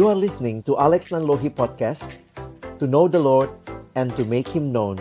You 0.00 0.08
are 0.08 0.16
listening 0.16 0.64
to 0.64 0.80
Alex 0.80 1.12
Nanlohi 1.12 1.52
Podcast 1.52 2.24
To 2.80 2.88
know 2.88 3.04
the 3.04 3.20
Lord 3.20 3.52
and 3.92 4.08
to 4.16 4.24
make 4.24 4.48
Him 4.48 4.72
known 4.72 4.96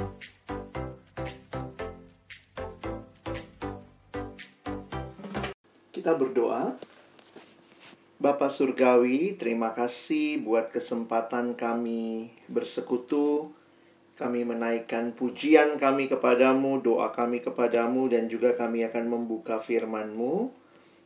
Kita 5.96 6.20
berdoa 6.20 6.76
Bapak 8.20 8.52
Surgawi, 8.52 9.40
terima 9.40 9.72
kasih 9.72 10.44
buat 10.44 10.68
kesempatan 10.68 11.56
kami 11.56 12.36
bersekutu 12.52 13.56
kami 14.20 14.44
menaikkan 14.44 15.16
pujian 15.16 15.80
kami 15.80 16.12
kepadamu, 16.12 16.84
doa 16.84 17.16
kami 17.16 17.40
kepadamu, 17.40 18.12
dan 18.12 18.28
juga 18.28 18.52
kami 18.52 18.84
akan 18.84 19.08
membuka 19.08 19.64
firman-Mu. 19.64 20.52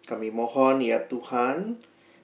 Kami 0.09 0.34
mohon 0.34 0.81
ya 0.81 1.05
Tuhan, 1.05 1.77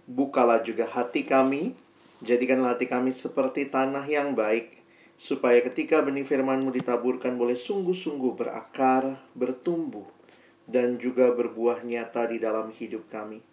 bukalah 0.09 0.65
juga 0.65 0.89
hati 0.89 1.21
kami, 1.21 1.77
jadikanlah 2.25 2.73
hati 2.73 2.89
kami 2.89 3.13
seperti 3.13 3.69
tanah 3.69 4.03
yang 4.09 4.33
baik, 4.33 4.81
supaya 5.21 5.61
ketika 5.61 6.01
benih 6.01 6.25
firman-Mu 6.25 6.73
ditaburkan 6.73 7.37
boleh 7.37 7.53
sungguh-sungguh 7.53 8.33
berakar, 8.33 9.21
bertumbuh, 9.37 10.09
dan 10.65 10.97
juga 10.97 11.29
berbuah 11.29 11.85
nyata 11.85 12.25
di 12.25 12.41
dalam 12.41 12.73
hidup 12.73 13.05
kami. 13.05 13.45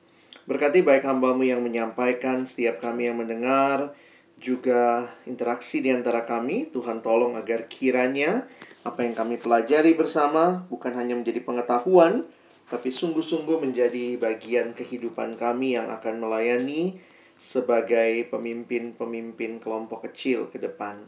Berkati 0.46 0.80
baik 0.80 1.04
hambamu 1.04 1.44
yang 1.44 1.60
menyampaikan, 1.60 2.48
setiap 2.48 2.80
kami 2.80 3.10
yang 3.10 3.18
mendengar, 3.18 3.92
juga 4.38 5.10
interaksi 5.26 5.82
di 5.82 5.90
antara 5.90 6.22
kami. 6.22 6.70
Tuhan 6.70 7.02
tolong 7.02 7.34
agar 7.34 7.66
kiranya 7.66 8.46
apa 8.86 9.02
yang 9.02 9.18
kami 9.18 9.42
pelajari 9.42 9.98
bersama 9.98 10.62
bukan 10.70 10.94
hanya 10.94 11.18
menjadi 11.18 11.42
pengetahuan, 11.42 12.22
tapi 12.66 12.90
sungguh-sungguh 12.90 13.62
menjadi 13.62 14.18
bagian 14.18 14.74
kehidupan 14.74 15.38
kami 15.38 15.78
yang 15.78 15.86
akan 15.86 16.18
melayani 16.18 16.98
sebagai 17.38 18.26
pemimpin-pemimpin 18.32 19.62
kelompok 19.62 20.10
kecil 20.10 20.50
ke 20.50 20.58
depan. 20.58 21.06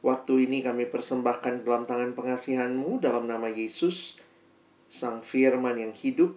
Waktu 0.00 0.48
ini 0.48 0.64
kami 0.64 0.88
persembahkan 0.88 1.66
dalam 1.66 1.84
tangan 1.84 2.16
pengasihanmu 2.16 3.02
dalam 3.02 3.28
nama 3.28 3.50
Yesus, 3.52 4.16
Sang 4.88 5.20
Firman 5.20 5.76
yang 5.76 5.92
hidup. 5.92 6.36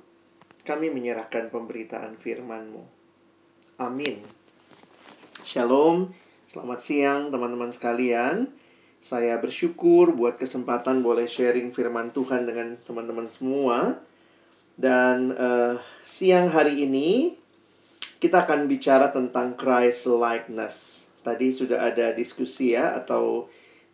Kami 0.63 0.87
menyerahkan 0.91 1.51
pemberitaan 1.51 2.15
firman-Mu. 2.15 2.83
Amin. 3.83 4.23
Shalom. 5.43 6.15
Selamat 6.47 6.79
siang 6.79 7.33
teman-teman 7.35 7.71
sekalian. 7.71 8.47
Saya 9.03 9.35
bersyukur 9.43 10.15
buat 10.15 10.39
kesempatan 10.39 11.03
boleh 11.03 11.27
sharing 11.27 11.75
firman 11.75 12.15
Tuhan 12.15 12.47
dengan 12.47 12.79
teman-teman 12.87 13.27
semua. 13.27 13.99
Dan 14.73 15.33
uh, 15.37 15.77
siang 16.01 16.49
hari 16.49 16.89
ini 16.89 17.37
kita 18.17 18.47
akan 18.47 18.65
bicara 18.65 19.13
tentang 19.13 19.53
Christ 19.53 20.09
likeness. 20.09 21.05
Tadi 21.21 21.53
sudah 21.53 21.93
ada 21.93 22.11
diskusi 22.11 22.73
ya 22.73 22.97
atau 22.97 23.47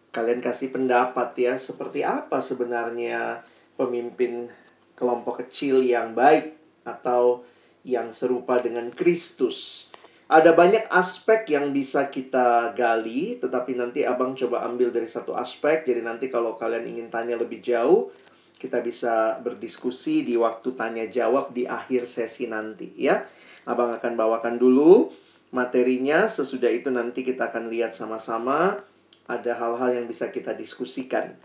kalian 0.10 0.42
kasih 0.42 0.74
pendapat 0.74 1.36
ya 1.38 1.54
seperti 1.60 2.02
apa 2.02 2.42
sebenarnya 2.42 3.46
pemimpin 3.78 4.50
kelompok 4.98 5.46
kecil 5.46 5.86
yang 5.86 6.18
baik 6.18 6.58
atau 6.88 7.46
yang 7.86 8.12
serupa 8.12 8.60
dengan 8.60 8.90
Kristus. 8.92 9.88
Ada 10.30 10.54
banyak 10.54 10.94
aspek 10.94 11.58
yang 11.58 11.74
bisa 11.74 12.06
kita 12.06 12.78
gali, 12.78 13.42
tetapi 13.42 13.74
nanti 13.74 14.06
abang 14.06 14.38
coba 14.38 14.62
ambil 14.62 14.94
dari 14.94 15.10
satu 15.10 15.34
aspek. 15.34 15.90
Jadi 15.90 16.06
nanti 16.06 16.30
kalau 16.30 16.54
kalian 16.54 16.86
ingin 16.86 17.10
tanya 17.10 17.34
lebih 17.34 17.58
jauh, 17.66 18.14
kita 18.60 18.84
bisa 18.84 19.40
berdiskusi 19.40 20.28
di 20.28 20.36
waktu 20.36 20.76
tanya 20.76 21.08
jawab 21.08 21.56
di 21.56 21.64
akhir 21.64 22.04
sesi 22.04 22.52
nanti 22.52 22.92
ya. 23.00 23.24
Abang 23.64 23.96
akan 23.96 24.20
bawakan 24.20 24.60
dulu 24.60 25.10
materinya, 25.56 26.28
sesudah 26.28 26.70
itu 26.70 26.92
nanti 26.92 27.24
kita 27.24 27.50
akan 27.50 27.72
lihat 27.72 27.96
sama-sama 27.96 28.84
ada 29.30 29.52
hal-hal 29.56 30.04
yang 30.04 30.06
bisa 30.06 30.28
kita 30.28 30.52
diskusikan. 30.58 31.40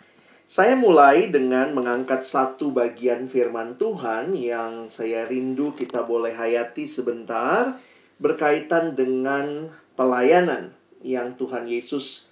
Saya 0.44 0.76
mulai 0.76 1.32
dengan 1.32 1.72
mengangkat 1.72 2.20
satu 2.20 2.68
bagian 2.68 3.30
firman 3.32 3.80
Tuhan 3.80 4.36
yang 4.36 4.92
saya 4.92 5.24
rindu 5.24 5.72
kita 5.72 6.04
boleh 6.04 6.36
hayati 6.36 6.84
sebentar 6.84 7.80
berkaitan 8.20 8.92
dengan 8.92 9.72
pelayanan 9.96 10.76
yang 11.00 11.32
Tuhan 11.40 11.64
Yesus 11.64 12.28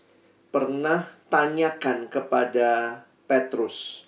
pernah 0.53 1.09
tanyakan 1.33 2.13
kepada 2.13 3.01
Petrus. 3.25 4.05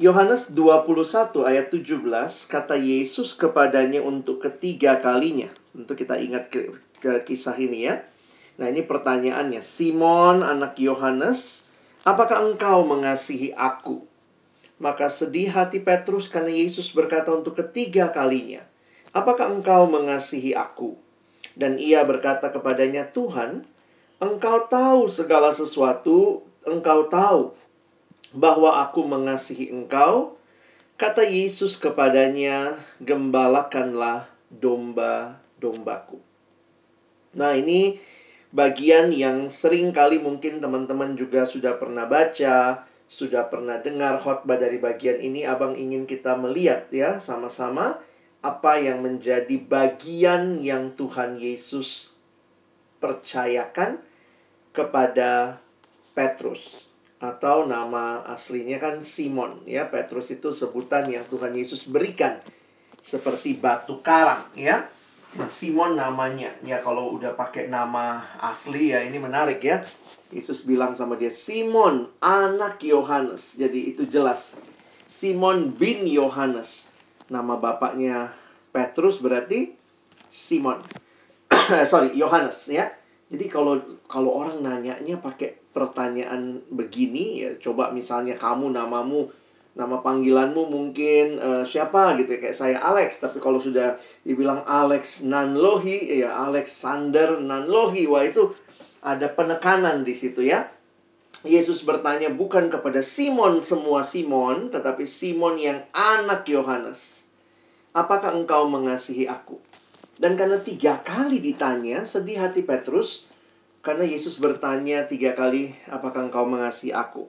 Yohanes 0.00 0.56
21 0.56 1.44
ayat 1.44 1.68
17 1.68 2.00
kata 2.48 2.80
Yesus 2.80 3.36
kepadanya 3.36 4.00
untuk 4.00 4.40
ketiga 4.40 4.96
kalinya. 5.04 5.52
Untuk 5.76 6.00
kita 6.00 6.16
ingat 6.16 6.48
ke, 6.48 6.72
ke 6.96 7.20
kisah 7.28 7.52
ini 7.60 7.84
ya. 7.84 8.00
Nah, 8.56 8.72
ini 8.72 8.80
pertanyaannya. 8.88 9.60
Simon 9.60 10.40
anak 10.40 10.80
Yohanes, 10.80 11.68
apakah 12.08 12.40
engkau 12.40 12.88
mengasihi 12.88 13.52
aku? 13.52 14.08
Maka 14.80 15.12
sedih 15.12 15.52
hati 15.52 15.84
Petrus 15.84 16.24
karena 16.24 16.56
Yesus 16.56 16.88
berkata 16.96 17.28
untuk 17.28 17.60
ketiga 17.60 18.08
kalinya, 18.16 18.64
Apakah 19.12 19.52
engkau 19.52 19.92
mengasihi 19.92 20.56
aku? 20.56 20.96
Dan 21.52 21.76
ia 21.76 22.00
berkata 22.00 22.48
kepadanya, 22.48 23.12
Tuhan, 23.12 23.68
engkau 24.24 24.64
tahu 24.72 25.04
segala 25.12 25.52
sesuatu, 25.52 26.48
engkau 26.64 27.12
tahu 27.12 27.52
bahwa 28.32 28.80
aku 28.84 29.04
mengasihi 29.04 29.68
engkau. 29.72 30.36
Kata 30.96 31.24
Yesus 31.24 31.80
kepadanya, 31.80 32.76
gembalakanlah 33.02 34.28
domba-dombaku. 34.52 36.20
Nah 37.32 37.56
ini 37.56 37.96
bagian 38.52 39.08
yang 39.08 39.48
sering 39.48 39.90
kali 39.90 40.20
mungkin 40.20 40.60
teman-teman 40.60 41.16
juga 41.16 41.48
sudah 41.48 41.80
pernah 41.80 42.04
baca, 42.04 42.84
sudah 43.08 43.48
pernah 43.48 43.80
dengar 43.80 44.20
khotbah 44.20 44.60
dari 44.60 44.76
bagian 44.76 45.18
ini. 45.18 45.48
Abang 45.48 45.74
ingin 45.74 46.04
kita 46.04 46.36
melihat 46.36 46.92
ya 46.92 47.16
sama-sama 47.16 47.98
apa 48.44 48.78
yang 48.78 49.00
menjadi 49.00 49.54
bagian 49.64 50.60
yang 50.60 50.92
Tuhan 50.94 51.40
Yesus 51.40 52.12
percayakan 53.02 53.98
kepada 54.70 55.58
Petrus 56.14 56.91
atau 57.22 57.70
nama 57.70 58.26
aslinya 58.26 58.82
kan 58.82 58.98
Simon 59.06 59.62
ya. 59.62 59.86
Petrus 59.86 60.34
itu 60.34 60.50
sebutan 60.50 61.06
yang 61.06 61.22
Tuhan 61.30 61.54
Yesus 61.54 61.86
berikan 61.86 62.42
seperti 62.98 63.62
batu 63.62 64.02
karang 64.02 64.50
ya. 64.58 64.90
Nah 65.38 65.46
Simon 65.46 65.94
namanya. 65.94 66.50
Ya 66.66 66.82
kalau 66.82 67.14
udah 67.14 67.38
pakai 67.38 67.70
nama 67.70 68.26
asli 68.42 68.90
ya 68.90 69.06
ini 69.06 69.22
menarik 69.22 69.62
ya. 69.62 69.86
Yesus 70.34 70.66
bilang 70.66 70.98
sama 70.98 71.14
dia 71.14 71.30
Simon 71.30 72.10
anak 72.18 72.82
Yohanes. 72.82 73.54
Jadi 73.54 73.94
itu 73.94 74.02
jelas. 74.10 74.58
Simon 75.06 75.70
bin 75.78 76.10
Yohanes. 76.10 76.90
Nama 77.30 77.54
bapaknya 77.54 78.34
Petrus 78.74 79.22
berarti 79.22 79.78
Simon. 80.26 80.82
Sorry, 81.90 82.18
Yohanes 82.18 82.66
ya. 82.66 82.90
Jadi 83.30 83.46
kalau 83.46 83.78
kalau 84.10 84.34
orang 84.42 84.60
nanyanya 84.60 85.22
pakai 85.22 85.61
pertanyaan 85.72 86.60
begini 86.68 87.44
ya 87.44 87.50
coba 87.58 87.90
misalnya 87.90 88.36
kamu 88.36 88.72
namamu 88.72 89.28
nama 89.72 90.04
panggilanmu 90.04 90.68
mungkin 90.68 91.40
uh, 91.40 91.64
siapa 91.64 92.20
gitu 92.20 92.36
ya 92.36 92.38
kayak 92.44 92.56
saya 92.56 92.76
Alex 92.76 93.24
tapi 93.24 93.40
kalau 93.40 93.56
sudah 93.56 93.96
dibilang 94.20 94.60
Alex 94.68 95.24
Nanlohi 95.24 96.20
ya 96.20 96.44
Alexander 96.44 97.40
Nanlohi 97.40 98.04
wah 98.04 98.20
itu 98.20 98.52
ada 99.00 99.32
penekanan 99.32 100.04
di 100.04 100.12
situ 100.12 100.44
ya 100.44 100.68
Yesus 101.42 101.82
bertanya 101.88 102.28
bukan 102.28 102.68
kepada 102.68 103.00
Simon 103.00 103.64
semua 103.64 104.04
Simon 104.04 104.68
tetapi 104.68 105.08
Simon 105.08 105.56
yang 105.56 105.80
anak 105.96 106.44
Yohanes 106.52 107.22
apakah 107.96 108.34
engkau 108.34 108.66
mengasihi 108.68 109.28
aku? 109.28 109.60
Dan 110.16 110.36
karena 110.36 110.60
tiga 110.60 111.00
kali 111.00 111.40
ditanya, 111.40 112.04
sedih 112.04 112.40
hati 112.40 112.64
Petrus, 112.64 113.28
karena 113.82 114.06
Yesus 114.06 114.38
bertanya 114.38 115.02
tiga 115.02 115.34
kali, 115.34 115.74
apakah 115.90 116.30
engkau 116.30 116.46
mengasihi 116.46 116.94
aku? 116.94 117.26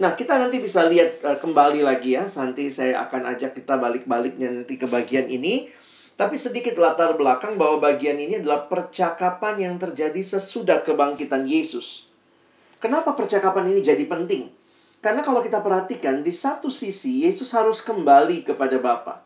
Nah, 0.00 0.16
kita 0.16 0.40
nanti 0.40 0.56
bisa 0.56 0.88
lihat 0.88 1.20
uh, 1.20 1.36
kembali 1.36 1.84
lagi 1.84 2.16
ya. 2.16 2.24
Nanti 2.24 2.72
saya 2.72 3.04
akan 3.04 3.36
ajak 3.36 3.52
kita 3.52 3.76
balik-baliknya 3.76 4.48
nanti 4.48 4.80
ke 4.80 4.88
bagian 4.88 5.28
ini. 5.28 5.68
Tapi 6.16 6.40
sedikit 6.40 6.80
latar 6.80 7.20
belakang 7.20 7.60
bahwa 7.60 7.84
bagian 7.84 8.16
ini 8.16 8.40
adalah 8.40 8.64
percakapan 8.64 9.60
yang 9.60 9.74
terjadi 9.76 10.20
sesudah 10.24 10.80
kebangkitan 10.80 11.44
Yesus. 11.44 12.08
Kenapa 12.80 13.12
percakapan 13.12 13.68
ini 13.68 13.84
jadi 13.84 14.04
penting? 14.08 14.48
Karena 15.04 15.20
kalau 15.20 15.44
kita 15.44 15.60
perhatikan, 15.60 16.24
di 16.24 16.32
satu 16.32 16.72
sisi 16.72 17.28
Yesus 17.28 17.52
harus 17.52 17.84
kembali 17.84 18.44
kepada 18.44 18.80
Bapa. 18.80 19.20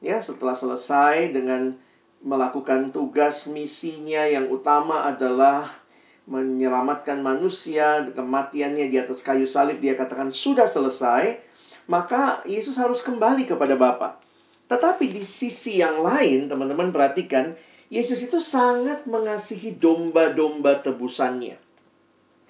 Ya, 0.00 0.20
setelah 0.20 0.56
selesai 0.56 1.32
dengan 1.32 1.76
melakukan 2.24 2.88
tugas 2.88 3.48
misinya 3.48 4.24
yang 4.24 4.48
utama 4.48 5.08
adalah 5.08 5.85
menyelamatkan 6.26 7.22
manusia, 7.22 8.02
kematiannya 8.10 8.90
di 8.90 8.98
atas 8.98 9.22
kayu 9.22 9.46
salib 9.46 9.78
dia 9.78 9.94
katakan 9.94 10.28
sudah 10.34 10.66
selesai, 10.66 11.38
maka 11.86 12.42
Yesus 12.42 12.74
harus 12.76 12.98
kembali 13.00 13.46
kepada 13.46 13.78
Bapa. 13.78 14.18
Tetapi 14.66 15.06
di 15.06 15.22
sisi 15.22 15.78
yang 15.78 16.02
lain, 16.02 16.50
teman-teman 16.50 16.90
perhatikan, 16.90 17.54
Yesus 17.86 18.26
itu 18.26 18.42
sangat 18.42 19.06
mengasihi 19.06 19.78
domba-domba 19.78 20.82
tebusannya. 20.82 21.54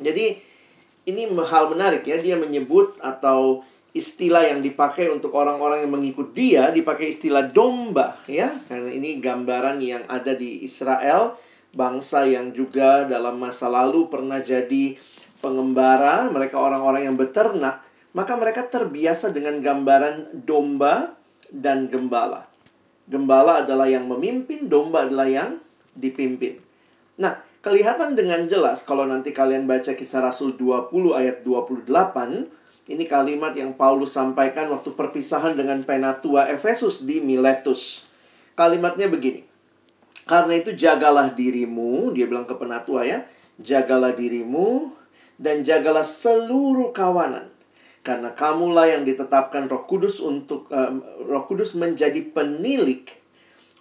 Jadi 0.00 0.26
ini 1.04 1.22
hal 1.28 1.68
menarik 1.68 2.08
ya, 2.08 2.16
dia 2.16 2.40
menyebut 2.40 2.96
atau 3.04 3.60
istilah 3.96 4.44
yang 4.44 4.60
dipakai 4.60 5.08
untuk 5.08 5.32
orang-orang 5.32 5.88
yang 5.88 5.92
mengikut 5.96 6.36
dia 6.36 6.68
dipakai 6.68 7.16
istilah 7.16 7.48
domba 7.48 8.20
ya 8.28 8.52
karena 8.68 8.92
ini 8.92 9.16
gambaran 9.24 9.80
yang 9.80 10.04
ada 10.04 10.36
di 10.36 10.60
Israel 10.60 11.40
bangsa 11.76 12.24
yang 12.24 12.56
juga 12.56 13.04
dalam 13.04 13.36
masa 13.36 13.68
lalu 13.68 14.08
pernah 14.08 14.40
jadi 14.40 14.96
pengembara 15.44 16.32
mereka 16.32 16.56
orang-orang 16.56 17.12
yang 17.12 17.16
beternak 17.20 17.84
maka 18.16 18.32
mereka 18.40 18.64
terbiasa 18.64 19.30
dengan 19.36 19.60
gambaran 19.60 20.42
domba 20.48 21.12
dan 21.52 21.92
gembala 21.92 22.48
gembala 23.04 23.62
adalah 23.62 23.86
yang 23.86 24.08
memimpin 24.08 24.72
domba 24.72 25.04
adalah 25.04 25.28
yang 25.28 25.60
dipimpin 25.92 26.58
nah 27.20 27.44
kelihatan 27.60 28.16
dengan 28.16 28.48
jelas 28.48 28.82
kalau 28.82 29.04
nanti 29.04 29.36
kalian 29.36 29.68
baca 29.68 29.92
kisah 29.92 30.24
Rasul 30.24 30.56
20 30.56 30.90
ayat 31.12 31.44
28 31.44 31.86
ini 32.86 33.04
kalimat 33.10 33.50
yang 33.58 33.74
Paulus 33.74 34.14
sampaikan 34.14 34.70
waktu 34.70 34.94
perpisahan 34.94 35.58
dengan 35.58 35.82
penatua 35.82 36.46
Efesus 36.46 37.02
di 37.02 37.18
Miletus. 37.18 38.06
Kalimatnya 38.54 39.10
begini. 39.10 39.42
Karena 40.26 40.58
itu 40.58 40.74
jagalah 40.74 41.30
dirimu, 41.30 42.10
dia 42.10 42.26
bilang 42.26 42.50
ke 42.50 42.58
penatua 42.58 43.06
ya, 43.06 43.22
jagalah 43.62 44.10
dirimu 44.10 44.90
dan 45.38 45.62
jagalah 45.62 46.02
seluruh 46.02 46.90
kawanan. 46.90 47.46
Karena 48.02 48.34
kamulah 48.34 48.90
yang 48.90 49.06
ditetapkan 49.06 49.70
Roh 49.70 49.86
Kudus 49.86 50.18
untuk 50.18 50.66
uh, 50.74 50.90
Roh 51.26 51.46
Kudus 51.46 51.78
menjadi 51.78 52.26
penilik 52.34 53.06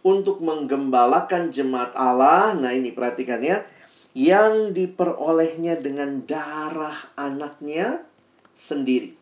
untuk 0.06 0.38
menggembalakan 0.46 1.50
jemaat 1.50 1.98
Allah. 1.98 2.54
Nah, 2.54 2.78
ini 2.78 2.94
perhatikan 2.94 3.42
ya, 3.42 3.66
yang 4.14 4.70
diperolehnya 4.70 5.82
dengan 5.82 6.22
darah 6.30 7.10
anaknya 7.18 8.06
sendiri. 8.54 9.15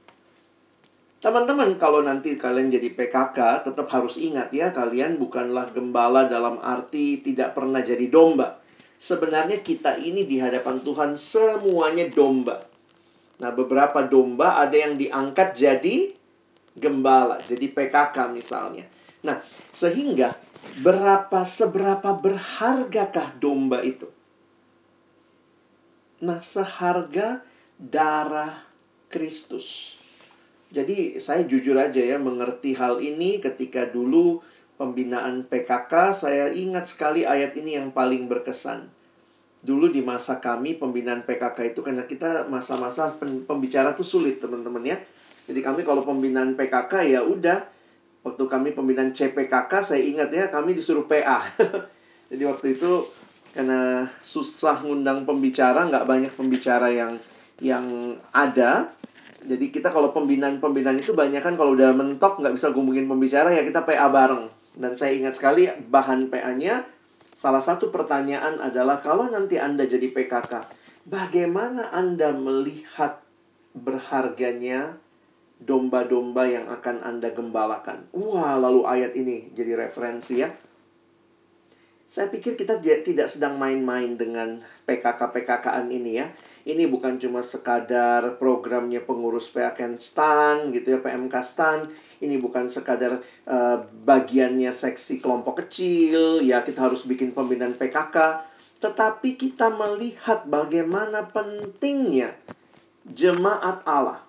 Teman-teman, 1.23 1.79
kalau 1.79 2.03
nanti 2.03 2.35
kalian 2.35 2.67
jadi 2.67 2.91
PKK, 2.91 3.63
tetap 3.63 3.87
harus 3.95 4.19
ingat 4.19 4.51
ya, 4.51 4.75
kalian 4.75 5.15
bukanlah 5.15 5.71
gembala 5.71 6.27
dalam 6.27 6.59
arti 6.59 7.23
tidak 7.23 7.55
pernah 7.55 7.79
jadi 7.79 8.11
domba. 8.11 8.59
Sebenarnya 8.99 9.63
kita 9.63 9.95
ini 10.03 10.27
di 10.27 10.43
hadapan 10.43 10.83
Tuhan 10.83 11.15
semuanya 11.15 12.11
domba. 12.11 12.67
Nah, 13.39 13.55
beberapa 13.55 14.03
domba 14.03 14.59
ada 14.59 14.75
yang 14.75 14.99
diangkat 14.99 15.55
jadi 15.55 16.11
gembala, 16.75 17.39
jadi 17.47 17.71
PKK 17.71 18.35
misalnya. 18.35 18.83
Nah, 19.23 19.39
sehingga 19.71 20.35
berapa 20.83 21.47
seberapa 21.47 22.19
berhargakah 22.19 23.39
domba 23.39 23.79
itu? 23.79 24.11
Nah, 26.19 26.43
seharga 26.43 27.47
darah 27.79 28.67
Kristus. 29.07 30.02
Jadi 30.73 31.21
saya 31.21 31.45
jujur 31.45 31.77
aja 31.77 32.01
ya 32.01 32.17
mengerti 32.17 32.73
hal 32.73 32.97
ini 32.97 33.37
ketika 33.37 33.85
dulu 33.85 34.41
pembinaan 34.73 35.45
PKK 35.45 35.93
saya 36.17 36.49
ingat 36.49 36.89
sekali 36.89 37.29
ayat 37.29 37.53
ini 37.53 37.77
yang 37.77 37.93
paling 37.93 38.25
berkesan. 38.25 38.89
Dulu 39.61 39.93
di 39.93 40.01
masa 40.01 40.41
kami 40.41 40.75
pembinaan 40.75 41.23
PKK 41.29 41.77
itu 41.77 41.85
karena 41.85 42.09
kita 42.09 42.49
masa-masa 42.49 43.13
pembicara 43.21 43.93
tuh 43.93 44.03
sulit 44.03 44.41
teman-teman 44.41 44.81
ya. 44.81 44.97
Jadi 45.45 45.61
kami 45.61 45.85
kalau 45.85 46.01
pembinaan 46.01 46.57
PKK 46.57 47.05
ya 47.05 47.21
udah 47.21 47.69
waktu 48.25 48.43
kami 48.49 48.73
pembinaan 48.73 49.13
CPKK 49.13 49.71
saya 49.85 50.01
ingat 50.01 50.33
ya 50.33 50.49
kami 50.49 50.73
disuruh 50.73 51.05
PA. 51.05 51.45
Jadi 52.33 52.43
waktu 52.49 52.81
itu 52.81 53.05
karena 53.53 54.09
susah 54.25 54.81
ngundang 54.81 55.21
pembicara 55.29 55.85
nggak 55.85 56.09
banyak 56.09 56.33
pembicara 56.33 56.89
yang 56.89 57.21
yang 57.61 58.17
ada 58.33 58.89
jadi 59.43 59.65
kita 59.69 59.91
kalau 59.91 60.15
pembinaan-pembinaan 60.15 60.99
itu 60.99 61.11
banyak 61.11 61.43
kan 61.43 61.59
kalau 61.59 61.75
udah 61.75 61.91
mentok 61.91 62.39
nggak 62.39 62.55
bisa 62.55 62.71
ngomongin 62.71 63.05
pembicara 63.05 63.51
ya 63.51 63.61
kita 63.61 63.83
PA 63.83 64.07
bareng. 64.07 64.49
Dan 64.73 64.97
saya 64.97 65.13
ingat 65.13 65.37
sekali 65.37 65.69
bahan 65.69 66.33
PA-nya 66.33 66.81
salah 67.33 67.61
satu 67.61 67.93
pertanyaan 67.93 68.57
adalah 68.57 69.01
kalau 69.05 69.29
nanti 69.29 69.61
Anda 69.61 69.85
jadi 69.85 70.09
PKK, 70.09 70.65
bagaimana 71.05 71.93
Anda 71.93 72.33
melihat 72.33 73.21
berharganya 73.77 74.97
domba-domba 75.61 76.49
yang 76.49 76.65
akan 76.73 77.05
Anda 77.05 77.29
gembalakan? 77.33 78.09
Wah, 78.17 78.57
lalu 78.57 78.85
ayat 78.85 79.13
ini 79.13 79.53
jadi 79.53 79.77
referensi 79.77 80.41
ya. 80.41 80.49
Saya 82.09 82.29
pikir 82.29 82.53
kita 82.53 82.77
tidak 82.81 83.25
sedang 83.25 83.57
main-main 83.57 84.13
dengan 84.13 84.61
PKK-PKKan 84.85 85.89
ini 85.89 86.21
ya 86.21 86.29
ini 86.63 86.87
bukan 86.87 87.19
cuma 87.19 87.43
sekadar 87.43 88.39
programnya 88.39 89.03
pengurus 89.03 89.51
PAKN 89.51 89.99
STAN 89.99 90.71
gitu 90.71 90.95
ya 90.95 90.99
PMK 91.03 91.35
STAN. 91.43 91.91
Ini 92.23 92.39
bukan 92.39 92.71
sekadar 92.71 93.19
uh, 93.43 93.77
bagiannya 94.07 94.71
seksi 94.71 95.19
kelompok 95.19 95.67
kecil 95.67 96.39
ya 96.39 96.63
kita 96.63 96.87
harus 96.87 97.03
bikin 97.03 97.35
pembinaan 97.35 97.75
PKK 97.75 98.47
tetapi 98.79 99.39
kita 99.39 99.71
melihat 99.75 100.43
bagaimana 100.47 101.27
pentingnya 101.31 102.35
jemaat 103.07 103.83
Allah. 103.83 104.23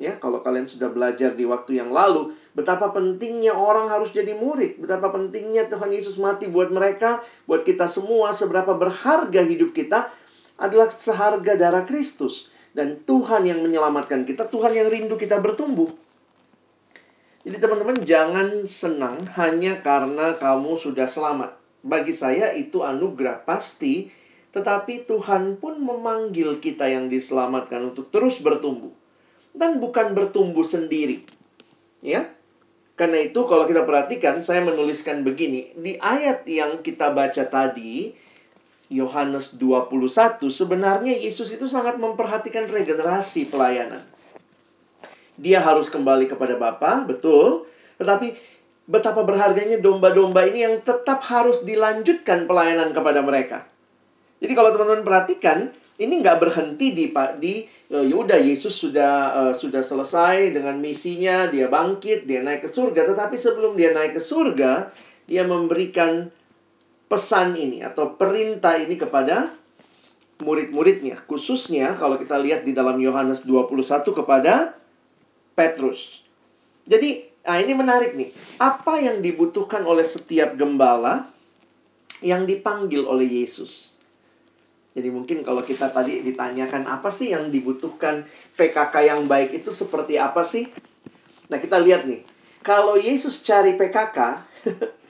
Ya 0.00 0.16
kalau 0.16 0.40
kalian 0.40 0.66
sudah 0.66 0.88
belajar 0.90 1.36
di 1.36 1.44
waktu 1.44 1.78
yang 1.78 1.92
lalu 1.92 2.32
betapa 2.56 2.90
pentingnya 2.90 3.54
orang 3.54 3.86
harus 3.86 4.10
jadi 4.10 4.34
murid 4.34 4.82
betapa 4.82 5.10
pentingnya 5.10 5.70
Tuhan 5.70 5.90
Yesus 5.90 6.18
mati 6.18 6.50
buat 6.50 6.70
mereka 6.74 7.22
buat 7.46 7.62
kita 7.62 7.86
semua 7.86 8.34
seberapa 8.34 8.74
berharga 8.74 9.42
hidup 9.46 9.70
kita 9.70 10.10
adalah 10.58 10.90
seharga 10.90 11.58
darah 11.58 11.84
Kristus. 11.86 12.50
Dan 12.74 13.06
Tuhan 13.06 13.46
yang 13.46 13.62
menyelamatkan 13.62 14.26
kita, 14.26 14.50
Tuhan 14.50 14.74
yang 14.74 14.90
rindu 14.90 15.14
kita 15.14 15.38
bertumbuh. 15.38 15.86
Jadi 17.46 17.56
teman-teman 17.60 18.02
jangan 18.02 18.48
senang 18.66 19.22
hanya 19.38 19.78
karena 19.78 20.34
kamu 20.34 20.74
sudah 20.74 21.06
selamat. 21.06 21.54
Bagi 21.84 22.16
saya 22.16 22.50
itu 22.56 22.82
anugerah 22.82 23.46
pasti, 23.46 24.10
tetapi 24.50 25.06
Tuhan 25.06 25.60
pun 25.62 25.78
memanggil 25.78 26.58
kita 26.58 26.90
yang 26.90 27.06
diselamatkan 27.06 27.94
untuk 27.94 28.10
terus 28.10 28.42
bertumbuh. 28.42 28.90
Dan 29.54 29.78
bukan 29.78 30.16
bertumbuh 30.16 30.66
sendiri. 30.66 31.22
Ya, 32.02 32.34
karena 32.94 33.26
itu 33.26 33.42
kalau 33.50 33.66
kita 33.66 33.82
perhatikan, 33.82 34.38
saya 34.38 34.62
menuliskan 34.62 35.26
begini. 35.26 35.74
Di 35.74 35.98
ayat 35.98 36.46
yang 36.46 36.78
kita 36.78 37.10
baca 37.10 37.42
tadi, 37.42 38.14
Yohanes 38.94 39.58
21, 39.58 40.38
sebenarnya 40.46 41.18
Yesus 41.18 41.50
itu 41.50 41.66
sangat 41.66 41.98
memperhatikan 41.98 42.70
regenerasi 42.70 43.50
pelayanan. 43.50 44.06
Dia 45.34 45.58
harus 45.58 45.90
kembali 45.90 46.30
kepada 46.30 46.54
Bapa, 46.54 47.02
betul. 47.02 47.66
Tetapi 47.98 48.38
betapa 48.86 49.26
berharganya 49.26 49.82
domba-domba 49.82 50.46
ini 50.46 50.62
yang 50.62 50.78
tetap 50.78 51.26
harus 51.26 51.66
dilanjutkan 51.66 52.46
pelayanan 52.46 52.94
kepada 52.94 53.18
mereka. 53.18 53.66
Jadi 54.38 54.52
kalau 54.54 54.70
teman-teman 54.70 55.02
perhatikan, 55.02 55.74
ini 55.98 56.22
nggak 56.22 56.38
berhenti 56.38 56.94
di 56.94 57.10
di 57.38 57.54
uh, 57.90 58.02
Yuda 58.02 58.38
Yesus 58.38 58.74
sudah 58.78 59.14
uh, 59.34 59.54
sudah 59.54 59.82
selesai 59.82 60.54
dengan 60.54 60.78
misinya, 60.78 61.50
dia 61.50 61.66
bangkit, 61.66 62.30
dia 62.30 62.46
naik 62.46 62.66
ke 62.66 62.70
surga. 62.70 63.10
Tetapi 63.10 63.34
sebelum 63.34 63.74
dia 63.74 63.90
naik 63.90 64.18
ke 64.18 64.22
surga, 64.22 64.90
dia 65.26 65.42
memberikan 65.42 66.30
pesan 67.14 67.54
ini 67.54 67.78
atau 67.78 68.18
perintah 68.18 68.74
ini 68.74 68.98
kepada 68.98 69.54
murid-muridnya. 70.42 71.22
Khususnya 71.30 71.94
kalau 71.94 72.18
kita 72.18 72.34
lihat 72.42 72.66
di 72.66 72.74
dalam 72.74 72.98
Yohanes 72.98 73.46
21 73.46 74.02
kepada 74.02 74.74
Petrus. 75.54 76.26
Jadi, 76.82 77.22
nah 77.46 77.62
ini 77.62 77.70
menarik 77.78 78.18
nih. 78.18 78.34
Apa 78.58 78.98
yang 78.98 79.22
dibutuhkan 79.22 79.86
oleh 79.86 80.02
setiap 80.02 80.58
gembala 80.58 81.30
yang 82.18 82.50
dipanggil 82.50 83.06
oleh 83.06 83.30
Yesus? 83.30 83.94
Jadi 84.98 85.06
mungkin 85.14 85.46
kalau 85.46 85.62
kita 85.62 85.94
tadi 85.94 86.18
ditanyakan 86.18 86.86
apa 86.90 87.14
sih 87.14 87.30
yang 87.30 87.50
dibutuhkan 87.54 88.26
PKK 88.58 88.94
yang 89.06 89.30
baik 89.30 89.54
itu 89.54 89.70
seperti 89.70 90.18
apa 90.18 90.42
sih? 90.42 90.66
Nah, 91.46 91.62
kita 91.62 91.78
lihat 91.78 92.10
nih. 92.10 92.26
Kalau 92.66 92.98
Yesus 92.98 93.38
cari 93.46 93.78
PKK, 93.78 94.18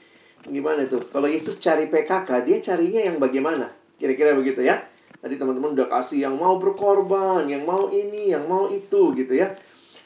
Gimana 0.45 0.85
tuh? 0.85 1.01
Kalau 1.09 1.25
Yesus 1.25 1.57
cari 1.57 1.89
PKK, 1.89 2.29
dia 2.45 2.57
carinya 2.61 3.01
yang 3.01 3.17
bagaimana? 3.17 3.73
Kira-kira 3.97 4.37
begitu 4.37 4.61
ya. 4.61 4.77
Tadi 5.17 5.41
teman-teman 5.41 5.73
udah 5.73 5.89
kasih 5.89 6.29
yang 6.29 6.37
mau 6.37 6.61
berkorban, 6.61 7.49
yang 7.49 7.65
mau 7.65 7.89
ini, 7.89 8.29
yang 8.29 8.45
mau 8.45 8.69
itu 8.69 9.09
gitu 9.17 9.33
ya. 9.33 9.57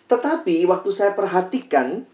Tetapi 0.08 0.63
waktu 0.63 0.89
saya 0.96 1.12
perhatikan, 1.12 2.08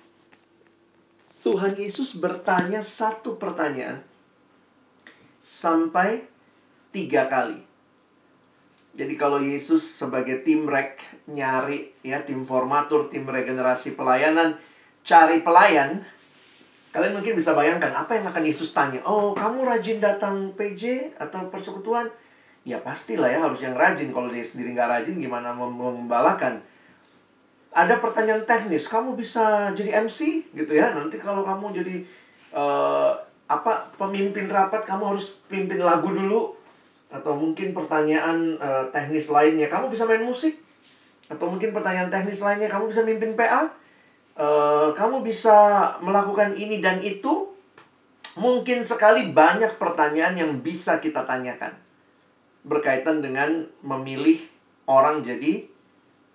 Tuhan 1.46 1.78
Yesus 1.78 2.18
bertanya 2.18 2.82
satu 2.82 3.38
pertanyaan 3.38 4.02
sampai 5.46 6.26
tiga 6.90 7.30
kali. 7.30 7.62
Jadi 8.98 9.14
kalau 9.14 9.38
Yesus 9.38 9.86
sebagai 9.86 10.42
tim 10.42 10.66
rek 10.66 10.98
nyari 11.30 11.94
ya 12.02 12.26
tim 12.26 12.42
formatur, 12.48 13.06
tim 13.14 13.30
regenerasi 13.30 13.94
pelayanan, 13.94 14.58
cari 15.06 15.46
pelayan, 15.46 16.02
Kalian 16.96 17.12
mungkin 17.12 17.36
bisa 17.36 17.52
bayangkan 17.52 17.92
apa 17.92 18.16
yang 18.16 18.24
akan 18.32 18.40
Yesus 18.48 18.72
tanya. 18.72 19.04
Oh, 19.04 19.36
kamu 19.36 19.68
rajin 19.68 20.00
datang 20.00 20.56
PJ 20.56 21.12
atau 21.20 21.52
persekutuan? 21.52 22.08
Ya 22.64 22.80
pastilah 22.80 23.28
ya 23.28 23.44
harus 23.44 23.60
yang 23.60 23.76
rajin. 23.76 24.16
Kalau 24.16 24.32
dia 24.32 24.40
sendiri 24.40 24.72
nggak 24.72 24.88
rajin 24.88 25.20
gimana 25.20 25.52
membalakan? 25.52 26.64
Ada 27.76 28.00
pertanyaan 28.00 28.48
teknis. 28.48 28.88
Kamu 28.88 29.12
bisa 29.20 29.76
jadi 29.76 30.08
MC 30.08 30.48
gitu 30.56 30.72
ya? 30.72 30.96
Nanti 30.96 31.20
kalau 31.20 31.44
kamu 31.44 31.76
jadi 31.84 32.00
uh, 32.56 33.12
apa 33.52 33.92
pemimpin 34.00 34.48
rapat, 34.48 34.88
kamu 34.88 35.12
harus 35.12 35.36
pimpin 35.52 35.84
lagu 35.84 36.08
dulu. 36.08 36.56
Atau 37.12 37.36
mungkin 37.36 37.76
pertanyaan 37.76 38.56
uh, 38.56 38.88
teknis 38.96 39.28
lainnya. 39.28 39.68
Kamu 39.68 39.92
bisa 39.92 40.08
main 40.08 40.24
musik? 40.24 40.64
Atau 41.28 41.52
mungkin 41.52 41.76
pertanyaan 41.76 42.08
teknis 42.08 42.40
lainnya. 42.40 42.72
Kamu 42.72 42.88
bisa 42.88 43.04
mimpin 43.04 43.36
PA? 43.36 43.84
Uh, 44.36 44.92
kamu 44.92 45.24
bisa 45.24 45.56
melakukan 46.04 46.60
ini 46.60 46.84
dan 46.84 47.00
itu? 47.00 47.56
Mungkin 48.36 48.84
sekali 48.84 49.32
banyak 49.32 49.80
pertanyaan 49.80 50.36
yang 50.36 50.52
bisa 50.60 51.00
kita 51.00 51.24
tanyakan 51.24 51.72
berkaitan 52.68 53.24
dengan 53.24 53.70
memilih 53.80 54.42
orang 54.92 55.24
jadi 55.24 55.64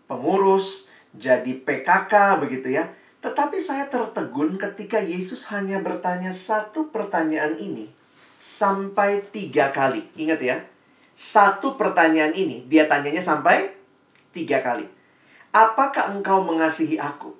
pengurus, 0.08 0.88
jadi 1.12 1.60
PKK 1.60 2.40
begitu 2.40 2.72
ya. 2.72 2.88
Tetapi 3.20 3.60
saya 3.60 3.84
tertegun 3.92 4.56
ketika 4.56 4.96
Yesus 4.96 5.44
hanya 5.52 5.84
bertanya 5.84 6.32
satu 6.32 6.88
pertanyaan 6.88 7.60
ini 7.60 7.92
sampai 8.40 9.20
tiga 9.28 9.68
kali. 9.76 10.08
Ingat 10.16 10.40
ya, 10.40 10.56
satu 11.12 11.76
pertanyaan 11.76 12.32
ini 12.32 12.64
dia 12.64 12.88
tanyanya 12.88 13.20
sampai 13.20 13.76
tiga 14.32 14.64
kali. 14.64 14.88
Apakah 15.52 16.16
engkau 16.16 16.40
mengasihi 16.48 16.96
aku? 16.96 17.39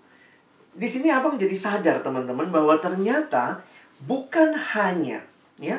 Di 0.71 0.87
sini 0.87 1.11
abang 1.11 1.35
jadi 1.35 1.53
sadar 1.55 2.01
teman-teman 2.01 2.49
bahwa 2.49 2.79
ternyata 2.79 3.63
bukan 4.07 4.55
hanya 4.55 5.21
ya 5.61 5.77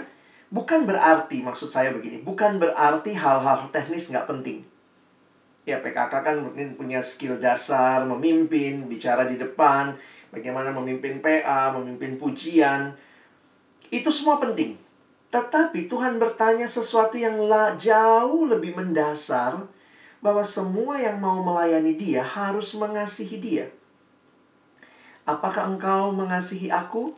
bukan 0.53 0.85
berarti 0.85 1.41
maksud 1.41 1.73
saya 1.73 1.89
begini 1.89 2.21
bukan 2.21 2.61
berarti 2.61 3.17
hal-hal 3.17 3.65
teknis 3.73 4.13
nggak 4.13 4.29
penting 4.29 4.61
ya 5.65 5.81
PKK 5.81 6.13
kan 6.21 6.35
mungkin 6.37 6.77
punya 6.77 7.01
skill 7.01 7.41
dasar 7.41 8.05
memimpin 8.05 8.85
bicara 8.85 9.25
di 9.25 9.41
depan 9.41 9.97
bagaimana 10.29 10.69
memimpin 10.69 11.17
PA 11.17 11.73
memimpin 11.73 12.21
pujian 12.21 12.93
itu 13.89 14.09
semua 14.13 14.37
penting 14.37 14.77
tetapi 15.31 15.87
Tuhan 15.87 16.19
bertanya 16.19 16.67
sesuatu 16.67 17.15
yang 17.15 17.39
jauh 17.79 18.43
lebih 18.51 18.75
mendasar 18.75 19.63
bahwa 20.19 20.43
semua 20.43 20.99
yang 20.99 21.17
mau 21.23 21.39
melayani 21.39 21.95
dia 21.95 22.21
harus 22.21 22.75
mengasihi 22.75 23.39
dia. 23.39 23.65
Apakah 25.25 25.69
engkau 25.69 26.09
mengasihi 26.13 26.73
aku? 26.73 27.13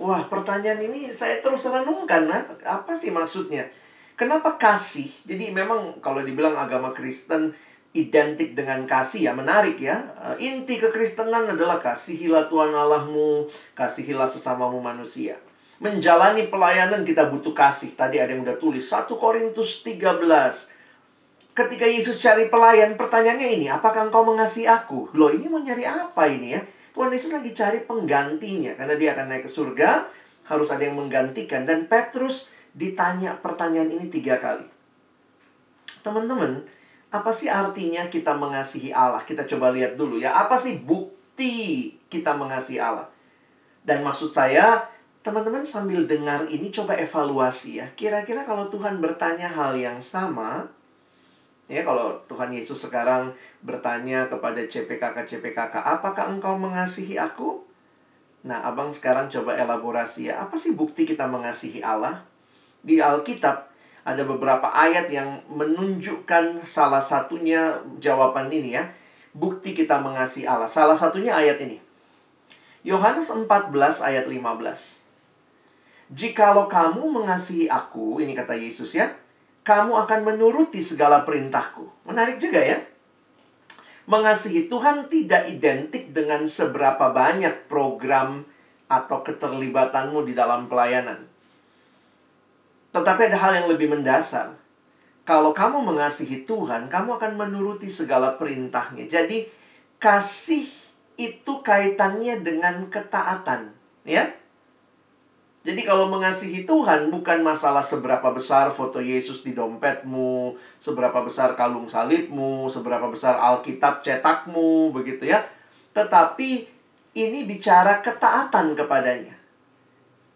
Wah, 0.00 0.26
pertanyaan 0.26 0.82
ini 0.82 1.12
saya 1.14 1.38
terus 1.38 1.62
renungkan, 1.70 2.26
nah, 2.26 2.42
apa 2.66 2.98
sih 2.98 3.14
maksudnya? 3.14 3.70
Kenapa 4.14 4.58
kasih? 4.58 5.06
Jadi 5.26 5.50
memang 5.50 5.98
kalau 6.02 6.22
dibilang 6.22 6.54
agama 6.54 6.90
Kristen 6.90 7.54
identik 7.94 8.58
dengan 8.58 8.82
kasih 8.86 9.30
ya, 9.30 9.32
menarik 9.34 9.78
ya. 9.78 10.02
Eh, 10.34 10.50
inti 10.50 10.82
kekristenan 10.82 11.46
adalah 11.46 11.78
kasihilah 11.78 12.50
Tuhan 12.50 12.74
Allahmu, 12.74 13.46
kasihilah 13.78 14.26
sesamamu 14.26 14.82
manusia. 14.82 15.38
Menjalani 15.78 16.50
pelayanan 16.50 17.06
kita 17.06 17.30
butuh 17.30 17.54
kasih. 17.54 17.94
Tadi 17.94 18.18
ada 18.18 18.34
yang 18.34 18.42
udah 18.42 18.58
tulis 18.58 18.82
1 18.86 19.14
Korintus 19.18 19.82
13. 19.86 20.74
Ketika 21.54 21.86
Yesus 21.86 22.18
cari 22.18 22.50
pelayan, 22.50 22.98
pertanyaannya 22.98 23.62
ini, 23.62 23.66
apakah 23.70 24.10
engkau 24.10 24.26
mengasihi 24.26 24.66
aku? 24.66 25.14
Loh, 25.14 25.30
ini 25.30 25.46
mau 25.46 25.62
nyari 25.62 25.86
apa 25.86 26.26
ini 26.26 26.58
ya? 26.58 26.62
Tuhan 26.94 27.10
Yesus 27.10 27.34
lagi 27.34 27.50
cari 27.50 27.82
penggantinya 27.82 28.78
karena 28.78 28.94
dia 28.94 29.18
akan 29.18 29.26
naik 29.26 29.44
ke 29.44 29.50
surga, 29.50 30.06
harus 30.46 30.70
ada 30.70 30.86
yang 30.86 30.94
menggantikan 30.94 31.66
dan 31.66 31.90
Petrus 31.90 32.46
ditanya 32.70 33.34
pertanyaan 33.42 33.90
ini 33.90 34.06
tiga 34.06 34.38
kali. 34.38 34.62
Teman-teman, 36.06 36.62
apa 37.10 37.30
sih 37.34 37.50
artinya 37.50 38.06
kita 38.06 38.38
mengasihi 38.38 38.94
Allah? 38.94 39.26
Kita 39.26 39.42
coba 39.42 39.74
lihat 39.74 39.98
dulu 39.98 40.22
ya. 40.22 40.38
Apa 40.38 40.54
sih 40.54 40.86
bukti 40.86 41.90
kita 42.06 42.38
mengasihi 42.38 42.78
Allah? 42.78 43.10
Dan 43.82 44.06
maksud 44.06 44.30
saya, 44.30 44.86
teman-teman 45.26 45.66
sambil 45.66 46.06
dengar 46.06 46.46
ini 46.46 46.70
coba 46.70 46.94
evaluasi 46.94 47.82
ya. 47.82 47.86
Kira-kira 47.98 48.46
kalau 48.46 48.70
Tuhan 48.70 49.02
bertanya 49.02 49.50
hal 49.50 49.74
yang 49.74 49.98
sama, 49.98 50.70
Ya, 51.64 51.80
kalau 51.80 52.20
Tuhan 52.28 52.52
Yesus 52.52 52.76
sekarang 52.76 53.32
bertanya 53.64 54.28
kepada 54.28 54.60
CPKK 54.60 55.16
CPKK, 55.24 55.80
"Apakah 55.80 56.28
engkau 56.28 56.60
mengasihi 56.60 57.16
aku?" 57.16 57.64
Nah, 58.44 58.60
Abang 58.60 58.92
sekarang 58.92 59.32
coba 59.32 59.56
elaborasi 59.56 60.28
ya. 60.28 60.44
Apa 60.44 60.60
sih 60.60 60.76
bukti 60.76 61.08
kita 61.08 61.24
mengasihi 61.24 61.80
Allah? 61.80 62.28
Di 62.84 63.00
Alkitab 63.00 63.72
ada 64.04 64.22
beberapa 64.28 64.68
ayat 64.68 65.08
yang 65.08 65.40
menunjukkan 65.48 66.60
salah 66.60 67.00
satunya 67.00 67.80
jawaban 67.96 68.52
ini 68.52 68.76
ya. 68.76 68.84
Bukti 69.32 69.72
kita 69.72 69.96
mengasihi 70.04 70.44
Allah. 70.44 70.68
Salah 70.68 70.92
satunya 70.92 71.32
ayat 71.32 71.56
ini. 71.64 71.80
Yohanes 72.84 73.32
14 73.32 73.48
ayat 74.04 74.28
15. 74.28 75.00
Jikalau 76.12 76.68
kamu 76.68 77.00
mengasihi 77.00 77.72
aku, 77.72 78.20
ini 78.20 78.36
kata 78.36 78.52
Yesus 78.52 78.92
ya, 78.92 79.08
kamu 79.64 79.96
akan 80.04 80.20
menuruti 80.28 80.84
segala 80.84 81.24
perintahku. 81.24 81.88
Menarik 82.04 82.36
juga 82.36 82.60
ya. 82.60 82.78
Mengasihi 84.04 84.68
Tuhan 84.68 85.08
tidak 85.08 85.48
identik 85.48 86.12
dengan 86.12 86.44
seberapa 86.44 87.08
banyak 87.08 87.64
program 87.64 88.44
atau 88.84 89.24
keterlibatanmu 89.24 90.28
di 90.28 90.36
dalam 90.36 90.68
pelayanan. 90.68 91.24
Tetapi 92.92 93.20
ada 93.32 93.38
hal 93.40 93.52
yang 93.64 93.68
lebih 93.72 93.88
mendasar. 93.88 94.52
Kalau 95.24 95.56
kamu 95.56 95.80
mengasihi 95.80 96.44
Tuhan, 96.44 96.92
kamu 96.92 97.16
akan 97.16 97.32
menuruti 97.40 97.88
segala 97.88 98.36
perintahnya. 98.36 99.08
Jadi, 99.08 99.48
kasih 99.96 100.68
itu 101.16 101.64
kaitannya 101.64 102.44
dengan 102.44 102.92
ketaatan. 102.92 103.72
Ya, 104.04 104.28
jadi 105.64 105.80
kalau 105.80 106.12
mengasihi 106.12 106.68
Tuhan 106.68 107.08
bukan 107.08 107.40
masalah 107.40 107.80
seberapa 107.80 108.28
besar 108.36 108.68
foto 108.68 109.00
Yesus 109.00 109.40
di 109.40 109.56
dompetmu, 109.56 110.60
seberapa 110.76 111.24
besar 111.24 111.56
kalung 111.56 111.88
salibmu, 111.88 112.68
seberapa 112.68 113.08
besar 113.08 113.40
Alkitab 113.40 114.04
cetakmu, 114.04 114.92
begitu 114.92 115.24
ya. 115.24 115.40
Tetapi 115.96 116.68
ini 117.16 117.48
bicara 117.48 118.04
ketaatan 118.04 118.76
kepadanya. 118.76 119.32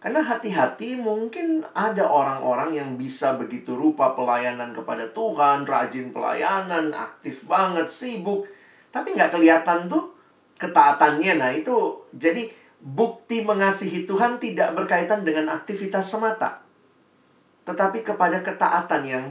Karena 0.00 0.24
hati-hati 0.24 0.96
mungkin 0.96 1.60
ada 1.76 2.08
orang-orang 2.08 2.80
yang 2.80 2.90
bisa 2.96 3.36
begitu 3.36 3.76
rupa 3.76 4.16
pelayanan 4.16 4.72
kepada 4.72 5.12
Tuhan, 5.12 5.68
rajin 5.68 6.08
pelayanan, 6.08 6.88
aktif 6.96 7.44
banget, 7.44 7.84
sibuk. 7.84 8.48
Tapi 8.88 9.12
nggak 9.12 9.36
kelihatan 9.36 9.92
tuh 9.92 10.08
ketaatannya. 10.56 11.36
Nah 11.36 11.52
itu 11.52 12.00
jadi 12.16 12.48
bukti 12.78 13.42
mengasihi 13.42 14.06
Tuhan 14.06 14.38
tidak 14.38 14.74
berkaitan 14.78 15.26
dengan 15.26 15.50
aktivitas 15.50 16.06
semata, 16.06 16.62
tetapi 17.66 18.06
kepada 18.06 18.40
ketaatan 18.40 19.02
yang 19.04 19.24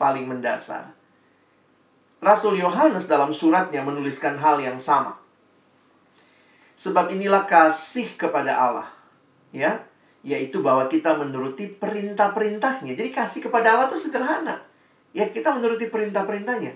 paling 0.00 0.24
mendasar. 0.24 0.96
Rasul 2.22 2.58
Yohanes 2.62 3.10
dalam 3.10 3.34
suratnya 3.34 3.82
menuliskan 3.82 4.38
hal 4.38 4.62
yang 4.62 4.78
sama. 4.78 5.18
Sebab 6.78 7.10
inilah 7.10 7.46
kasih 7.46 8.14
kepada 8.14 8.54
Allah, 8.54 8.88
ya, 9.50 9.82
yaitu 10.22 10.62
bahwa 10.62 10.86
kita 10.86 11.18
menuruti 11.18 11.66
perintah-perintahnya. 11.66 12.94
Jadi 12.94 13.10
kasih 13.10 13.46
kepada 13.46 13.74
Allah 13.74 13.86
itu 13.90 13.98
sederhana. 13.98 14.62
Ya, 15.12 15.28
kita 15.28 15.52
menuruti 15.52 15.90
perintah-perintahnya. 15.90 16.72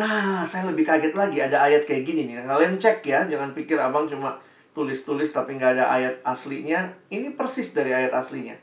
Nah, 0.00 0.42
saya 0.44 0.68
lebih 0.68 0.84
kaget 0.84 1.14
lagi 1.14 1.38
ada 1.40 1.64
ayat 1.64 1.84
kayak 1.84 2.04
gini 2.08 2.28
nih. 2.28 2.44
Kalian 2.44 2.76
cek 2.80 3.04
ya, 3.04 3.24
jangan 3.28 3.52
pikir 3.54 3.76
abang 3.78 4.08
cuma 4.08 4.36
tulis-tulis 4.78 5.34
tapi 5.34 5.58
nggak 5.58 5.74
ada 5.74 5.84
ayat 5.90 6.14
aslinya, 6.22 6.94
ini 7.10 7.34
persis 7.34 7.74
dari 7.74 7.90
ayat 7.90 8.14
aslinya. 8.14 8.54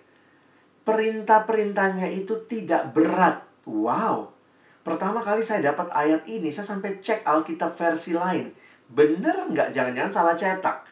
Perintah-perintahnya 0.88 2.07
itu 2.07 2.39
tidak 2.48 2.95
berat. 2.95 3.43
Wow. 3.67 4.31
Pertama 4.88 5.19
kali 5.19 5.43
saya 5.43 5.75
dapat 5.75 5.91
ayat 5.91 6.24
ini, 6.24 6.48
saya 6.55 6.72
sampai 6.72 7.03
cek 7.03 7.27
Alkitab 7.27 7.75
versi 7.75 8.15
lain. 8.15 8.48
Bener 8.88 9.51
nggak? 9.51 9.75
Jangan-jangan 9.75 10.13
salah 10.13 10.36
cetak. 10.39 10.88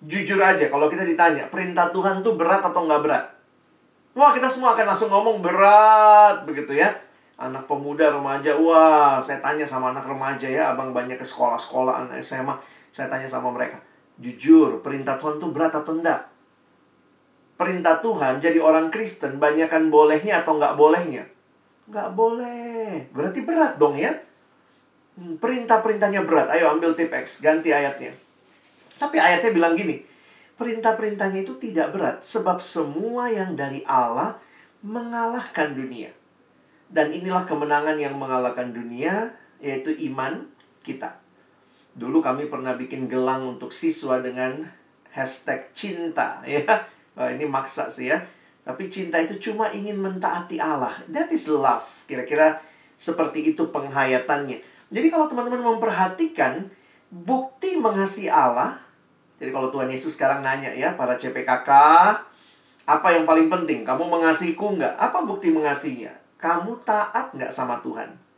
Jujur 0.00 0.40
aja, 0.40 0.72
kalau 0.72 0.88
kita 0.88 1.04
ditanya, 1.04 1.44
perintah 1.52 1.92
Tuhan 1.92 2.24
tuh 2.24 2.40
berat 2.40 2.64
atau 2.64 2.88
nggak 2.88 3.02
berat? 3.04 3.24
Wah, 4.16 4.32
kita 4.32 4.48
semua 4.48 4.72
akan 4.72 4.88
langsung 4.88 5.12
ngomong 5.12 5.44
berat, 5.44 6.48
begitu 6.48 6.80
ya. 6.80 6.88
Anak 7.36 7.68
pemuda, 7.68 8.08
remaja, 8.08 8.56
wah, 8.56 9.20
saya 9.20 9.44
tanya 9.44 9.68
sama 9.68 9.92
anak 9.92 10.08
remaja 10.08 10.48
ya, 10.48 10.72
abang 10.72 10.96
banyak 10.96 11.20
ke 11.20 11.26
sekolah-sekolah, 11.26 12.08
SMA, 12.24 12.56
saya 12.88 13.12
tanya 13.12 13.28
sama 13.28 13.52
mereka 13.52 13.89
Jujur, 14.20 14.84
perintah 14.84 15.16
Tuhan 15.16 15.40
itu 15.40 15.48
berat 15.48 15.72
atau 15.72 15.96
enggak? 15.96 16.28
Perintah 17.56 18.00
Tuhan 18.00 18.40
jadi 18.40 18.60
orang 18.60 18.92
Kristen, 18.92 19.40
banyakkan 19.40 19.88
bolehnya 19.88 20.44
atau 20.44 20.60
enggak 20.60 20.76
bolehnya? 20.76 21.24
Enggak 21.88 22.08
boleh. 22.12 23.08
Berarti 23.12 23.40
berat 23.44 23.80
dong 23.80 23.96
ya? 23.96 24.12
Hmm, 25.20 25.36
perintah-perintahnya 25.36 26.24
berat. 26.24 26.48
Ayo 26.52 26.72
ambil 26.72 26.96
tip 26.96 27.12
X, 27.12 27.44
ganti 27.44 27.72
ayatnya. 27.72 28.16
Tapi 28.96 29.16
ayatnya 29.20 29.52
bilang 29.52 29.76
gini, 29.76 30.00
perintah-perintahnya 30.56 31.44
itu 31.44 31.56
tidak 31.60 31.92
berat 31.92 32.24
sebab 32.24 32.60
semua 32.60 33.28
yang 33.28 33.56
dari 33.56 33.84
Allah 33.84 34.40
mengalahkan 34.80 35.76
dunia. 35.76 36.12
Dan 36.88 37.12
inilah 37.12 37.44
kemenangan 37.44 38.00
yang 38.00 38.16
mengalahkan 38.16 38.72
dunia 38.72 39.36
yaitu 39.60 39.92
iman 40.08 40.48
kita. 40.80 41.19
Dulu 42.00 42.24
kami 42.24 42.48
pernah 42.48 42.72
bikin 42.72 43.12
gelang 43.12 43.44
untuk 43.44 43.76
siswa 43.76 44.24
dengan 44.24 44.64
hashtag 45.12 45.68
cinta 45.76 46.40
ya. 46.48 46.64
Wah, 47.12 47.28
ini 47.28 47.44
maksa 47.44 47.92
sih 47.92 48.08
ya. 48.08 48.16
Tapi 48.64 48.88
cinta 48.88 49.20
itu 49.20 49.36
cuma 49.36 49.68
ingin 49.68 50.00
mentaati 50.00 50.56
Allah. 50.56 50.96
That 51.12 51.28
is 51.28 51.44
love. 51.44 51.84
Kira-kira 52.08 52.56
seperti 52.96 53.52
itu 53.52 53.68
penghayatannya. 53.68 54.64
Jadi 54.88 55.06
kalau 55.12 55.28
teman-teman 55.28 55.76
memperhatikan 55.76 56.72
bukti 57.12 57.76
mengasihi 57.76 58.32
Allah. 58.32 58.80
Jadi 59.36 59.52
kalau 59.52 59.68
Tuhan 59.68 59.88
Yesus 59.92 60.16
sekarang 60.16 60.40
nanya 60.44 60.72
ya, 60.72 60.96
para 60.96 61.16
CPKK, 61.16 61.70
apa 62.84 63.08
yang 63.12 63.24
paling 63.24 63.48
penting? 63.48 63.84
Kamu 63.84 64.08
mengasihiku 64.08 64.76
nggak? 64.76 64.96
Apa 65.00 65.24
bukti 65.24 65.52
mengasihinya? 65.52 66.12
Kamu 66.36 66.80
taat 66.84 67.32
nggak 67.36 67.52
sama 67.52 67.80
Tuhan? 67.80 68.29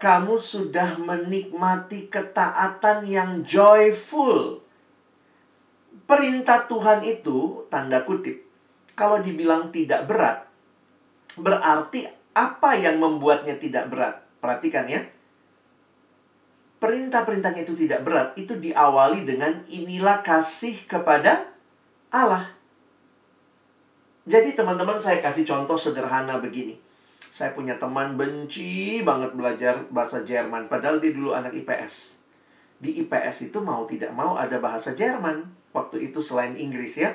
Kamu 0.00 0.40
sudah 0.40 0.96
menikmati 0.96 2.08
ketaatan 2.08 3.04
yang 3.04 3.44
joyful. 3.44 4.64
Perintah 6.08 6.64
Tuhan 6.64 7.04
itu, 7.04 7.68
tanda 7.68 8.02
kutip, 8.02 8.40
kalau 8.96 9.20
dibilang 9.20 9.68
tidak 9.68 10.08
berat, 10.08 10.48
berarti 11.36 12.08
apa 12.32 12.80
yang 12.80 12.96
membuatnya 12.96 13.60
tidak 13.60 13.92
berat? 13.92 14.24
Perhatikan 14.40 14.88
ya 14.88 15.04
perintah-perintahnya 16.80 17.62
itu 17.62 17.76
tidak 17.76 18.02
berat, 18.02 18.32
itu 18.40 18.56
diawali 18.56 19.28
dengan 19.28 19.60
inilah 19.68 20.24
kasih 20.24 20.88
kepada 20.88 21.44
Allah. 22.08 22.56
Jadi 24.24 24.56
teman-teman 24.56 24.96
saya 24.96 25.20
kasih 25.20 25.44
contoh 25.44 25.76
sederhana 25.76 26.40
begini. 26.40 26.80
Saya 27.30 27.54
punya 27.54 27.78
teman 27.78 28.18
benci 28.18 29.06
banget 29.06 29.30
belajar 29.38 29.86
bahasa 29.94 30.26
Jerman, 30.26 30.66
padahal 30.66 30.98
dia 30.98 31.14
dulu 31.14 31.30
anak 31.30 31.54
IPS. 31.54 32.18
Di 32.82 32.98
IPS 33.06 33.54
itu 33.54 33.62
mau 33.62 33.86
tidak 33.86 34.10
mau 34.10 34.34
ada 34.34 34.58
bahasa 34.58 34.90
Jerman. 34.98 35.46
Waktu 35.70 36.10
itu 36.10 36.18
selain 36.18 36.58
Inggris 36.58 36.98
ya. 36.98 37.14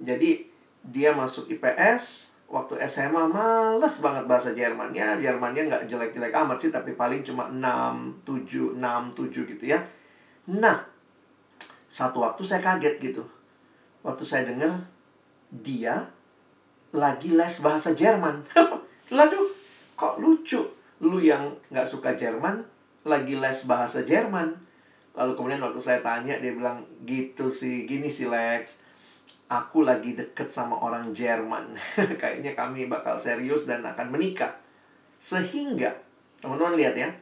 Jadi 0.00 0.48
dia 0.80 1.12
masuk 1.12 1.52
IPS, 1.52 2.32
waktu 2.48 2.80
SMA 2.88 3.28
males 3.28 4.00
banget 4.00 4.24
bahasa 4.24 4.56
Jermannya. 4.56 5.20
Jermannya 5.20 5.68
nggak 5.68 5.84
jelek-jelek 5.84 6.32
amat 6.32 6.56
sih, 6.56 6.72
tapi 6.72 6.96
paling 6.96 7.20
cuma 7.20 7.52
6, 7.52 8.24
7, 8.24 8.80
6, 8.80 8.80
7 8.80 9.50
gitu 9.52 9.64
ya. 9.68 9.84
Nah, 10.48 10.80
satu 11.92 12.24
waktu 12.24 12.40
saya 12.48 12.64
kaget 12.64 12.96
gitu. 13.04 13.24
Waktu 14.00 14.24
saya 14.24 14.48
dengar 14.48 14.80
dia 15.52 16.08
lagi 16.92 17.36
les 17.36 17.60
bahasa 17.60 17.92
Jerman. 17.92 18.40
Lalu, 19.12 19.40
kok 19.92 20.16
lucu? 20.16 20.64
Lu 21.04 21.20
yang 21.20 21.52
nggak 21.68 21.84
suka 21.84 22.16
Jerman, 22.16 22.64
lagi 23.04 23.36
les 23.36 23.58
bahasa 23.68 24.00
Jerman. 24.00 24.56
Lalu 25.12 25.32
kemudian 25.36 25.60
waktu 25.60 25.78
saya 25.78 26.00
tanya, 26.00 26.40
dia 26.40 26.56
bilang, 26.56 26.80
gitu 27.04 27.52
sih, 27.52 27.84
gini 27.84 28.08
sih 28.08 28.24
Lex 28.24 28.82
aku 29.52 29.84
lagi 29.84 30.16
deket 30.16 30.48
sama 30.48 30.80
orang 30.80 31.12
Jerman. 31.12 31.76
Kayaknya 32.20 32.56
kami 32.56 32.88
bakal 32.88 33.20
serius 33.20 33.68
dan 33.68 33.84
akan 33.84 34.08
menikah. 34.08 34.56
Sehingga, 35.20 35.92
teman-teman 36.40 36.80
lihat 36.80 36.96
ya, 36.96 37.12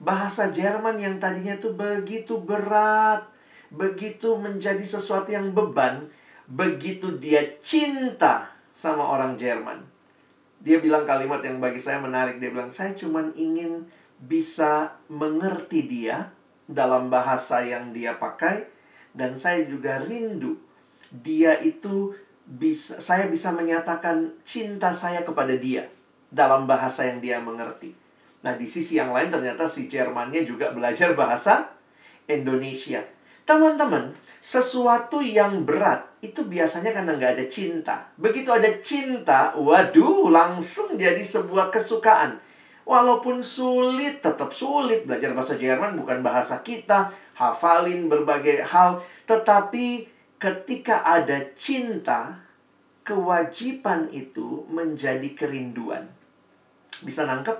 bahasa 0.00 0.48
Jerman 0.48 0.96
yang 0.96 1.20
tadinya 1.20 1.54
itu 1.60 1.76
begitu 1.76 2.40
berat, 2.40 3.28
begitu 3.68 4.40
menjadi 4.40 4.82
sesuatu 4.82 5.28
yang 5.28 5.52
beban, 5.52 6.08
begitu 6.48 7.20
dia 7.20 7.44
cinta 7.60 8.48
sama 8.72 9.04
orang 9.04 9.36
Jerman. 9.36 9.84
Dia 10.60 10.80
bilang 10.80 11.04
kalimat 11.04 11.40
yang 11.44 11.60
bagi 11.62 11.78
saya 11.78 12.00
menarik. 12.02 12.40
Dia 12.42 12.50
bilang, 12.50 12.72
saya 12.72 12.96
cuma 12.96 13.22
ingin 13.36 13.86
bisa 14.16 14.96
mengerti 15.12 15.84
dia 15.84 16.32
dalam 16.66 17.12
bahasa 17.12 17.62
yang 17.62 17.92
dia 17.92 18.16
pakai. 18.16 18.68
Dan 19.16 19.36
saya 19.40 19.64
juga 19.64 19.96
rindu 20.02 20.66
dia 21.10 21.56
itu 21.62 22.14
bisa 22.46 23.02
saya 23.02 23.26
bisa 23.26 23.50
menyatakan 23.50 24.38
cinta 24.46 24.94
saya 24.94 25.26
kepada 25.26 25.54
dia 25.58 25.90
dalam 26.30 26.66
bahasa 26.66 27.06
yang 27.06 27.18
dia 27.18 27.38
mengerti. 27.42 27.94
Nah, 28.46 28.54
di 28.54 28.66
sisi 28.68 28.98
yang 28.98 29.10
lain 29.10 29.30
ternyata 29.30 29.66
si 29.66 29.90
Jermannya 29.90 30.46
juga 30.46 30.70
belajar 30.70 31.14
bahasa 31.18 31.74
Indonesia. 32.30 33.02
Teman-teman, 33.46 34.10
sesuatu 34.42 35.22
yang 35.22 35.62
berat 35.62 36.02
itu 36.18 36.42
biasanya 36.42 36.90
karena 36.90 37.14
nggak 37.14 37.38
ada 37.38 37.46
cinta. 37.46 38.10
Begitu 38.18 38.50
ada 38.50 38.66
cinta, 38.82 39.54
waduh, 39.54 40.26
langsung 40.34 40.98
jadi 40.98 41.22
sebuah 41.22 41.70
kesukaan. 41.70 42.42
Walaupun 42.82 43.46
sulit, 43.46 44.18
tetap 44.18 44.50
sulit. 44.50 45.06
Belajar 45.06 45.30
bahasa 45.30 45.54
Jerman 45.54 45.94
bukan 45.94 46.26
bahasa 46.26 46.58
kita. 46.66 47.14
Hafalin 47.38 48.10
berbagai 48.10 48.66
hal. 48.66 48.98
Tetapi 49.30 50.10
ketika 50.42 51.06
ada 51.06 51.38
cinta, 51.54 52.42
kewajiban 53.06 54.10
itu 54.10 54.66
menjadi 54.66 55.38
kerinduan. 55.38 56.10
Bisa 57.02 57.22
nangkep? 57.22 57.54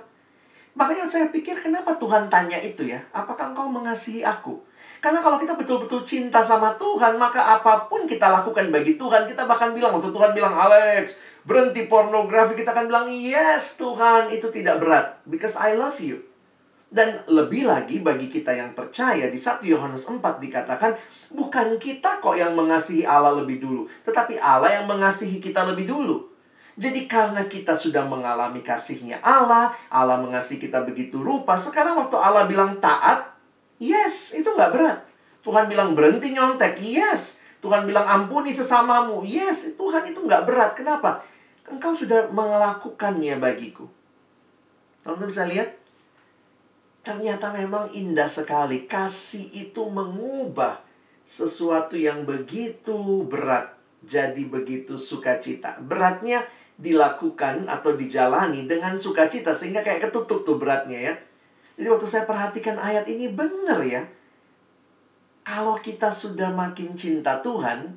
Makanya 0.75 1.07
saya 1.07 1.31
pikir 1.31 1.63
kenapa 1.63 1.95
Tuhan 1.95 2.27
tanya 2.27 2.59
itu 2.59 2.83
ya? 2.83 2.99
Apakah 3.15 3.55
engkau 3.55 3.71
mengasihi 3.71 4.27
aku? 4.27 4.66
Karena 4.97 5.21
kalau 5.21 5.37
kita 5.37 5.53
betul-betul 5.53 6.01
cinta 6.01 6.41
sama 6.41 6.73
Tuhan, 6.75 7.21
maka 7.21 7.57
apa 7.59 7.85
pun 7.85 8.09
kita 8.09 8.27
lakukan 8.29 8.73
bagi 8.73 8.97
Tuhan, 8.97 9.29
kita 9.29 9.45
bahkan 9.45 9.71
bilang, 9.71 9.93
waktu 9.93 10.09
Tuhan 10.09 10.33
bilang, 10.33 10.57
Alex, 10.57 11.17
berhenti 11.45 11.85
pornografi, 11.85 12.57
kita 12.57 12.73
akan 12.73 12.89
bilang, 12.89 13.05
yes 13.07 13.77
Tuhan, 13.77 14.33
itu 14.33 14.49
tidak 14.49 14.81
berat. 14.81 15.21
Because 15.29 15.55
I 15.55 15.77
love 15.77 16.01
you. 16.01 16.25
Dan 16.87 17.19
lebih 17.27 17.67
lagi 17.67 17.99
bagi 17.99 18.31
kita 18.31 18.55
yang 18.55 18.71
percaya 18.71 19.27
di 19.27 19.35
1 19.35 19.59
Yohanes 19.67 20.07
4 20.07 20.23
dikatakan 20.39 20.95
bukan 21.35 21.75
kita 21.75 22.23
kok 22.23 22.39
yang 22.39 22.55
mengasihi 22.55 23.03
Allah 23.03 23.35
lebih 23.43 23.59
dulu, 23.59 23.91
tetapi 24.07 24.39
Allah 24.39 24.79
yang 24.79 24.87
mengasihi 24.87 25.43
kita 25.43 25.67
lebih 25.67 25.83
dulu. 25.83 26.31
Jadi 26.79 27.09
karena 27.09 27.43
kita 27.43 27.75
sudah 27.75 28.07
mengalami 28.07 28.63
kasihnya 28.63 29.19
Allah, 29.19 29.75
Allah 29.91 30.15
mengasihi 30.21 30.63
kita 30.63 30.85
begitu 30.87 31.19
rupa, 31.19 31.59
sekarang 31.59 31.99
waktu 31.99 32.15
Allah 32.15 32.47
bilang 32.47 32.79
taat, 32.79 33.35
yes, 33.77 34.37
itu 34.37 34.47
nggak 34.47 34.73
berat. 34.73 34.99
Tuhan 35.41 35.71
bilang 35.71 35.95
berhenti 35.95 36.35
nyontek, 36.35 36.77
yes. 36.83 37.39
Tuhan 37.63 37.87
bilang 37.89 38.05
ampuni 38.05 38.53
sesamamu, 38.53 39.23
yes. 39.23 39.73
Tuhan 39.79 40.05
itu 40.05 40.21
nggak 40.21 40.43
berat. 40.45 40.71
Kenapa? 40.75 41.23
Engkau 41.67 41.95
sudah 41.95 42.31
melakukannya 42.31 43.39
bagiku. 43.39 43.87
Teman-teman 45.03 45.31
bisa 45.31 45.43
lihat? 45.47 45.69
Ternyata 47.03 47.55
memang 47.55 47.87
indah 47.95 48.27
sekali. 48.27 48.83
Kasih 48.87 49.47
itu 49.55 49.87
mengubah 49.87 50.83
sesuatu 51.27 51.95
yang 51.95 52.23
begitu 52.27 53.23
berat 53.27 53.75
jadi 54.03 54.43
begitu 54.47 54.95
sukacita. 54.95 55.79
Beratnya 55.79 56.43
dilakukan 56.79 57.67
atau 57.67 57.97
dijalani 57.97 58.69
dengan 58.69 58.95
sukacita 58.95 59.51
sehingga 59.51 59.81
kayak 59.83 60.07
ketutup 60.07 60.47
tuh 60.47 60.55
beratnya 60.55 60.99
ya. 60.99 61.13
Jadi 61.77 61.87
waktu 61.87 62.07
saya 62.09 62.25
perhatikan 62.25 62.81
ayat 62.81 63.05
ini 63.05 63.29
benar 63.29 63.79
ya. 63.85 64.03
Kalau 65.45 65.79
kita 65.79 66.11
sudah 66.11 66.51
makin 66.51 66.97
cinta 66.97 67.39
Tuhan, 67.39 67.95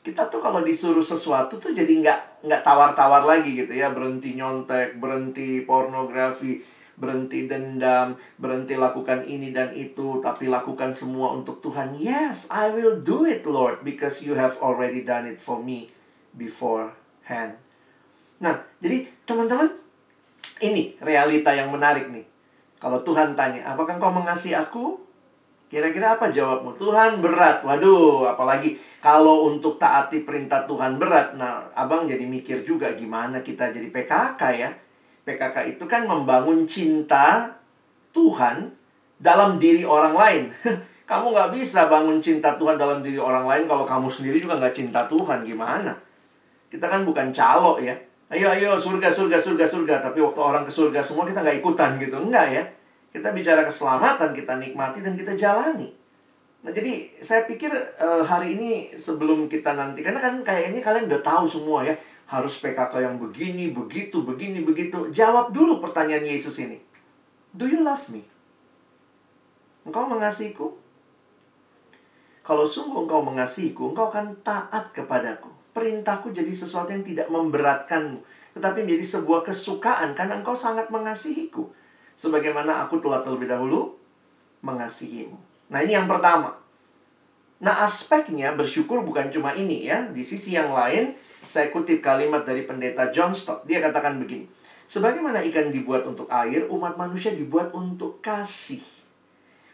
kita 0.00 0.32
tuh 0.32 0.40
kalau 0.40 0.64
disuruh 0.64 1.04
sesuatu 1.04 1.60
tuh 1.60 1.76
jadi 1.76 1.90
nggak 1.90 2.48
nggak 2.48 2.62
tawar-tawar 2.64 3.28
lagi 3.28 3.52
gitu 3.52 3.76
ya 3.76 3.92
berhenti 3.92 4.32
nyontek 4.32 4.96
berhenti 4.96 5.60
pornografi 5.60 6.64
berhenti 7.00 7.48
dendam, 7.48 8.14
berhenti 8.36 8.76
lakukan 8.76 9.24
ini 9.24 9.50
dan 9.56 9.72
itu, 9.72 10.20
tapi 10.20 10.52
lakukan 10.52 10.92
semua 10.92 11.32
untuk 11.32 11.64
Tuhan. 11.64 11.96
Yes, 11.96 12.44
I 12.52 12.68
will 12.68 13.00
do 13.00 13.24
it, 13.24 13.48
Lord, 13.48 13.80
because 13.80 14.20
you 14.20 14.36
have 14.36 14.60
already 14.60 15.00
done 15.00 15.24
it 15.24 15.40
for 15.40 15.56
me 15.56 15.88
beforehand. 16.36 17.56
Nah, 18.36 18.60
jadi 18.84 19.08
teman-teman, 19.24 19.72
ini 20.60 21.00
realita 21.00 21.56
yang 21.56 21.72
menarik 21.72 22.12
nih. 22.12 22.28
Kalau 22.80 23.04
Tuhan 23.04 23.36
tanya, 23.36 23.60
apakah 23.68 24.00
kau 24.00 24.08
mengasihi 24.08 24.56
aku? 24.56 24.96
Kira-kira 25.70 26.18
apa 26.18 26.32
jawabmu? 26.32 26.74
Tuhan 26.80 27.20
berat. 27.22 27.62
Waduh, 27.62 28.26
apalagi 28.26 28.74
kalau 28.98 29.46
untuk 29.52 29.78
taati 29.78 30.24
perintah 30.26 30.66
Tuhan 30.66 30.98
berat. 30.98 31.38
Nah, 31.38 31.70
abang 31.76 32.08
jadi 32.08 32.26
mikir 32.26 32.66
juga 32.66 32.90
gimana 32.96 33.44
kita 33.44 33.70
jadi 33.70 33.86
PKK 33.86 34.42
ya 34.58 34.70
PKK 35.24 35.76
itu 35.76 35.84
kan 35.86 36.08
membangun 36.08 36.66
cinta 36.66 37.54
Tuhan 38.10 38.74
dalam 39.20 39.60
diri 39.60 39.86
orang 39.86 40.14
lain. 40.16 40.42
kamu 41.10 41.34
nggak 41.34 41.50
bisa 41.54 41.90
bangun 41.90 42.22
cinta 42.22 42.54
Tuhan 42.54 42.78
dalam 42.78 43.02
diri 43.02 43.18
orang 43.18 43.46
lain 43.46 43.64
kalau 43.66 43.82
kamu 43.82 44.06
sendiri 44.10 44.42
juga 44.42 44.58
nggak 44.58 44.74
cinta 44.74 45.06
Tuhan. 45.06 45.46
Gimana? 45.46 45.94
Kita 46.66 46.90
kan 46.90 47.06
bukan 47.06 47.30
calo 47.30 47.78
ya. 47.78 47.94
Ayo, 48.30 48.46
ayo, 48.46 48.78
surga, 48.78 49.10
surga, 49.10 49.42
surga, 49.42 49.66
surga. 49.66 49.94
Tapi 50.06 50.22
waktu 50.22 50.38
orang 50.38 50.62
ke 50.62 50.70
surga 50.70 51.02
semua 51.02 51.26
kita 51.26 51.42
nggak 51.42 51.58
ikutan 51.58 51.98
gitu. 51.98 52.14
Enggak 52.14 52.46
ya. 52.46 52.62
Kita 53.10 53.34
bicara 53.34 53.66
keselamatan, 53.66 54.30
kita 54.30 54.54
nikmati 54.54 55.02
dan 55.02 55.18
kita 55.18 55.34
jalani. 55.34 55.90
Nah, 56.62 56.70
jadi 56.70 57.10
saya 57.18 57.42
pikir 57.50 57.74
uh, 57.98 58.22
hari 58.22 58.54
ini 58.54 58.94
sebelum 58.94 59.50
kita 59.50 59.74
nanti 59.74 60.06
karena 60.06 60.22
kan 60.22 60.46
kayaknya 60.46 60.78
kalian 60.78 61.10
udah 61.10 61.22
tahu 61.26 61.42
semua 61.42 61.82
ya, 61.82 61.98
harus 62.30 62.62
PKK 62.62 63.02
yang 63.02 63.18
begini, 63.18 63.74
begitu, 63.74 64.22
begini, 64.22 64.62
begitu. 64.62 65.10
Jawab 65.10 65.50
dulu 65.50 65.82
pertanyaan 65.82 66.22
Yesus 66.22 66.62
ini. 66.62 66.78
Do 67.50 67.66
you 67.66 67.82
love 67.82 68.06
me? 68.14 68.22
Engkau 69.82 70.06
mengasihiku? 70.06 70.78
Kalau 72.46 72.62
sungguh 72.62 73.10
engkau 73.10 73.26
mengasihiku, 73.26 73.90
engkau 73.90 74.14
akan 74.14 74.38
taat 74.46 74.94
kepadaku. 74.94 75.49
Perintahku 75.70 76.34
jadi 76.34 76.50
sesuatu 76.50 76.90
yang 76.90 77.06
tidak 77.06 77.30
memberatkanmu, 77.30 78.18
tetapi 78.58 78.82
menjadi 78.82 79.06
sebuah 79.18 79.46
kesukaan 79.46 80.18
karena 80.18 80.42
engkau 80.42 80.58
sangat 80.58 80.90
mengasihiku. 80.90 81.70
Sebagaimana 82.18 82.84
aku 82.84 82.98
telah 82.98 83.22
terlebih 83.22 83.46
dahulu 83.46 83.94
mengasihimu. 84.66 85.38
Nah, 85.70 85.78
ini 85.86 85.94
yang 85.94 86.10
pertama. 86.10 86.58
Nah, 87.60 87.84
aspeknya 87.84 88.56
bersyukur 88.56 89.04
bukan 89.06 89.30
cuma 89.30 89.54
ini 89.54 89.86
ya. 89.86 90.10
Di 90.10 90.26
sisi 90.26 90.56
yang 90.58 90.74
lain, 90.74 91.14
saya 91.46 91.70
kutip 91.70 92.02
kalimat 92.02 92.42
dari 92.42 92.66
pendeta 92.66 93.08
John 93.14 93.36
Stott. 93.36 93.64
Dia 93.68 93.78
katakan 93.78 94.18
begini. 94.18 94.48
Sebagaimana 94.90 95.38
ikan 95.46 95.70
dibuat 95.70 96.02
untuk 96.02 96.26
air, 96.26 96.66
umat 96.66 96.98
manusia 96.98 97.30
dibuat 97.30 97.70
untuk 97.70 98.18
kasih. 98.18 98.82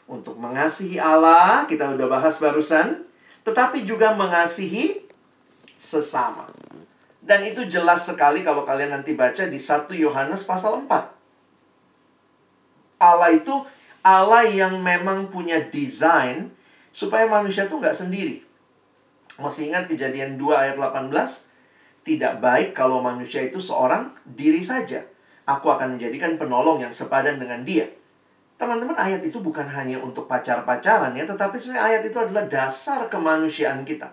Untuk 0.04 0.36
mengasihi 0.36 1.00
Allah, 1.00 1.64
kita 1.64 1.96
udah 1.96 2.06
bahas 2.06 2.36
barusan. 2.36 3.08
Tetapi 3.46 3.86
juga 3.88 4.12
mengasihi 4.12 5.05
sesama. 5.76 6.48
Dan 7.20 7.44
itu 7.44 7.68
jelas 7.68 8.08
sekali 8.08 8.42
kalau 8.42 8.64
kalian 8.64 8.96
nanti 8.96 9.12
baca 9.12 9.46
di 9.46 9.60
1 9.60 9.92
Yohanes 9.92 10.42
pasal 10.42 10.84
4. 10.84 10.88
Allah 12.96 13.30
itu 13.34 13.52
Allah 14.00 14.46
yang 14.46 14.78
memang 14.80 15.28
punya 15.28 15.58
desain 15.58 16.54
supaya 16.94 17.28
manusia 17.28 17.68
tuh 17.68 17.82
nggak 17.82 17.92
sendiri. 17.92 18.46
Masih 19.36 19.68
ingat 19.68 19.84
kejadian 19.90 20.40
2 20.40 20.48
ayat 20.54 20.76
18? 20.80 21.12
Tidak 22.06 22.38
baik 22.38 22.72
kalau 22.72 23.02
manusia 23.02 23.42
itu 23.42 23.58
seorang 23.58 24.14
diri 24.22 24.62
saja. 24.62 25.02
Aku 25.44 25.68
akan 25.68 25.98
menjadikan 25.98 26.38
penolong 26.38 26.80
yang 26.80 26.94
sepadan 26.94 27.42
dengan 27.42 27.66
dia. 27.66 27.90
Teman-teman, 28.56 28.96
ayat 28.96 29.20
itu 29.20 29.42
bukan 29.44 29.68
hanya 29.68 30.00
untuk 30.00 30.24
pacar-pacaran 30.30 31.12
ya, 31.12 31.28
tetapi 31.28 31.60
sebenarnya 31.60 31.84
ayat 31.84 32.02
itu 32.08 32.16
adalah 32.16 32.48
dasar 32.48 33.04
kemanusiaan 33.12 33.84
kita. 33.84 34.08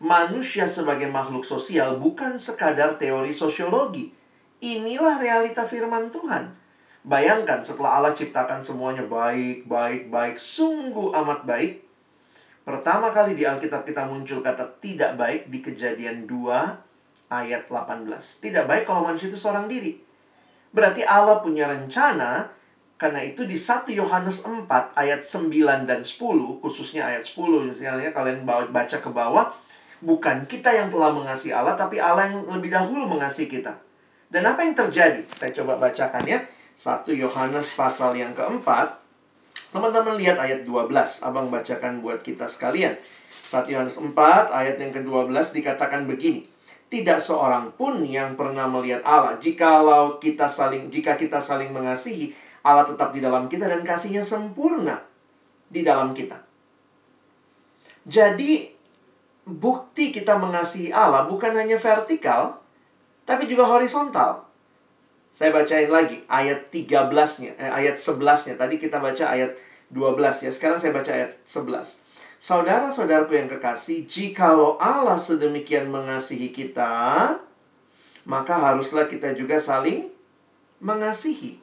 Manusia 0.00 0.64
sebagai 0.64 1.12
makhluk 1.12 1.44
sosial 1.44 2.00
bukan 2.00 2.40
sekadar 2.40 2.96
teori 2.96 3.36
sosiologi. 3.36 4.08
Inilah 4.64 5.20
realita 5.20 5.60
firman 5.68 6.08
Tuhan. 6.08 6.56
Bayangkan 7.04 7.60
setelah 7.60 8.00
Allah 8.00 8.16
ciptakan 8.16 8.64
semuanya 8.64 9.04
baik, 9.04 9.68
baik, 9.68 10.08
baik, 10.08 10.40
sungguh 10.40 11.12
amat 11.12 11.44
baik. 11.44 11.84
Pertama 12.64 13.12
kali 13.12 13.36
di 13.36 13.44
Alkitab 13.44 13.84
kita 13.84 14.08
muncul 14.08 14.40
kata 14.40 14.80
tidak 14.80 15.20
baik 15.20 15.52
di 15.52 15.60
kejadian 15.60 16.24
2 16.24 17.28
ayat 17.28 17.68
18. 17.68 18.08
Tidak 18.40 18.64
baik 18.64 18.88
kalau 18.88 19.04
manusia 19.04 19.28
itu 19.28 19.36
seorang 19.36 19.68
diri. 19.68 20.00
Berarti 20.72 21.04
Allah 21.04 21.44
punya 21.44 21.68
rencana 21.68 22.48
karena 23.00 23.20
itu 23.24 23.48
di 23.48 23.56
1 23.56 23.88
Yohanes 23.96 24.44
4 24.44 24.64
ayat 24.96 25.20
9 25.24 25.88
dan 25.88 26.00
10, 26.04 26.60
khususnya 26.60 27.08
ayat 27.08 27.24
10 27.24 27.72
misalnya 27.72 28.12
kalian 28.12 28.44
baca 28.48 28.96
ke 29.00 29.10
bawah, 29.12 29.48
bukan 30.00 30.48
kita 30.48 30.72
yang 30.72 30.88
telah 30.88 31.12
mengasihi 31.12 31.52
Allah 31.52 31.76
tapi 31.76 32.00
Allah 32.00 32.28
yang 32.28 32.48
lebih 32.48 32.72
dahulu 32.72 33.06
mengasihi 33.16 33.48
kita. 33.48 33.76
Dan 34.30 34.46
apa 34.46 34.62
yang 34.62 34.74
terjadi? 34.74 35.26
Saya 35.34 35.50
coba 35.62 35.76
bacakan 35.76 36.22
ya. 36.24 36.38
1 36.80 37.12
Yohanes 37.12 37.76
pasal 37.76 38.16
yang 38.16 38.32
keempat. 38.32 38.96
Teman-teman 39.74 40.16
lihat 40.16 40.40
ayat 40.40 40.64
12. 40.64 40.90
Abang 41.20 41.50
bacakan 41.50 42.00
buat 42.00 42.24
kita 42.24 42.48
sekalian. 42.48 42.96
1 43.50 43.66
Yohanes 43.66 43.98
4 43.98 44.14
ayat 44.54 44.78
yang 44.78 44.94
ke-12 44.94 45.34
dikatakan 45.50 46.06
begini. 46.06 46.46
Tidak 46.90 47.18
seorang 47.18 47.74
pun 47.74 48.02
yang 48.06 48.38
pernah 48.38 48.70
melihat 48.70 49.02
Allah. 49.02 49.38
Jikalau 49.38 50.22
kita 50.22 50.46
saling 50.46 50.90
jika 50.90 51.18
kita 51.18 51.42
saling 51.42 51.74
mengasihi, 51.74 52.34
Allah 52.62 52.86
tetap 52.86 53.10
di 53.10 53.22
dalam 53.22 53.50
kita 53.50 53.66
dan 53.66 53.82
kasihnya 53.82 54.22
sempurna 54.22 55.02
di 55.70 55.82
dalam 55.82 56.14
kita. 56.14 56.38
Jadi 58.06 58.79
bukti 59.50 60.14
kita 60.14 60.38
mengasihi 60.38 60.94
Allah 60.94 61.26
bukan 61.26 61.50
hanya 61.56 61.74
vertikal, 61.74 62.62
tapi 63.26 63.50
juga 63.50 63.66
horizontal. 63.66 64.46
Saya 65.30 65.54
bacain 65.54 65.90
lagi 65.90 66.22
ayat 66.26 66.70
13-nya, 66.70 67.54
eh, 67.54 67.70
ayat 67.70 67.96
11-nya. 67.96 68.58
Tadi 68.58 68.82
kita 68.82 68.98
baca 68.98 69.24
ayat 69.30 69.54
12 69.90 70.42
ya. 70.42 70.50
Sekarang 70.50 70.82
saya 70.82 70.90
baca 70.90 71.10
ayat 71.10 71.30
11. 71.46 72.02
Saudara-saudaraku 72.40 73.36
yang 73.36 73.52
kekasih, 73.52 74.08
jikalau 74.08 74.80
Allah 74.80 75.20
sedemikian 75.20 75.92
mengasihi 75.92 76.48
kita, 76.50 77.36
maka 78.24 78.54
haruslah 78.56 79.06
kita 79.06 79.36
juga 79.36 79.60
saling 79.60 80.08
mengasihi. 80.80 81.60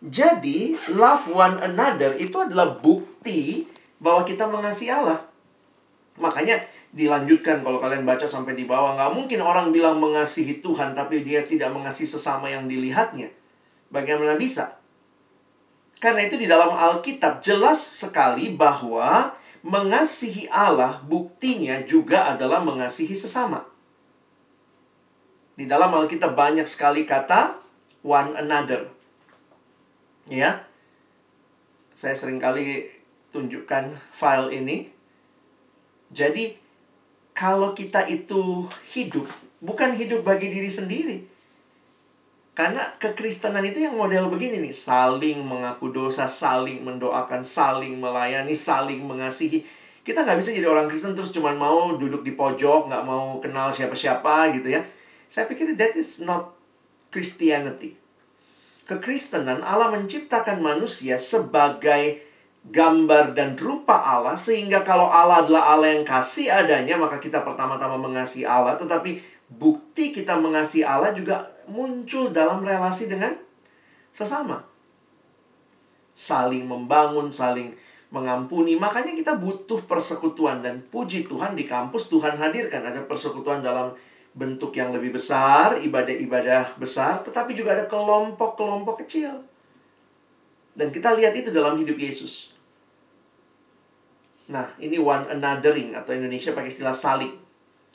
Jadi, 0.00 0.74
love 0.90 1.30
one 1.30 1.62
another 1.62 2.16
itu 2.18 2.34
adalah 2.40 2.74
bukti 2.80 3.68
bahwa 4.00 4.26
kita 4.26 4.48
mengasihi 4.48 4.90
Allah. 4.90 5.22
Makanya 6.18 6.64
dilanjutkan 6.90 7.62
kalau 7.62 7.78
kalian 7.78 8.02
baca 8.02 8.26
sampai 8.26 8.58
di 8.58 8.66
bawah. 8.66 8.98
Nggak 8.98 9.12
mungkin 9.14 9.40
orang 9.42 9.70
bilang 9.70 10.02
mengasihi 10.02 10.58
Tuhan 10.58 10.94
tapi 10.94 11.22
dia 11.22 11.46
tidak 11.46 11.70
mengasihi 11.70 12.10
sesama 12.10 12.50
yang 12.50 12.66
dilihatnya. 12.66 13.30
Bagaimana 13.90 14.34
bisa? 14.38 14.78
Karena 16.00 16.24
itu 16.24 16.40
di 16.40 16.48
dalam 16.48 16.72
Alkitab 16.72 17.44
jelas 17.44 17.78
sekali 17.78 18.56
bahwa 18.56 19.36
mengasihi 19.60 20.48
Allah 20.48 21.04
buktinya 21.04 21.84
juga 21.84 22.32
adalah 22.32 22.64
mengasihi 22.64 23.12
sesama. 23.12 23.68
Di 25.60 25.68
dalam 25.68 25.92
Alkitab 25.92 26.32
banyak 26.32 26.64
sekali 26.64 27.04
kata 27.04 27.60
one 28.00 28.32
another. 28.40 28.88
Ya. 30.26 30.64
Saya 31.92 32.16
sering 32.16 32.40
kali 32.40 32.88
tunjukkan 33.28 33.92
file 34.08 34.56
ini. 34.56 34.88
Jadi 36.10 36.56
kalau 37.40 37.72
kita 37.72 38.04
itu 38.04 38.68
hidup, 38.92 39.24
bukan 39.64 39.96
hidup 39.96 40.20
bagi 40.20 40.52
diri 40.52 40.68
sendiri. 40.68 41.24
Karena 42.52 42.84
kekristenan 43.00 43.64
itu 43.64 43.80
yang 43.80 43.96
model 43.96 44.28
begini 44.28 44.60
nih, 44.60 44.76
saling 44.76 45.40
mengaku 45.40 45.88
dosa, 45.88 46.28
saling 46.28 46.84
mendoakan, 46.84 47.40
saling 47.40 47.96
melayani, 47.96 48.52
saling 48.52 49.00
mengasihi. 49.00 49.64
Kita 50.04 50.28
nggak 50.28 50.36
bisa 50.36 50.52
jadi 50.52 50.68
orang 50.68 50.84
Kristen 50.92 51.16
terus 51.16 51.32
cuma 51.32 51.56
mau 51.56 51.96
duduk 51.96 52.20
di 52.20 52.36
pojok, 52.36 52.92
nggak 52.92 53.04
mau 53.08 53.40
kenal 53.40 53.72
siapa-siapa 53.72 54.52
gitu 54.60 54.76
ya. 54.76 54.84
Saya 55.32 55.48
pikir 55.48 55.72
that 55.80 55.96
is 55.96 56.20
not 56.20 56.52
Christianity. 57.08 57.96
Kekristenan 58.84 59.64
Allah 59.64 59.88
menciptakan 59.88 60.60
manusia 60.60 61.16
sebagai 61.16 62.20
gambar 62.60 63.32
dan 63.32 63.56
rupa 63.56 64.04
Allah 64.04 64.36
sehingga 64.36 64.84
kalau 64.84 65.08
Allah 65.08 65.48
adalah 65.48 65.72
Allah 65.72 65.96
yang 65.96 66.04
kasih 66.04 66.52
adanya 66.52 67.00
maka 67.00 67.16
kita 67.16 67.40
pertama-tama 67.40 67.96
mengasihi 67.96 68.44
Allah. 68.44 68.76
Tetapi 68.76 69.16
bukti 69.48 70.12
kita 70.12 70.36
mengasihi 70.36 70.84
Allah 70.84 71.16
juga 71.16 71.48
muncul 71.72 72.28
dalam 72.28 72.60
relasi 72.60 73.08
dengan 73.08 73.32
sesama. 74.12 74.60
Saling 76.12 76.68
membangun 76.68 77.32
saling 77.32 77.72
mengampuni. 78.12 78.76
Makanya 78.76 79.16
kita 79.16 79.40
butuh 79.40 79.80
persekutuan 79.88 80.60
dan 80.60 80.84
puji 80.84 81.24
Tuhan 81.24 81.56
di 81.56 81.64
kampus. 81.64 82.12
Tuhan 82.12 82.36
hadirkan. 82.36 82.84
Ada 82.84 83.08
persekutuan 83.08 83.64
dalam 83.64 83.96
bentuk 84.30 84.70
yang 84.78 84.94
lebih 84.94 85.18
besar 85.18 85.74
ibadah-ibadah 85.82 86.78
besar 86.78 87.18
tetapi 87.26 87.50
juga 87.50 87.74
ada 87.74 87.88
kelompok-kelompok 87.88 89.02
kecil. 89.02 89.42
Dan 90.70 90.94
kita 90.94 91.18
lihat 91.18 91.34
itu 91.34 91.50
dalam 91.50 91.74
hidup 91.80 91.98
Yesus 91.98 92.49
Nah, 94.50 94.66
ini 94.82 94.98
one 94.98 95.30
anothering 95.30 95.94
atau 95.94 96.10
Indonesia 96.10 96.50
pakai 96.50 96.74
istilah 96.74 96.92
saling. 96.92 97.38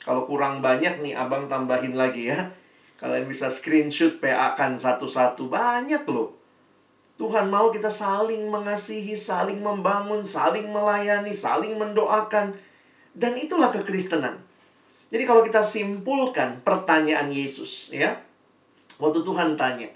Kalau 0.00 0.24
kurang 0.24 0.64
banyak 0.64 1.04
nih, 1.04 1.12
abang 1.12 1.52
tambahin 1.52 1.92
lagi 1.92 2.32
ya. 2.32 2.48
Kalian 2.96 3.28
bisa 3.28 3.52
screenshot 3.52 4.16
PA 4.16 4.56
kan 4.56 4.80
satu-satu. 4.80 5.52
Banyak 5.52 6.08
loh. 6.08 6.32
Tuhan 7.20 7.52
mau 7.52 7.68
kita 7.68 7.92
saling 7.92 8.48
mengasihi, 8.48 9.12
saling 9.12 9.60
membangun, 9.60 10.24
saling 10.24 10.72
melayani, 10.72 11.36
saling 11.36 11.76
mendoakan. 11.76 12.56
Dan 13.12 13.36
itulah 13.36 13.68
kekristenan. 13.68 14.40
Jadi 15.12 15.24
kalau 15.28 15.44
kita 15.44 15.60
simpulkan 15.60 16.64
pertanyaan 16.64 17.28
Yesus, 17.28 17.92
ya. 17.92 18.20
Waktu 18.96 19.20
Tuhan 19.28 19.60
tanya, 19.60 19.92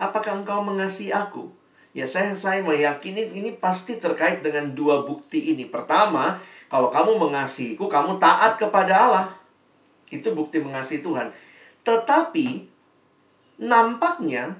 apakah 0.00 0.40
engkau 0.40 0.64
mengasihi 0.64 1.12
aku? 1.12 1.52
Ya 1.98 2.06
saya 2.06 2.30
saya 2.38 2.62
meyakini 2.62 3.34
ini 3.34 3.58
pasti 3.58 3.98
terkait 3.98 4.38
dengan 4.38 4.70
dua 4.70 5.02
bukti 5.02 5.50
ini. 5.50 5.66
Pertama, 5.66 6.38
kalau 6.70 6.94
kamu 6.94 7.18
mengasihiku, 7.18 7.90
kamu 7.90 8.22
taat 8.22 8.54
kepada 8.54 8.94
Allah. 9.10 9.26
Itu 10.06 10.30
bukti 10.30 10.62
mengasihi 10.62 11.02
Tuhan. 11.02 11.34
Tetapi 11.82 12.70
nampaknya 13.58 14.54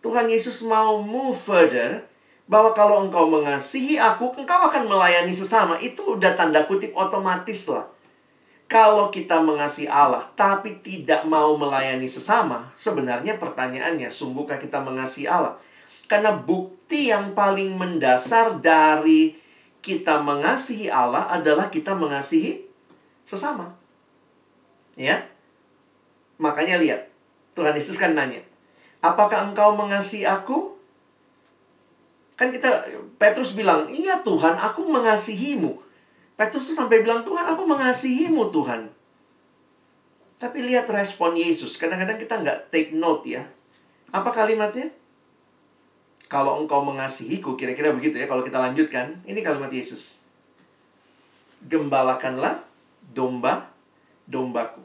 Tuhan 0.00 0.32
Yesus 0.32 0.64
mau 0.64 1.04
move 1.04 1.36
further 1.36 2.08
bahwa 2.48 2.72
kalau 2.72 3.04
engkau 3.04 3.28
mengasihi 3.28 4.00
aku, 4.00 4.32
engkau 4.40 4.72
akan 4.72 4.88
melayani 4.88 5.36
sesama. 5.36 5.76
Itu 5.84 6.16
udah 6.16 6.32
tanda 6.32 6.64
kutip 6.64 6.96
otomatis 6.96 7.68
lah. 7.68 7.84
Kalau 8.72 9.12
kita 9.12 9.36
mengasihi 9.44 9.88
Allah 9.88 10.24
tapi 10.32 10.80
tidak 10.80 11.28
mau 11.28 11.60
melayani 11.60 12.08
sesama, 12.08 12.72
sebenarnya 12.72 13.36
pertanyaannya, 13.36 14.08
sungguhkah 14.08 14.56
kita 14.56 14.80
mengasihi 14.80 15.28
Allah? 15.28 15.67
Karena 16.08 16.32
bukti 16.32 17.12
yang 17.12 17.36
paling 17.36 17.76
mendasar 17.76 18.58
dari 18.64 19.36
kita 19.84 20.24
mengasihi 20.24 20.88
Allah 20.88 21.28
adalah 21.28 21.68
kita 21.68 21.92
mengasihi 21.92 22.64
sesama. 23.28 23.76
Ya. 24.96 25.28
Makanya 26.40 26.80
lihat, 26.80 27.12
Tuhan 27.52 27.76
Yesus 27.76 28.00
kan 28.00 28.16
nanya, 28.16 28.40
"Apakah 29.04 29.52
engkau 29.52 29.76
mengasihi 29.76 30.24
aku?" 30.24 30.74
Kan 32.38 32.54
kita 32.54 32.88
Petrus 33.20 33.52
bilang, 33.52 33.84
"Iya 33.90 34.24
Tuhan, 34.24 34.56
aku 34.56 34.88
mengasihimu." 34.88 35.88
Petrus 36.38 36.70
tuh 36.70 36.76
sampai 36.78 37.02
bilang, 37.02 37.26
Tuhan 37.26 37.50
aku 37.50 37.66
mengasihimu 37.66 38.54
Tuhan. 38.54 38.86
Tapi 40.38 40.58
lihat 40.62 40.86
respon 40.86 41.34
Yesus. 41.34 41.74
Kadang-kadang 41.74 42.14
kita 42.14 42.38
nggak 42.38 42.70
take 42.70 42.94
note 42.94 43.26
ya. 43.26 43.42
Apa 44.14 44.30
kalimatnya? 44.30 44.86
Kalau 46.28 46.60
engkau 46.60 46.84
mengasihiku, 46.84 47.56
kira-kira 47.56 47.88
begitu 47.96 48.20
ya. 48.20 48.28
Kalau 48.28 48.44
kita 48.44 48.60
lanjutkan, 48.60 49.16
ini 49.24 49.40
kalimat 49.40 49.72
Yesus. 49.72 50.20
Gembalakanlah 51.64 52.60
domba, 53.16 53.72
dombaku. 54.28 54.84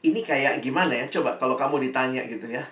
Ini 0.00 0.24
kayak 0.24 0.64
gimana 0.64 0.96
ya? 0.96 1.06
Coba 1.12 1.36
kalau 1.36 1.60
kamu 1.60 1.84
ditanya 1.92 2.24
gitu 2.24 2.48
ya. 2.48 2.64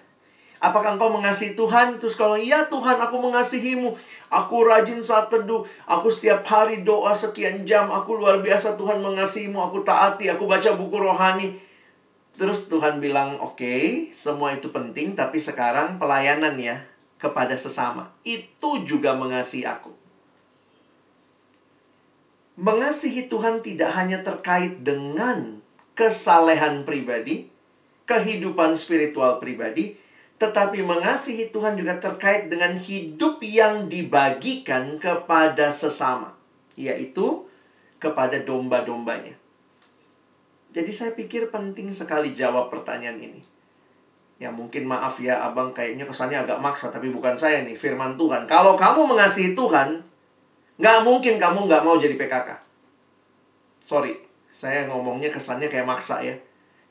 Apakah 0.61 0.97
engkau 0.97 1.13
mengasihi 1.13 1.53
Tuhan? 1.57 2.01
Terus 2.01 2.17
kalau 2.17 2.41
iya 2.41 2.65
Tuhan 2.69 2.97
aku 2.97 3.17
mengasihimu. 3.21 3.93
Aku 4.33 4.65
rajin 4.65 5.01
saat 5.05 5.29
teduh. 5.29 5.65
Aku 5.85 6.09
setiap 6.09 6.41
hari 6.49 6.85
doa 6.85 7.13
sekian 7.13 7.65
jam. 7.69 7.89
Aku 7.93 8.17
luar 8.17 8.41
biasa 8.41 8.81
Tuhan 8.81 9.01
mengasihimu. 9.01 9.57
Aku 9.57 9.85
taati. 9.85 10.29
Aku 10.33 10.49
baca 10.49 10.73
buku 10.77 10.97
rohani. 11.01 11.57
Terus 12.37 12.73
Tuhan 12.73 13.01
bilang, 13.01 13.37
oke, 13.41 13.61
okay, 13.61 14.13
semua 14.13 14.53
itu 14.53 14.73
penting. 14.73 15.13
Tapi 15.17 15.37
sekarang 15.41 16.01
pelayanan 16.01 16.57
ya 16.57 16.81
kepada 17.21 17.55
sesama. 17.55 18.11
Itu 18.25 18.83
juga 18.89 19.13
mengasihi 19.15 19.69
aku. 19.69 19.93
Mengasihi 22.61 23.29
Tuhan 23.29 23.61
tidak 23.61 23.93
hanya 23.95 24.21
terkait 24.25 24.81
dengan 24.81 25.61
kesalehan 25.97 26.89
pribadi, 26.89 27.49
kehidupan 28.09 28.77
spiritual 28.77 29.41
pribadi, 29.41 29.97
tetapi 30.41 30.81
mengasihi 30.81 31.53
Tuhan 31.53 31.77
juga 31.77 32.01
terkait 32.01 32.49
dengan 32.49 32.73
hidup 32.73 33.45
yang 33.45 33.93
dibagikan 33.93 34.97
kepada 34.97 35.69
sesama, 35.69 36.33
yaitu 36.77 37.45
kepada 38.01 38.41
domba-dombanya. 38.41 39.37
Jadi 40.73 40.93
saya 40.97 41.13
pikir 41.13 41.53
penting 41.53 41.93
sekali 41.93 42.33
jawab 42.33 42.73
pertanyaan 42.73 43.21
ini. 43.21 43.50
Ya 44.41 44.49
mungkin 44.49 44.89
maaf 44.89 45.21
ya 45.21 45.37
abang 45.45 45.77
kayaknya 45.77 46.09
kesannya 46.09 46.41
agak 46.41 46.65
maksa 46.65 46.89
tapi 46.89 47.13
bukan 47.13 47.37
saya 47.37 47.61
nih 47.61 47.77
firman 47.77 48.17
Tuhan. 48.17 48.49
Kalau 48.49 48.73
kamu 48.75 49.05
mengasihi 49.05 49.53
Tuhan, 49.53 50.01
nggak 50.81 50.99
mungkin 51.05 51.37
kamu 51.37 51.69
nggak 51.69 51.85
mau 51.85 52.01
jadi 52.01 52.17
PKK. 52.17 52.49
Sorry, 53.85 54.17
saya 54.49 54.89
ngomongnya 54.89 55.29
kesannya 55.29 55.69
kayak 55.69 55.85
maksa 55.85 56.25
ya. 56.25 56.33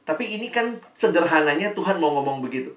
Tapi 0.05 0.37
ini 0.37 0.53
kan 0.53 0.77
sederhananya 0.93 1.73
Tuhan 1.73 1.97
mau 1.97 2.13
ngomong 2.21 2.45
begitu 2.45 2.69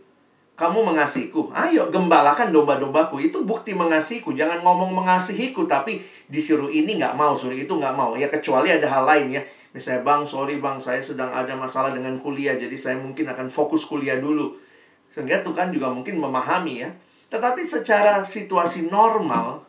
kamu 0.53 0.95
mengasihiku. 0.95 1.51
Ayo, 1.51 1.91
gembalakan 1.91 2.55
domba-dombaku. 2.55 3.19
Itu 3.19 3.43
bukti 3.43 3.75
mengasihiku. 3.75 4.31
Jangan 4.37 4.63
ngomong 4.63 4.95
mengasihiku, 4.95 5.67
tapi 5.67 6.05
disuruh 6.31 6.71
ini 6.71 7.03
nggak 7.03 7.19
mau, 7.19 7.35
suruh 7.35 7.57
itu 7.57 7.75
nggak 7.75 7.95
mau. 7.99 8.15
Ya, 8.15 8.31
kecuali 8.31 8.71
ada 8.71 8.87
hal 8.87 9.03
lain 9.03 9.35
ya. 9.35 9.43
Misalnya, 9.75 10.07
bang, 10.07 10.23
sorry 10.23 10.61
bang, 10.61 10.77
saya 10.79 11.03
sedang 11.03 11.33
ada 11.35 11.57
masalah 11.57 11.91
dengan 11.97 12.15
kuliah, 12.23 12.55
jadi 12.55 12.77
saya 12.79 12.97
mungkin 13.01 13.27
akan 13.27 13.49
fokus 13.51 13.89
kuliah 13.89 14.21
dulu. 14.21 14.55
Sehingga 15.13 15.45
Tuhan 15.45 15.71
juga 15.71 15.93
mungkin 15.93 16.17
memahami 16.19 16.83
ya. 16.83 16.91
Tetapi 17.29 17.65
secara 17.65 18.25
situasi 18.25 18.89
normal, 18.89 19.65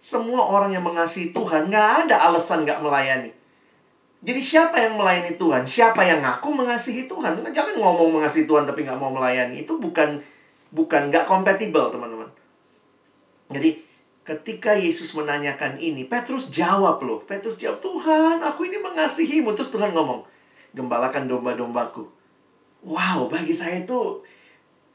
semua 0.00 0.44
orang 0.44 0.76
yang 0.76 0.84
mengasihi 0.84 1.32
Tuhan, 1.32 1.68
nggak 1.72 2.08
ada 2.08 2.28
alasan 2.28 2.64
nggak 2.64 2.80
melayani. 2.84 3.32
Jadi 4.26 4.40
siapa 4.40 4.80
yang 4.80 4.96
melayani 4.96 5.36
Tuhan? 5.36 5.68
Siapa 5.68 6.02
yang 6.02 6.24
ngaku 6.24 6.48
mengasihi 6.50 7.04
Tuhan? 7.04 7.44
Jangan 7.52 7.76
ngomong 7.76 8.20
mengasihi 8.20 8.48
Tuhan 8.48 8.64
tapi 8.64 8.82
nggak 8.84 8.96
mau 8.96 9.12
melayani. 9.12 9.62
Itu 9.62 9.76
bukan 9.76 10.18
bukan 10.72 11.12
nggak 11.12 11.28
kompatibel 11.28 11.92
teman-teman. 11.92 12.26
Jadi 13.52 13.86
ketika 14.26 14.74
Yesus 14.74 15.14
menanyakan 15.14 15.78
ini, 15.78 16.02
Petrus 16.08 16.50
jawab 16.50 16.98
loh. 17.06 17.22
Petrus 17.22 17.54
jawab, 17.54 17.78
Tuhan 17.78 18.42
aku 18.42 18.66
ini 18.66 18.82
mengasihimu. 18.82 19.54
Terus 19.54 19.70
Tuhan 19.70 19.94
ngomong, 19.94 20.26
gembalakan 20.74 21.30
domba-dombaku. 21.30 22.10
Wow, 22.82 23.30
bagi 23.30 23.54
saya 23.54 23.86
itu 23.86 24.26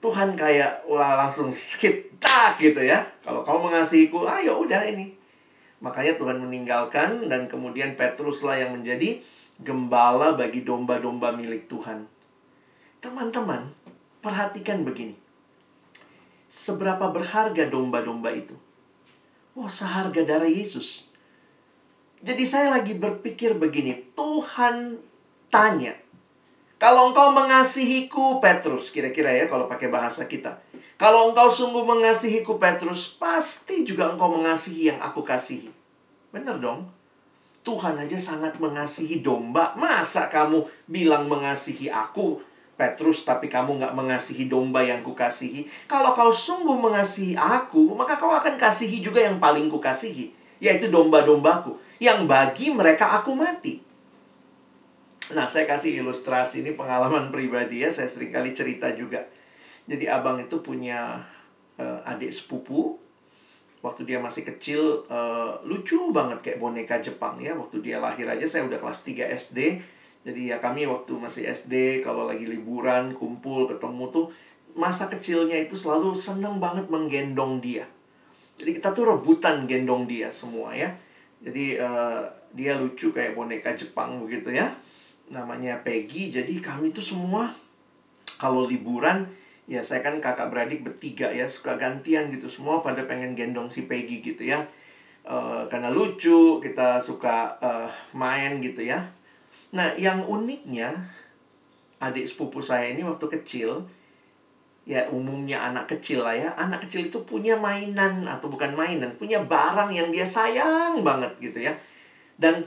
Tuhan 0.02 0.34
kayak 0.34 0.90
wah 0.90 1.14
langsung 1.16 1.54
skit 1.54 2.18
tak 2.18 2.58
gitu 2.58 2.82
ya. 2.82 3.06
Kalau 3.22 3.46
kau 3.46 3.62
mengasihiku, 3.62 4.26
ayo 4.26 4.66
udah 4.66 4.82
ini 4.90 5.22
Makanya 5.82 6.14
Tuhan 6.16 6.38
meninggalkan 6.38 7.26
dan 7.26 7.50
kemudian 7.50 7.98
Petruslah 7.98 8.62
yang 8.62 8.78
menjadi 8.78 9.18
gembala 9.58 10.38
bagi 10.38 10.62
domba-domba 10.62 11.34
milik 11.34 11.66
Tuhan. 11.66 12.06
Teman-teman, 13.02 13.74
perhatikan 14.22 14.86
begini. 14.86 15.18
Seberapa 16.54 17.10
berharga 17.10 17.66
domba-domba 17.66 18.30
itu? 18.30 18.54
Wah, 19.58 19.66
oh, 19.66 19.72
seharga 19.74 20.22
darah 20.22 20.48
Yesus. 20.48 21.10
Jadi 22.22 22.46
saya 22.46 22.70
lagi 22.70 22.94
berpikir 22.94 23.58
begini, 23.58 24.14
Tuhan 24.14 25.02
tanya, 25.50 25.98
kalau 26.82 27.14
engkau 27.14 27.30
mengasihiku, 27.30 28.42
Petrus, 28.42 28.90
kira-kira 28.90 29.30
ya 29.30 29.46
kalau 29.46 29.70
pakai 29.70 29.94
bahasa 29.94 30.26
kita. 30.26 30.58
Kalau 30.98 31.30
engkau 31.30 31.54
sungguh 31.54 31.86
mengasihiku 31.86 32.58
Petrus, 32.58 33.06
pasti 33.22 33.86
juga 33.86 34.10
engkau 34.10 34.34
mengasihi 34.34 34.90
yang 34.90 34.98
aku 34.98 35.22
kasihi. 35.22 35.70
Benar 36.34 36.58
dong? 36.58 36.90
Tuhan 37.62 38.02
aja 38.02 38.18
sangat 38.18 38.58
mengasihi 38.58 39.22
domba. 39.22 39.78
Masa 39.78 40.26
kamu 40.26 40.66
bilang 40.90 41.30
mengasihi 41.30 41.94
aku, 41.94 42.42
Petrus, 42.74 43.30
tapi 43.30 43.46
kamu 43.46 43.78
nggak 43.78 43.94
mengasihi 43.94 44.50
domba 44.50 44.82
yang 44.82 45.06
kukasihi? 45.06 45.70
Kalau 45.86 46.18
kau 46.18 46.34
sungguh 46.34 46.82
mengasihi 46.82 47.38
aku, 47.38 47.94
maka 47.94 48.18
kau 48.18 48.34
akan 48.34 48.58
kasihi 48.58 49.06
juga 49.06 49.22
yang 49.22 49.38
paling 49.38 49.70
kukasihi, 49.70 50.34
yaitu 50.58 50.90
domba-dombaku, 50.90 51.78
yang 52.02 52.26
bagi 52.26 52.74
mereka 52.74 53.22
aku 53.22 53.38
mati. 53.38 53.91
Nah, 55.32 55.48
saya 55.48 55.64
kasih 55.64 56.04
ilustrasi 56.04 56.60
ini 56.64 56.76
pengalaman 56.76 57.32
pribadi 57.32 57.84
ya, 57.84 57.90
saya 57.92 58.12
sering 58.12 58.36
kali 58.36 58.52
cerita 58.52 58.92
juga 58.92 59.24
jadi 59.90 60.06
abang 60.14 60.38
itu 60.38 60.62
punya 60.62 61.20
uh, 61.76 62.00
adik 62.06 62.30
sepupu. 62.30 62.96
Waktu 63.82 64.06
dia 64.06 64.22
masih 64.22 64.46
kecil 64.46 65.10
uh, 65.10 65.58
lucu 65.66 66.14
banget 66.14 66.40
kayak 66.46 66.62
boneka 66.62 67.02
Jepang 67.02 67.42
ya. 67.42 67.58
Waktu 67.58 67.82
dia 67.82 67.98
lahir 67.98 68.30
aja 68.30 68.46
saya 68.46 68.70
udah 68.70 68.78
kelas 68.78 69.02
3 69.04 69.26
SD. 69.34 69.60
Jadi 70.22 70.54
ya 70.54 70.62
kami 70.62 70.86
waktu 70.86 71.18
masih 71.18 71.50
SD 71.50 72.06
kalau 72.06 72.30
lagi 72.30 72.46
liburan 72.46 73.18
kumpul 73.18 73.66
ketemu 73.66 74.06
tuh 74.14 74.30
masa 74.78 75.10
kecilnya 75.10 75.58
itu 75.58 75.74
selalu 75.74 76.14
seneng 76.14 76.62
banget 76.62 76.88
menggendong 76.94 77.58
dia. 77.58 77.90
Jadi 78.62 78.78
kita 78.78 78.94
tuh 78.94 79.18
rebutan 79.18 79.66
gendong 79.66 80.06
dia 80.06 80.30
semua 80.30 80.78
ya. 80.78 80.94
Jadi 81.42 81.82
uh, 81.82 82.22
dia 82.54 82.78
lucu 82.78 83.10
kayak 83.10 83.34
boneka 83.34 83.74
Jepang 83.74 84.22
begitu 84.22 84.54
ya. 84.54 84.70
Namanya 85.32 85.80
Peggy. 85.82 86.30
Jadi 86.30 86.60
kami 86.60 86.92
tuh 86.92 87.04
semua 87.04 87.56
kalau 88.36 88.68
liburan 88.68 89.24
ya 89.66 89.80
saya 89.80 90.04
kan 90.04 90.20
kakak 90.20 90.52
beradik 90.52 90.84
bertiga 90.84 91.32
ya 91.32 91.48
suka 91.48 91.80
gantian 91.80 92.28
gitu. 92.36 92.52
Semua 92.52 92.84
pada 92.84 93.08
pengen 93.08 93.32
gendong 93.34 93.72
si 93.72 93.88
Peggy 93.88 94.20
gitu 94.20 94.44
ya. 94.44 94.60
Uh, 95.24 95.64
karena 95.72 95.94
lucu 95.94 96.60
kita 96.60 97.00
suka 97.00 97.56
uh, 97.64 97.88
main 98.12 98.60
gitu 98.60 98.84
ya. 98.84 99.08
Nah 99.72 99.96
yang 99.96 100.28
uniknya 100.28 100.92
adik 102.02 102.28
sepupu 102.28 102.60
saya 102.60 102.92
ini 102.92 103.06
waktu 103.06 103.30
kecil 103.40 103.86
ya 104.82 105.06
umumnya 105.14 105.62
anak 105.62 105.86
kecil 105.94 106.26
lah 106.26 106.34
ya 106.34 106.50
anak 106.58 106.82
kecil 106.90 107.06
itu 107.06 107.22
punya 107.22 107.54
mainan 107.54 108.26
atau 108.26 108.50
bukan 108.50 108.74
mainan 108.74 109.14
punya 109.14 109.38
barang 109.46 109.94
yang 109.94 110.10
dia 110.10 110.26
sayang 110.26 111.00
banget 111.06 111.32
gitu 111.38 111.62
ya. 111.64 111.72
Dan 112.42 112.66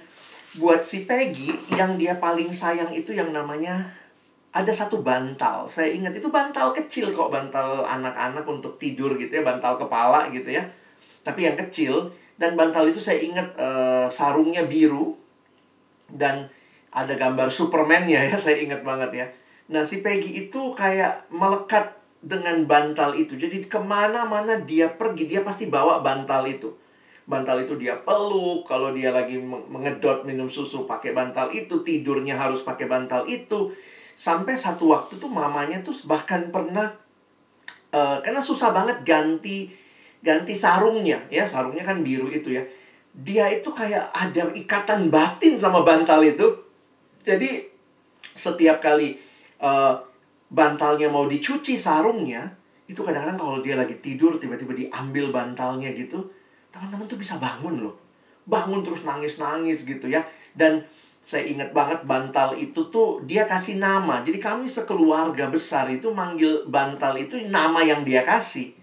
buat 0.55 0.87
si 0.87 1.05
Peggy 1.05 1.51
yang 1.75 1.99
dia 1.99 2.19
paling 2.23 2.55
sayang 2.55 2.95
itu 2.95 3.11
yang 3.11 3.35
namanya 3.35 3.91
ada 4.55 4.71
satu 4.71 5.03
bantal. 5.03 5.67
Saya 5.67 5.91
ingat 5.91 6.15
itu 6.15 6.31
bantal 6.31 6.71
kecil 6.71 7.11
kok, 7.11 7.35
bantal 7.35 7.83
anak-anak 7.83 8.47
untuk 8.47 8.79
tidur 8.79 9.19
gitu 9.19 9.43
ya, 9.43 9.43
bantal 9.43 9.75
kepala 9.75 10.31
gitu 10.31 10.55
ya. 10.55 10.63
Tapi 11.27 11.51
yang 11.51 11.59
kecil 11.59 12.15
dan 12.39 12.55
bantal 12.55 12.87
itu 12.87 13.03
saya 13.03 13.19
ingat 13.19 13.51
uh, 13.59 14.07
sarungnya 14.07 14.63
biru 14.71 15.19
dan 16.07 16.47
ada 16.95 17.19
gambar 17.19 17.51
Superman-nya 17.51 18.31
ya, 18.31 18.37
saya 18.45 18.63
ingat 18.63 18.87
banget 18.87 19.11
ya. 19.11 19.27
Nah, 19.75 19.83
si 19.83 20.07
Peggy 20.07 20.47
itu 20.47 20.71
kayak 20.79 21.27
melekat 21.35 21.99
dengan 22.23 22.63
bantal 22.65 23.19
itu. 23.19 23.35
Jadi 23.35 23.67
ke 23.67 23.81
mana-mana 23.83 24.63
dia 24.63 24.87
pergi, 24.87 25.27
dia 25.27 25.43
pasti 25.43 25.67
bawa 25.67 25.99
bantal 25.99 26.47
itu. 26.47 26.71
Bantal 27.25 27.65
itu 27.65 27.81
dia 27.81 27.97
peluk, 28.05 28.69
kalau 28.69 28.93
dia 28.93 29.09
lagi 29.09 29.41
mengedot 29.41 30.29
minum 30.29 30.53
susu 30.53 30.85
pakai 30.85 31.17
bantal 31.17 31.49
itu, 31.57 31.81
tidurnya 31.81 32.37
harus 32.37 32.61
pakai 32.61 32.85
bantal 32.85 33.25
itu. 33.25 33.73
Sampai 34.13 34.61
satu 34.61 34.93
waktu 34.93 35.17
tuh 35.17 35.33
mamanya 35.33 35.81
tuh 35.81 35.97
bahkan 36.05 36.53
pernah, 36.53 36.93
uh, 37.97 38.21
karena 38.21 38.45
susah 38.45 38.77
banget 38.77 39.01
ganti 39.09 39.73
ganti 40.25 40.57
sarungnya, 40.57 41.21
ya 41.29 41.45
sarungnya 41.45 41.85
kan 41.85 42.05
biru 42.05 42.29
itu 42.29 42.53
ya. 42.53 42.65
Dia 43.17 43.49
itu 43.53 43.73
kayak 43.73 44.13
ada 44.13 44.53
ikatan 44.53 45.09
batin 45.09 45.57
sama 45.57 45.81
bantal 45.81 46.21
itu. 46.25 46.45
Jadi 47.25 47.65
setiap 48.37 48.85
kali 48.85 49.17
uh, 49.65 49.97
bantalnya 50.53 51.09
mau 51.09 51.25
dicuci 51.25 51.77
sarungnya, 51.77 52.53
itu 52.85 53.01
kadang-kadang 53.01 53.41
kalau 53.41 53.59
dia 53.65 53.81
lagi 53.81 53.97
tidur 53.97 54.37
tiba-tiba 54.37 54.77
diambil 54.77 55.33
bantalnya 55.33 55.89
gitu, 55.97 56.21
teman-teman 56.75 57.07
tuh 57.07 57.15
bisa 57.15 57.39
bangun 57.39 57.87
loh. 57.87 57.95
Bangun 58.51 58.83
terus 58.83 59.07
nangis-nangis 59.07 59.87
gitu 59.87 60.11
ya. 60.11 60.27
Dan 60.51 60.83
saya 61.23 61.47
ingat 61.47 61.71
banget 61.71 62.03
bantal 62.03 62.59
itu 62.59 62.91
tuh 62.91 63.23
dia 63.23 63.47
kasih 63.47 63.79
nama. 63.79 64.27
Jadi 64.27 64.43
kami 64.43 64.67
sekeluarga 64.67 65.47
besar 65.47 65.87
itu 65.87 66.11
manggil 66.11 66.67
bantal 66.67 67.15
itu 67.15 67.39
nama 67.47 67.79
yang 67.87 68.03
dia 68.03 68.27
kasih. 68.27 68.75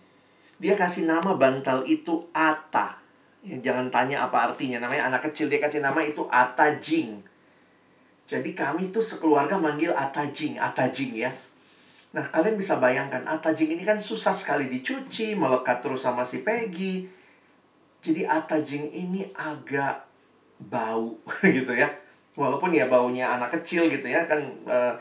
Dia 0.63 0.79
kasih 0.79 1.03
nama 1.03 1.35
bantal 1.35 1.83
itu 1.83 2.31
Ata. 2.31 2.95
Ya, 3.43 3.59
jangan 3.59 3.91
tanya 3.91 4.23
apa 4.23 4.47
artinya. 4.47 4.79
Namanya 4.79 5.11
anak 5.11 5.27
kecil 5.27 5.51
dia 5.51 5.59
kasih 5.59 5.83
nama 5.83 5.99
itu 5.99 6.23
Ata 6.31 6.79
Jing. 6.79 7.19
Jadi 8.31 8.55
kami 8.55 8.87
tuh 8.95 9.03
sekeluarga 9.03 9.59
manggil 9.59 9.91
Ata 9.91 10.23
Jing, 10.31 10.55
Ata 10.55 10.87
Jing 10.87 11.19
ya. 11.19 11.35
Nah, 12.11 12.27
kalian 12.27 12.59
bisa 12.59 12.75
bayangkan, 12.75 13.23
atajing 13.23 13.71
ini 13.71 13.83
kan 13.87 13.95
susah 13.95 14.35
sekali 14.35 14.67
dicuci, 14.67 15.31
melekat 15.31 15.79
terus 15.79 16.03
sama 16.03 16.27
si 16.27 16.43
Peggy. 16.43 17.07
Jadi 18.01 18.25
atajing 18.25 18.89
ini 18.91 19.29
agak 19.37 20.05
bau 20.57 21.21
gitu 21.45 21.73
ya. 21.73 21.89
Walaupun 22.33 22.73
ya 22.73 22.89
baunya 22.89 23.29
anak 23.37 23.61
kecil 23.61 23.85
gitu 23.91 24.07
ya, 24.07 24.25
kan 24.25 24.41
uh, 24.65 24.93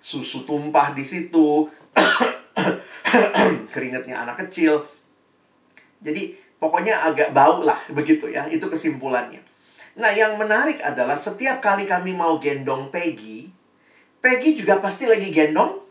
susu 0.00 0.46
tumpah 0.48 0.94
di 0.96 1.04
situ, 1.04 1.68
keringatnya 3.74 4.24
anak 4.24 4.46
kecil. 4.46 4.80
Jadi 6.00 6.36
pokoknya 6.56 7.04
agak 7.04 7.36
bau 7.36 7.66
lah 7.66 7.78
begitu 7.90 8.30
ya, 8.30 8.46
itu 8.48 8.64
kesimpulannya. 8.64 9.42
Nah, 9.94 10.10
yang 10.10 10.34
menarik 10.38 10.82
adalah 10.82 11.14
setiap 11.14 11.62
kali 11.62 11.86
kami 11.86 12.14
mau 12.14 12.38
gendong 12.38 12.90
Peggy, 12.90 13.50
Peggy 14.18 14.56
juga 14.56 14.80
pasti 14.80 15.04
lagi 15.04 15.28
gendong 15.28 15.84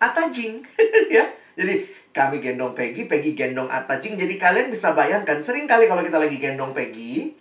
Atajing 0.00 0.64
ya. 1.16 1.28
Jadi 1.56 1.84
kami 2.10 2.42
gendong 2.42 2.74
Peggy, 2.74 3.06
Peggy 3.06 3.32
gendong 3.38 3.70
Atajing. 3.70 4.18
Jadi 4.18 4.34
kalian 4.36 4.68
bisa 4.68 4.92
bayangkan 4.92 5.38
sering 5.40 5.64
kali 5.70 5.86
kalau 5.86 6.02
kita 6.02 6.18
lagi 6.18 6.36
gendong 6.36 6.74
Peggy 6.74 7.34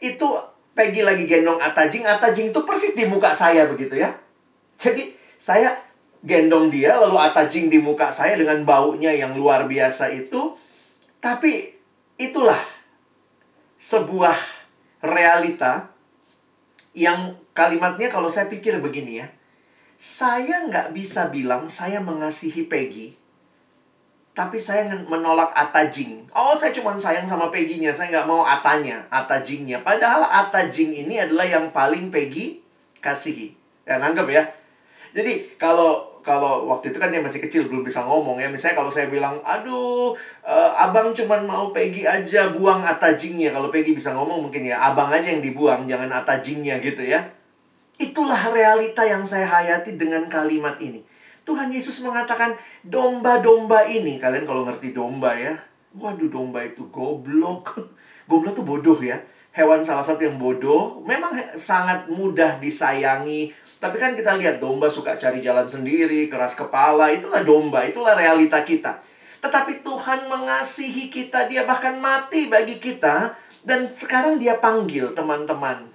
itu 0.00 0.28
Peggy 0.74 1.06
lagi 1.06 1.24
gendong 1.24 1.62
Atajing, 1.62 2.02
Atajing 2.02 2.50
itu 2.50 2.60
persis 2.66 2.98
di 2.98 3.06
muka 3.06 3.30
saya 3.30 3.70
begitu 3.70 3.94
ya. 3.94 4.10
Jadi 4.80 5.14
saya 5.38 5.76
gendong 6.24 6.72
dia 6.72 6.98
lalu 6.98 7.14
Atajing 7.20 7.70
di 7.70 7.78
muka 7.78 8.10
saya 8.10 8.34
dengan 8.34 8.64
baunya 8.66 9.14
yang 9.14 9.38
luar 9.38 9.70
biasa 9.70 10.10
itu. 10.10 10.56
Tapi 11.22 11.72
itulah 12.20 12.60
sebuah 13.80 14.36
realita 15.04 15.92
yang 16.96 17.36
kalimatnya 17.52 18.08
kalau 18.08 18.28
saya 18.28 18.48
pikir 18.48 18.80
begini 18.80 19.20
ya 19.20 19.28
saya 20.04 20.66
nggak 20.66 20.92
bisa 20.92 21.30
bilang 21.30 21.70
saya 21.70 22.02
mengasihi 22.02 22.66
Peggy, 22.66 23.14
tapi 24.34 24.58
saya 24.58 24.90
menolak 25.06 25.54
Atajing. 25.54 26.26
Oh, 26.34 26.52
saya 26.58 26.74
cuma 26.74 26.98
sayang 26.98 27.24
sama 27.24 27.48
Peggy-nya, 27.54 27.94
saya 27.94 28.10
nggak 28.10 28.28
mau 28.28 28.42
Atanya, 28.42 29.06
Atajingnya. 29.08 29.80
Padahal 29.86 30.26
Atajing 30.26 31.06
ini 31.06 31.22
adalah 31.22 31.46
yang 31.46 31.70
paling 31.70 32.10
Peggy 32.10 32.60
kasihi. 32.98 33.54
Ya, 33.86 34.02
nanggap 34.02 34.26
ya. 34.26 34.42
Jadi, 35.14 35.54
kalau 35.54 36.10
kalau 36.24 36.66
waktu 36.66 36.88
itu 36.88 36.98
kan 36.98 37.12
dia 37.12 37.20
masih 37.20 37.38
kecil 37.38 37.68
belum 37.68 37.84
bisa 37.84 38.00
ngomong 38.00 38.40
ya 38.40 38.48
misalnya 38.48 38.80
kalau 38.80 38.88
saya 38.88 39.12
bilang 39.12 39.36
aduh 39.44 40.16
uh, 40.40 40.72
abang 40.72 41.12
cuma 41.12 41.36
mau 41.44 41.68
Peggy 41.68 42.08
aja 42.08 42.48
buang 42.48 42.80
atajingnya 42.80 43.52
kalau 43.52 43.68
Peggy 43.68 43.92
bisa 43.92 44.16
ngomong 44.16 44.48
mungkin 44.48 44.64
ya 44.64 44.80
abang 44.88 45.12
aja 45.12 45.28
yang 45.28 45.44
dibuang 45.44 45.84
jangan 45.84 46.08
atajingnya 46.08 46.80
gitu 46.80 47.04
ya 47.04 47.28
Itulah 47.94 48.50
realita 48.50 49.06
yang 49.06 49.22
saya 49.22 49.46
hayati 49.46 49.94
dengan 49.94 50.26
kalimat 50.26 50.74
ini. 50.82 50.98
Tuhan 51.44 51.68
Yesus 51.68 52.00
mengatakan, 52.00 52.56
domba-domba 52.80 53.84
ini, 53.84 54.16
kalian 54.16 54.48
kalau 54.48 54.64
ngerti 54.64 54.96
domba 54.96 55.36
ya, 55.36 55.52
waduh 55.92 56.32
domba 56.32 56.64
itu 56.64 56.88
goblok. 56.88 57.76
goblok 58.30 58.56
tuh 58.56 58.66
bodoh 58.66 58.98
ya. 58.98 59.20
Hewan 59.54 59.86
salah 59.86 60.02
satu 60.02 60.26
yang 60.26 60.40
bodoh, 60.40 61.04
memang 61.06 61.30
sangat 61.54 62.10
mudah 62.10 62.58
disayangi. 62.58 63.54
Tapi 63.78 63.96
kan 64.00 64.16
kita 64.18 64.34
lihat 64.34 64.58
domba 64.58 64.90
suka 64.90 65.14
cari 65.14 65.38
jalan 65.44 65.68
sendiri, 65.68 66.26
keras 66.26 66.58
kepala, 66.58 67.12
itulah 67.14 67.44
domba, 67.46 67.86
itulah 67.86 68.18
realita 68.18 68.64
kita. 68.66 68.98
Tetapi 69.38 69.86
Tuhan 69.86 70.26
mengasihi 70.26 71.12
kita, 71.12 71.46
dia 71.46 71.62
bahkan 71.68 72.00
mati 72.00 72.50
bagi 72.50 72.80
kita. 72.82 73.36
Dan 73.64 73.88
sekarang 73.88 74.36
dia 74.40 74.60
panggil 74.60 75.16
teman-teman, 75.16 75.94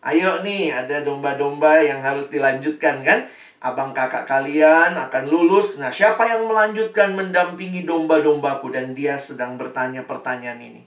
Ayo 0.00 0.40
nih, 0.40 0.72
ada 0.72 1.04
domba-domba 1.04 1.84
yang 1.84 2.00
harus 2.00 2.32
dilanjutkan 2.32 3.04
kan? 3.04 3.28
Abang 3.60 3.92
kakak 3.92 4.24
kalian 4.24 4.96
akan 4.96 5.24
lulus. 5.28 5.76
Nah, 5.76 5.92
siapa 5.92 6.24
yang 6.24 6.48
melanjutkan 6.48 7.12
mendampingi 7.12 7.84
domba-dombaku? 7.84 8.72
Dan 8.72 8.96
dia 8.96 9.20
sedang 9.20 9.60
bertanya 9.60 10.08
pertanyaan 10.08 10.60
ini. 10.64 10.82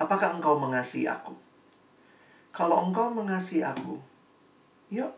Apakah 0.00 0.40
engkau 0.40 0.56
mengasihi 0.56 1.04
aku? 1.04 1.36
Kalau 2.56 2.88
engkau 2.88 3.12
mengasihi 3.12 3.60
aku, 3.60 4.00
yuk, 4.88 5.12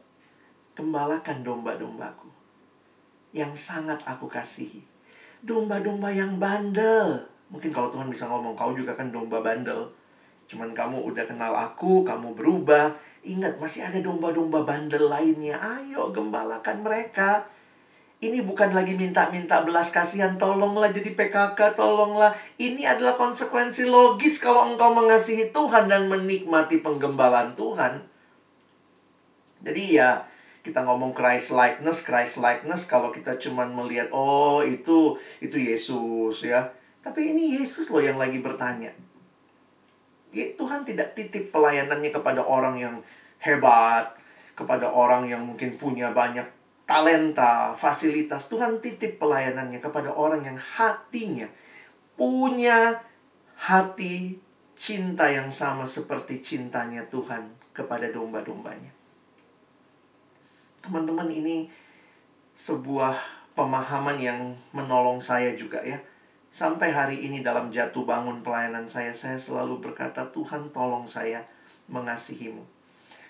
gembalakan 0.74 1.46
domba-dombaku. 1.46 2.26
Yang 3.30 3.62
sangat 3.62 4.02
aku 4.02 4.26
kasihi. 4.26 4.82
Domba-domba 5.46 6.10
yang 6.10 6.42
bandel. 6.42 7.30
Mungkin 7.46 7.70
kalau 7.70 7.94
Tuhan 7.94 8.10
bisa 8.10 8.26
ngomong, 8.26 8.58
kau 8.58 8.74
juga 8.74 8.98
kan 8.98 9.14
domba 9.14 9.38
bandel 9.38 9.97
Cuman 10.48 10.72
kamu 10.72 11.04
udah 11.12 11.28
kenal 11.28 11.52
aku, 11.52 12.02
kamu 12.02 12.32
berubah. 12.32 12.96
Ingat, 13.20 13.60
masih 13.60 13.84
ada 13.84 14.00
domba-domba 14.00 14.64
bandel 14.64 15.06
lainnya. 15.12 15.60
Ayo, 15.60 16.08
gembalakan 16.08 16.80
mereka. 16.80 17.44
Ini 18.18 18.42
bukan 18.42 18.74
lagi 18.74 18.98
minta-minta 18.98 19.62
belas 19.62 19.94
kasihan, 19.94 20.34
tolonglah 20.34 20.90
jadi 20.90 21.14
PKK, 21.14 21.78
tolonglah. 21.78 22.34
Ini 22.58 22.82
adalah 22.82 23.14
konsekuensi 23.14 23.86
logis 23.86 24.42
kalau 24.42 24.74
engkau 24.74 24.90
mengasihi 24.90 25.54
Tuhan 25.54 25.86
dan 25.86 26.10
menikmati 26.10 26.82
penggembalaan 26.82 27.54
Tuhan. 27.54 28.02
Jadi 29.62 30.00
ya, 30.00 30.26
kita 30.66 30.82
ngomong 30.82 31.14
Christ 31.14 31.54
likeness, 31.54 32.02
Christ 32.02 32.42
likeness 32.42 32.90
kalau 32.90 33.14
kita 33.14 33.38
cuman 33.38 33.70
melihat 33.70 34.10
oh 34.10 34.66
itu 34.66 35.14
itu 35.38 35.54
Yesus 35.54 36.42
ya. 36.42 36.74
Tapi 36.98 37.32
ini 37.36 37.54
Yesus 37.62 37.86
loh 37.94 38.02
yang 38.02 38.18
lagi 38.18 38.42
bertanya. 38.42 38.90
Ya, 40.28 40.46
Tuhan 40.56 40.84
tidak 40.84 41.16
titip 41.16 41.48
pelayanannya 41.48 42.12
kepada 42.12 42.44
orang 42.44 42.76
yang 42.76 42.96
hebat, 43.40 44.12
kepada 44.52 44.90
orang 44.90 45.24
yang 45.24 45.40
mungkin 45.46 45.80
punya 45.80 46.12
banyak 46.12 46.44
talenta, 46.84 47.72
fasilitas. 47.72 48.48
Tuhan 48.48 48.80
titip 48.82 49.16
pelayanannya 49.16 49.80
kepada 49.80 50.12
orang 50.12 50.44
yang 50.44 50.58
hatinya 50.58 51.48
punya 52.18 52.98
hati 53.54 54.42
cinta 54.74 55.30
yang 55.30 55.50
sama 55.50 55.86
seperti 55.86 56.42
cintanya 56.42 57.06
Tuhan 57.06 57.54
kepada 57.70 58.10
domba-dombanya. 58.10 58.90
Teman-teman 60.82 61.30
ini 61.30 61.70
sebuah 62.58 63.14
pemahaman 63.54 64.18
yang 64.18 64.40
menolong 64.74 65.22
saya 65.22 65.54
juga 65.54 65.82
ya 65.82 65.98
Sampai 66.48 66.88
hari 66.88 67.28
ini 67.28 67.44
dalam 67.44 67.68
jatuh 67.68 68.08
bangun 68.08 68.40
pelayanan 68.40 68.88
saya, 68.88 69.12
saya 69.12 69.36
selalu 69.36 69.84
berkata, 69.84 70.24
Tuhan 70.32 70.72
tolong 70.72 71.04
saya 71.04 71.44
mengasihimu. 71.92 72.64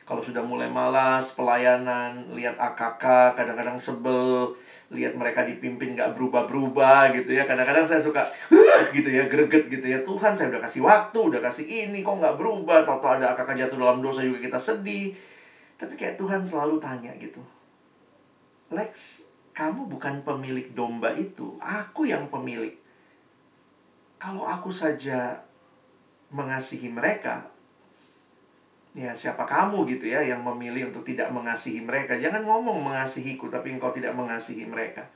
Kalau 0.06 0.24
sudah 0.24 0.40
mulai 0.40 0.70
malas 0.70 1.34
pelayanan, 1.34 2.32
lihat 2.32 2.56
AKK, 2.56 3.36
kadang-kadang 3.36 3.76
sebel, 3.76 4.56
lihat 4.88 5.12
mereka 5.18 5.44
dipimpin 5.44 5.92
gak 5.92 6.16
berubah-berubah 6.16 7.12
gitu 7.12 7.36
ya. 7.36 7.44
Kadang-kadang 7.44 7.84
saya 7.84 8.00
suka, 8.00 8.24
gitu 8.96 9.10
ya, 9.10 9.28
greget 9.28 9.68
gitu 9.68 9.84
ya. 9.84 10.00
Tuhan 10.00 10.32
saya 10.32 10.48
udah 10.54 10.62
kasih 10.64 10.80
waktu, 10.86 11.18
udah 11.18 11.42
kasih 11.44 11.66
ini, 11.66 12.00
kok 12.00 12.16
gak 12.22 12.40
berubah. 12.40 12.88
Toto 12.88 13.04
ada 13.04 13.36
AKK 13.36 13.66
jatuh 13.66 13.76
dalam 13.76 14.00
dosa 14.00 14.24
juga 14.24 14.40
kita 14.40 14.56
sedih. 14.56 15.12
Tapi 15.76 15.92
kayak 15.98 16.16
Tuhan 16.16 16.46
selalu 16.46 16.80
tanya 16.80 17.12
gitu. 17.20 17.44
Lex, 18.72 19.26
kamu 19.52 19.90
bukan 19.90 20.24
pemilik 20.24 20.72
domba 20.72 21.12
itu, 21.12 21.58
aku 21.60 22.08
yang 22.08 22.30
pemilik 22.32 22.87
kalau 24.18 24.44
aku 24.44 24.68
saja 24.68 25.46
mengasihi 26.34 26.90
mereka, 26.90 27.48
ya 28.98 29.14
siapa 29.14 29.46
kamu 29.46 29.86
gitu 29.94 30.10
ya 30.10 30.20
yang 30.26 30.42
memilih 30.42 30.90
untuk 30.90 31.06
tidak 31.06 31.30
mengasihi 31.30 31.80
mereka. 31.80 32.18
Jangan 32.18 32.42
ngomong 32.42 32.82
mengasihiku 32.82 33.46
tapi 33.46 33.78
engkau 33.78 33.94
tidak 33.94 34.12
mengasihi 34.18 34.66
mereka. 34.66 35.06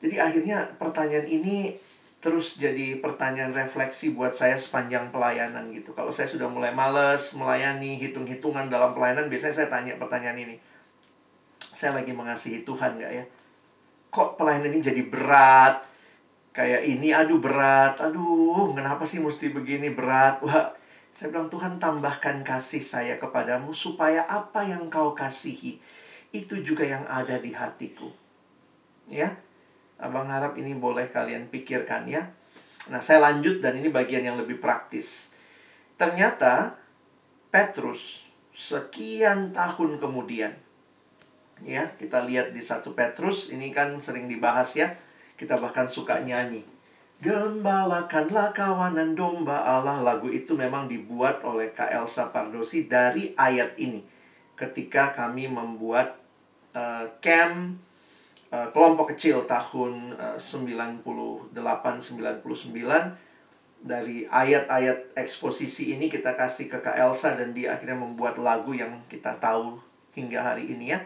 Jadi 0.00 0.16
akhirnya 0.20 0.72
pertanyaan 0.80 1.28
ini 1.28 1.76
terus 2.24 2.56
jadi 2.56 3.04
pertanyaan 3.04 3.52
refleksi 3.52 4.16
buat 4.16 4.32
saya 4.32 4.56
sepanjang 4.56 5.12
pelayanan 5.12 5.68
gitu. 5.76 5.92
Kalau 5.92 6.08
saya 6.08 6.24
sudah 6.24 6.48
mulai 6.48 6.72
males 6.72 7.36
melayani, 7.36 8.00
hitung-hitungan 8.00 8.72
dalam 8.72 8.96
pelayanan, 8.96 9.28
biasanya 9.28 9.54
saya 9.60 9.68
tanya 9.68 10.00
pertanyaan 10.00 10.40
ini. 10.40 10.56
Saya 11.60 11.92
lagi 11.92 12.16
mengasihi 12.16 12.64
Tuhan 12.64 12.96
nggak 12.96 13.12
ya? 13.12 13.24
Kok 14.08 14.40
pelayanan 14.40 14.72
ini 14.72 14.80
jadi 14.80 15.02
berat? 15.04 15.93
Kayak 16.54 16.86
ini, 16.86 17.10
aduh 17.10 17.42
berat, 17.42 17.98
aduh 17.98 18.70
kenapa 18.72 19.02
sih 19.02 19.18
mesti 19.18 19.50
begini 19.50 19.90
berat? 19.90 20.38
Wah, 20.46 20.70
saya 21.10 21.34
bilang 21.34 21.50
Tuhan 21.50 21.82
tambahkan 21.82 22.46
kasih 22.46 22.78
saya 22.78 23.18
kepadamu 23.18 23.74
supaya 23.74 24.22
apa 24.30 24.62
yang 24.62 24.86
kau 24.86 25.18
kasihi 25.18 25.82
itu 26.30 26.54
juga 26.62 26.86
yang 26.86 27.02
ada 27.10 27.42
di 27.42 27.50
hatiku. 27.50 28.06
Ya, 29.10 29.34
Abang 29.98 30.26
harap 30.26 30.58
ini 30.58 30.74
boleh 30.74 31.06
kalian 31.06 31.46
pikirkan 31.48 32.10
ya. 32.10 32.34
Nah, 32.90 32.98
saya 32.98 33.22
lanjut 33.22 33.62
dan 33.62 33.78
ini 33.78 33.88
bagian 33.88 34.26
yang 34.26 34.36
lebih 34.36 34.58
praktis. 34.58 35.30
Ternyata 35.94 36.74
Petrus 37.48 38.26
sekian 38.54 39.54
tahun 39.54 40.02
kemudian 40.02 40.52
ya, 41.62 41.94
kita 41.94 42.26
lihat 42.26 42.50
di 42.50 42.58
satu 42.58 42.92
Petrus 42.92 43.54
ini 43.54 43.70
kan 43.70 43.94
sering 44.02 44.26
dibahas 44.26 44.74
ya. 44.74 44.90
Kita 45.34 45.58
bahkan 45.58 45.90
suka 45.90 46.22
nyanyi. 46.22 46.62
Gembalakanlah 47.18 48.54
kawanan 48.54 49.16
domba 49.18 49.62
Allah. 49.62 50.02
Lagu 50.02 50.30
itu 50.30 50.54
memang 50.54 50.86
dibuat 50.86 51.42
oleh 51.42 51.74
K. 51.74 51.90
Elsa 51.90 52.30
Pardosi 52.30 52.86
dari 52.86 53.34
ayat 53.34 53.74
ini. 53.80 54.02
Ketika 54.54 55.14
kami 55.14 55.50
membuat 55.50 56.14
uh, 56.74 57.06
camp 57.18 57.84
Eh, 58.54 58.68
kelompok 58.70 59.18
kecil 59.18 59.42
tahun 59.50 60.14
uh, 60.14 60.38
98 60.38 61.50
99 61.50 62.46
dari 63.82 64.30
ayat-ayat 64.30 65.18
eksposisi 65.18 65.90
ini 65.90 66.06
kita 66.06 66.38
kasih 66.38 66.70
ke 66.70 66.78
Kak 66.78 66.94
Elsa 66.94 67.34
dan 67.34 67.50
dia 67.50 67.74
akhirnya 67.74 67.98
membuat 67.98 68.38
lagu 68.38 68.70
yang 68.70 69.02
kita 69.10 69.34
tahu 69.42 69.82
hingga 70.14 70.38
hari 70.38 70.70
ini 70.70 70.94
ya. 70.94 71.02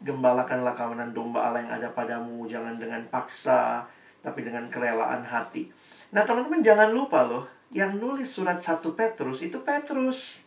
Gembalakanlah 0.00 0.72
kawanan 0.72 1.12
domba 1.12 1.52
Allah 1.52 1.60
yang 1.64 1.76
ada 1.76 1.92
padamu, 1.92 2.48
jangan 2.48 2.80
dengan 2.80 3.04
paksa, 3.12 3.84
tapi 4.24 4.40
dengan 4.40 4.68
kerelaan 4.72 5.20
hati. 5.20 5.68
Nah, 6.16 6.24
teman-teman 6.24 6.64
jangan 6.64 6.88
lupa 6.90 7.28
loh, 7.28 7.44
yang 7.70 8.00
nulis 8.00 8.26
surat 8.26 8.56
1 8.56 8.80
Petrus 8.96 9.44
itu 9.44 9.60
Petrus. 9.60 10.40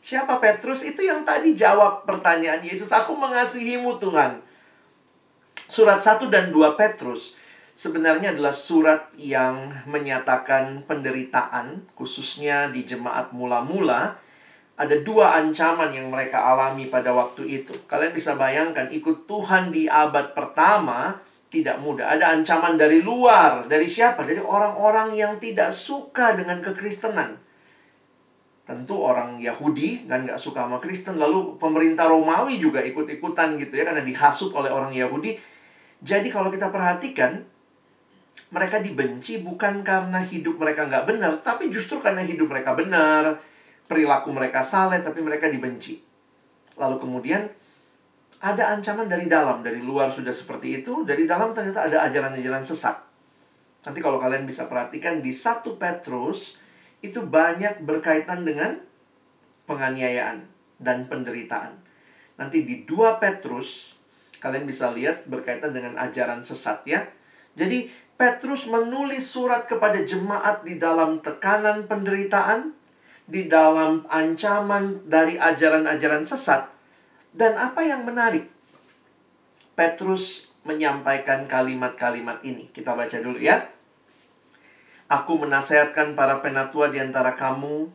Siapa 0.00 0.40
Petrus? 0.40 0.80
Itu 0.80 1.04
yang 1.04 1.28
tadi 1.28 1.52
jawab 1.52 2.08
pertanyaan 2.08 2.64
Yesus, 2.64 2.88
aku 2.88 3.12
mengasihimu 3.12 4.00
Tuhan. 4.00 4.40
Surat 5.68 6.00
1 6.00 6.32
dan 6.32 6.48
2 6.48 6.78
Petrus 6.80 7.36
sebenarnya 7.76 8.32
adalah 8.32 8.56
surat 8.56 9.12
yang 9.20 9.68
menyatakan 9.84 10.88
penderitaan, 10.88 11.84
khususnya 11.92 12.72
di 12.72 12.82
jemaat 12.82 13.30
mula-mula. 13.36 14.16
Ada 14.76 15.00
dua 15.00 15.40
ancaman 15.40 15.88
yang 15.88 16.12
mereka 16.12 16.44
alami 16.52 16.88
pada 16.92 17.12
waktu 17.16 17.48
itu. 17.48 17.72
Kalian 17.88 18.12
bisa 18.12 18.36
bayangkan, 18.36 18.92
ikut 18.92 19.24
Tuhan 19.24 19.72
di 19.72 19.88
abad 19.88 20.36
pertama 20.36 21.16
tidak 21.48 21.80
mudah. 21.80 22.12
Ada 22.12 22.36
ancaman 22.36 22.76
dari 22.76 23.00
luar. 23.00 23.64
Dari 23.64 23.88
siapa? 23.88 24.28
Dari 24.28 24.40
orang-orang 24.40 25.16
yang 25.16 25.40
tidak 25.40 25.72
suka 25.72 26.36
dengan 26.36 26.60
kekristenan. 26.60 27.40
Tentu 28.66 28.98
orang 28.98 29.40
Yahudi 29.40 30.04
kan 30.10 30.28
nggak 30.28 30.36
suka 30.36 30.68
sama 30.68 30.76
Kristen. 30.76 31.16
Lalu 31.16 31.56
pemerintah 31.56 32.10
Romawi 32.10 32.60
juga 32.60 32.84
ikut-ikutan 32.84 33.56
gitu 33.56 33.80
ya. 33.80 33.88
Karena 33.88 34.04
dihasut 34.04 34.52
oleh 34.52 34.68
orang 34.68 34.92
Yahudi 34.92 35.56
jadi 36.02 36.28
kalau 36.28 36.52
kita 36.52 36.68
perhatikan, 36.68 37.40
mereka 38.52 38.84
dibenci 38.84 39.40
bukan 39.40 39.80
karena 39.80 40.20
hidup 40.20 40.60
mereka 40.60 40.84
nggak 40.84 41.08
benar, 41.08 41.32
tapi 41.40 41.72
justru 41.72 41.98
karena 42.04 42.20
hidup 42.20 42.52
mereka 42.52 42.76
benar, 42.76 43.40
perilaku 43.86 44.34
mereka 44.34 44.62
saleh, 44.62 45.02
tapi 45.02 45.22
mereka 45.22 45.50
dibenci. 45.50 46.02
Lalu 46.76 46.96
kemudian 47.00 47.46
ada 48.42 48.76
ancaman 48.76 49.08
dari 49.08 49.26
dalam, 49.26 49.64
dari 49.64 49.80
luar 49.80 50.12
sudah 50.12 50.34
seperti 50.34 50.84
itu, 50.84 51.02
dari 51.02 51.24
dalam 51.24 51.56
ternyata 51.56 51.88
ada 51.88 52.04
ajaran-ajaran 52.06 52.62
sesat. 52.62 52.96
Nanti 53.86 53.98
kalau 54.02 54.18
kalian 54.20 54.44
bisa 54.44 54.66
perhatikan 54.66 55.22
di 55.22 55.30
satu 55.32 55.78
Petrus 55.78 56.60
itu 57.00 57.22
banyak 57.22 57.86
berkaitan 57.86 58.42
dengan 58.44 58.76
penganiayaan 59.64 60.44
dan 60.82 61.06
penderitaan. 61.06 61.80
Nanti 62.36 62.66
di 62.66 62.84
dua 62.84 63.16
Petrus 63.16 63.96
Kalian 64.46 64.68
bisa 64.68 64.92
lihat 64.92 65.24
berkaitan 65.24 65.72
dengan 65.72 65.96
ajaran 65.96 66.44
sesat 66.44 66.84
ya. 66.84 67.08
Jadi 67.56 67.88
Petrus 68.14 68.68
menulis 68.68 69.26
surat 69.26 69.66
kepada 69.66 69.98
jemaat 70.06 70.62
di 70.62 70.78
dalam 70.78 71.18
tekanan 71.18 71.88
penderitaan, 71.88 72.75
di 73.26 73.50
dalam 73.50 74.06
ancaman 74.06 75.02
dari 75.06 75.34
ajaran-ajaran 75.36 76.22
sesat. 76.22 76.70
Dan 77.34 77.58
apa 77.58 77.82
yang 77.82 78.06
menarik? 78.06 78.48
Petrus 79.76 80.48
menyampaikan 80.64 81.44
kalimat-kalimat 81.44 82.40
ini. 82.46 82.72
Kita 82.72 82.96
baca 82.96 83.18
dulu 83.20 83.36
ya. 83.36 83.66
Aku 85.06 85.38
menasehatkan 85.38 86.18
para 86.18 86.42
penatua 86.42 86.90
di 86.90 86.98
antara 86.98 87.38
kamu. 87.38 87.92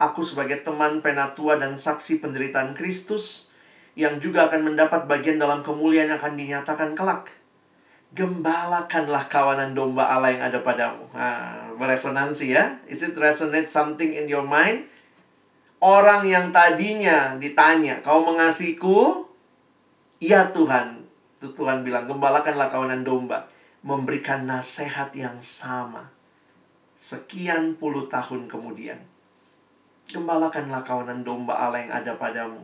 Aku 0.00 0.24
sebagai 0.24 0.64
teman 0.64 1.04
penatua 1.04 1.60
dan 1.60 1.76
saksi 1.76 2.24
penderitaan 2.24 2.72
Kristus 2.72 3.52
yang 3.94 4.16
juga 4.18 4.48
akan 4.48 4.72
mendapat 4.72 5.04
bagian 5.06 5.36
dalam 5.36 5.60
kemuliaan 5.60 6.10
yang 6.10 6.18
akan 6.18 6.34
dinyatakan 6.40 6.96
kelak. 6.96 7.30
Gembalakanlah 8.10 9.30
kawanan 9.30 9.76
domba 9.76 10.10
Allah 10.10 10.34
yang 10.34 10.42
ada 10.50 10.58
padamu. 10.58 11.06
Nah, 11.14 11.69
beresonansi 11.80 12.52
ya. 12.52 12.76
Is 12.84 13.00
it 13.00 13.16
resonate 13.16 13.66
something 13.66 14.12
in 14.12 14.28
your 14.28 14.44
mind? 14.44 14.84
Orang 15.80 16.28
yang 16.28 16.52
tadinya 16.52 17.40
ditanya, 17.40 18.04
kau 18.04 18.20
mengasihiku? 18.20 19.24
Ya 20.20 20.52
Tuhan. 20.52 21.08
Tuhan 21.40 21.80
bilang, 21.80 22.04
gembalakanlah 22.04 22.68
kawanan 22.68 23.00
domba. 23.00 23.48
Memberikan 23.80 24.44
nasihat 24.44 25.08
yang 25.16 25.40
sama. 25.40 26.12
Sekian 27.00 27.80
puluh 27.80 28.12
tahun 28.12 28.44
kemudian. 28.44 29.00
Gembalakanlah 30.12 30.84
kawanan 30.84 31.24
domba 31.24 31.56
Allah 31.56 31.86
yang 31.86 31.94
ada 31.96 32.12
padamu 32.18 32.60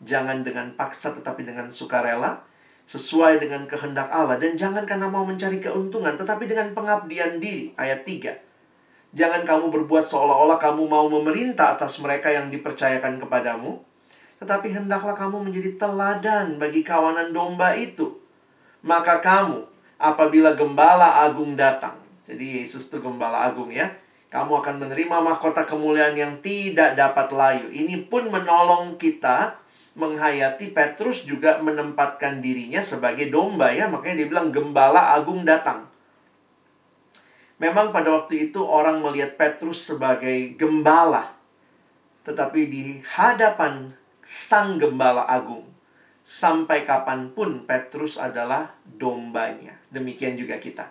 Jangan 0.00 0.40
dengan 0.40 0.74
paksa 0.74 1.12
tetapi 1.12 1.44
dengan 1.44 1.68
sukarela 1.68 2.40
sesuai 2.88 3.38
dengan 3.38 3.68
kehendak 3.70 4.10
Allah 4.10 4.34
dan 4.40 4.58
jangan 4.58 4.82
karena 4.82 5.06
mau 5.06 5.22
mencari 5.22 5.62
keuntungan 5.62 6.18
tetapi 6.18 6.50
dengan 6.50 6.74
pengabdian 6.74 7.38
diri 7.38 7.70
ayat 7.78 8.02
3 8.02 8.49
Jangan 9.10 9.42
kamu 9.42 9.74
berbuat 9.74 10.06
seolah-olah 10.06 10.62
kamu 10.62 10.86
mau 10.86 11.10
memerintah 11.10 11.74
atas 11.74 11.98
mereka 11.98 12.30
yang 12.30 12.46
dipercayakan 12.50 13.18
kepadamu 13.18 13.82
tetapi 14.40 14.72
hendaklah 14.72 15.12
kamu 15.12 15.52
menjadi 15.52 15.76
teladan 15.76 16.56
bagi 16.56 16.80
kawanan 16.80 17.28
domba 17.28 17.76
itu 17.76 18.16
maka 18.80 19.20
kamu 19.20 19.68
apabila 20.00 20.56
gembala 20.56 21.28
agung 21.28 21.52
datang 21.60 22.00
jadi 22.24 22.64
Yesus 22.64 22.88
itu 22.88 23.04
gembala 23.04 23.52
agung 23.52 23.68
ya 23.68 23.92
kamu 24.30 24.62
akan 24.62 24.86
menerima 24.86 25.16
mahkota 25.26 25.66
kemuliaan 25.66 26.14
yang 26.14 26.38
tidak 26.38 26.94
dapat 26.94 27.34
layu. 27.34 27.66
Ini 27.66 28.06
pun 28.06 28.30
menolong 28.30 28.94
kita 28.94 29.58
menghayati 29.98 30.70
Petrus 30.70 31.26
juga 31.26 31.58
menempatkan 31.58 32.38
dirinya 32.38 32.78
sebagai 32.78 33.26
domba 33.26 33.74
ya, 33.74 33.90
makanya 33.90 34.22
dia 34.22 34.28
bilang 34.30 34.54
gembala 34.54 35.18
agung 35.18 35.42
datang. 35.42 35.89
Memang 37.60 37.92
pada 37.92 38.08
waktu 38.08 38.48
itu 38.48 38.64
orang 38.64 39.04
melihat 39.04 39.36
Petrus 39.36 39.84
sebagai 39.84 40.56
gembala. 40.56 41.36
Tetapi 42.24 42.60
di 42.72 43.04
hadapan 43.04 43.92
sang 44.24 44.80
gembala 44.80 45.28
agung, 45.28 45.68
sampai 46.24 46.88
kapan 46.88 47.36
pun 47.36 47.68
Petrus 47.68 48.16
adalah 48.16 48.72
dombanya. 48.84 49.76
Demikian 49.92 50.40
juga 50.40 50.56
kita. 50.56 50.88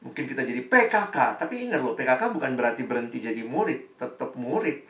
Mungkin 0.00 0.24
kita 0.24 0.48
jadi 0.48 0.64
PKK, 0.64 1.36
tapi 1.36 1.68
ingat 1.68 1.84
loh, 1.84 1.92
PKK 1.92 2.32
bukan 2.32 2.56
berarti 2.56 2.88
berhenti 2.88 3.20
jadi 3.20 3.44
murid, 3.44 4.00
tetap 4.00 4.32
murid 4.32 4.88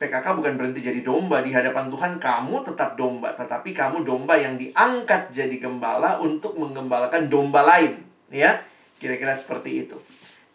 PKK 0.00 0.32
bukan 0.32 0.56
berhenti 0.56 0.80
jadi 0.80 1.04
domba 1.04 1.44
di 1.44 1.52
hadapan 1.52 1.92
Tuhan, 1.92 2.16
kamu 2.16 2.64
tetap 2.64 2.96
domba, 2.96 3.36
tetapi 3.36 3.76
kamu 3.76 4.00
domba 4.00 4.32
yang 4.40 4.56
diangkat 4.56 5.28
jadi 5.28 5.52
gembala 5.60 6.16
untuk 6.24 6.56
menggembalakan 6.56 7.28
domba 7.28 7.60
lain, 7.60 8.00
ya. 8.32 8.64
Kira-kira 8.96 9.36
seperti 9.36 9.84
itu. 9.84 10.00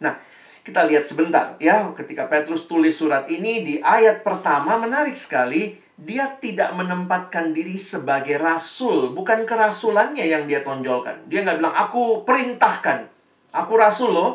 Nah, 0.02 0.18
kita 0.66 0.84
lihat 0.84 1.06
sebentar 1.06 1.54
ya, 1.62 1.94
ketika 1.94 2.26
Petrus 2.26 2.66
tulis 2.66 2.96
surat 2.96 3.30
ini 3.30 3.62
di 3.62 3.74
ayat 3.78 4.26
pertama 4.26 4.76
menarik 4.76 5.14
sekali, 5.14 5.78
dia 5.96 6.36
tidak 6.36 6.76
menempatkan 6.76 7.56
diri 7.56 7.80
sebagai 7.80 8.36
rasul, 8.36 9.16
bukan 9.16 9.48
kerasulannya 9.48 10.26
yang 10.26 10.44
dia 10.44 10.60
tonjolkan. 10.60 11.24
Dia 11.30 11.46
nggak 11.46 11.58
bilang 11.62 11.76
aku 11.76 12.26
perintahkan, 12.26 13.08
aku 13.54 13.72
rasul 13.78 14.12
loh. 14.12 14.32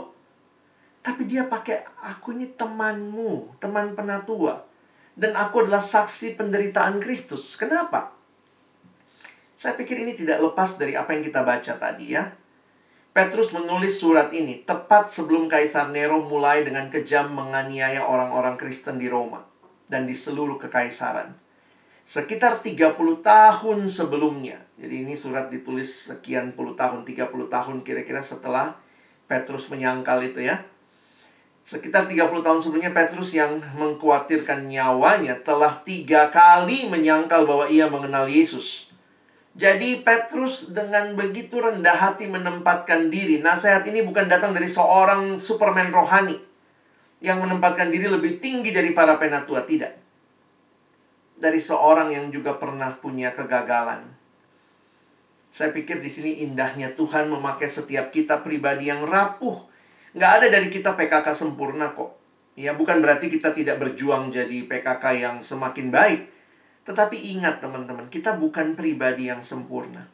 Tapi 1.02 1.26
dia 1.26 1.50
pakai 1.50 1.82
aku 2.06 2.38
ini 2.38 2.54
temanmu, 2.54 3.58
teman 3.58 3.98
penatua 3.98 4.70
dan 5.16 5.36
aku 5.36 5.68
adalah 5.68 5.84
saksi 5.84 6.40
penderitaan 6.40 6.98
Kristus. 7.04 7.60
Kenapa? 7.60 8.16
Saya 9.54 9.78
pikir 9.78 10.02
ini 10.02 10.18
tidak 10.18 10.42
lepas 10.42 10.80
dari 10.80 10.98
apa 10.98 11.14
yang 11.14 11.22
kita 11.22 11.46
baca 11.46 11.74
tadi 11.78 12.16
ya. 12.16 12.32
Petrus 13.12 13.52
menulis 13.52 14.00
surat 14.00 14.32
ini 14.32 14.64
tepat 14.64 15.12
sebelum 15.12 15.52
Kaisar 15.52 15.92
Nero 15.92 16.24
mulai 16.24 16.64
dengan 16.64 16.88
kejam 16.88 17.28
menganiaya 17.36 18.08
orang-orang 18.08 18.56
Kristen 18.56 18.96
di 18.96 19.12
Roma 19.12 19.44
dan 19.92 20.08
di 20.08 20.16
seluruh 20.16 20.56
kekaisaran. 20.56 21.36
Sekitar 22.08 22.64
30 22.64 22.96
tahun 23.20 23.80
sebelumnya. 23.92 24.64
Jadi 24.80 25.04
ini 25.04 25.12
surat 25.20 25.52
ditulis 25.52 26.08
sekian 26.08 26.56
puluh 26.56 26.72
tahun, 26.80 27.04
30 27.04 27.28
tahun 27.52 27.84
kira-kira 27.84 28.24
setelah 28.24 28.80
Petrus 29.28 29.68
menyangkal 29.68 30.24
itu 30.24 30.48
ya. 30.48 30.64
Sekitar 31.68 32.08
30 32.08 32.32
tahun 32.40 32.64
sebelumnya 32.64 32.96
Petrus 32.96 33.36
yang 33.36 33.60
mengkhawatirkan 33.76 34.72
nyawanya 34.72 35.36
telah 35.44 35.84
tiga 35.84 36.32
kali 36.32 36.88
menyangkal 36.88 37.44
bahwa 37.44 37.68
ia 37.68 37.92
mengenal 37.92 38.32
Yesus. 38.32 38.91
Jadi 39.52 40.00
Petrus 40.00 40.72
dengan 40.72 41.12
begitu 41.20 41.60
rendah 41.60 41.96
hati 42.00 42.24
menempatkan 42.24 43.12
diri. 43.12 43.44
Nasihat 43.44 43.84
ini 43.84 44.00
bukan 44.00 44.32
datang 44.32 44.56
dari 44.56 44.72
seorang 44.72 45.36
superman 45.36 45.92
rohani 45.92 46.40
yang 47.20 47.44
menempatkan 47.44 47.92
diri 47.92 48.08
lebih 48.08 48.40
tinggi 48.40 48.72
dari 48.72 48.96
para 48.96 49.20
penatua, 49.20 49.68
tidak. 49.68 50.00
Dari 51.36 51.60
seorang 51.60 52.16
yang 52.16 52.32
juga 52.32 52.56
pernah 52.56 52.96
punya 52.96 53.36
kegagalan. 53.36 54.08
Saya 55.52 55.76
pikir 55.76 56.00
di 56.00 56.08
sini 56.08 56.48
indahnya 56.48 56.96
Tuhan 56.96 57.28
memakai 57.28 57.68
setiap 57.68 58.10
kita 58.16 58.40
pribadi 58.40 58.88
yang 58.88 59.04
rapuh. 59.04 59.68
Nggak 60.16 60.32
ada 60.40 60.48
dari 60.48 60.72
kita 60.72 60.96
PKK 60.96 61.28
sempurna 61.36 61.92
kok. 61.92 62.16
Ya, 62.56 62.72
bukan 62.72 63.04
berarti 63.04 63.28
kita 63.28 63.52
tidak 63.52 63.84
berjuang 63.84 64.32
jadi 64.32 64.64
PKK 64.64 65.04
yang 65.20 65.36
semakin 65.44 65.92
baik. 65.92 66.22
Tetapi 66.82 67.38
ingat 67.38 67.62
teman-teman, 67.62 68.10
kita 68.10 68.42
bukan 68.42 68.74
pribadi 68.74 69.30
yang 69.30 69.46
sempurna. 69.46 70.10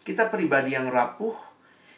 Kita 0.00 0.30
pribadi 0.30 0.78
yang 0.78 0.86
rapuh, 0.86 1.34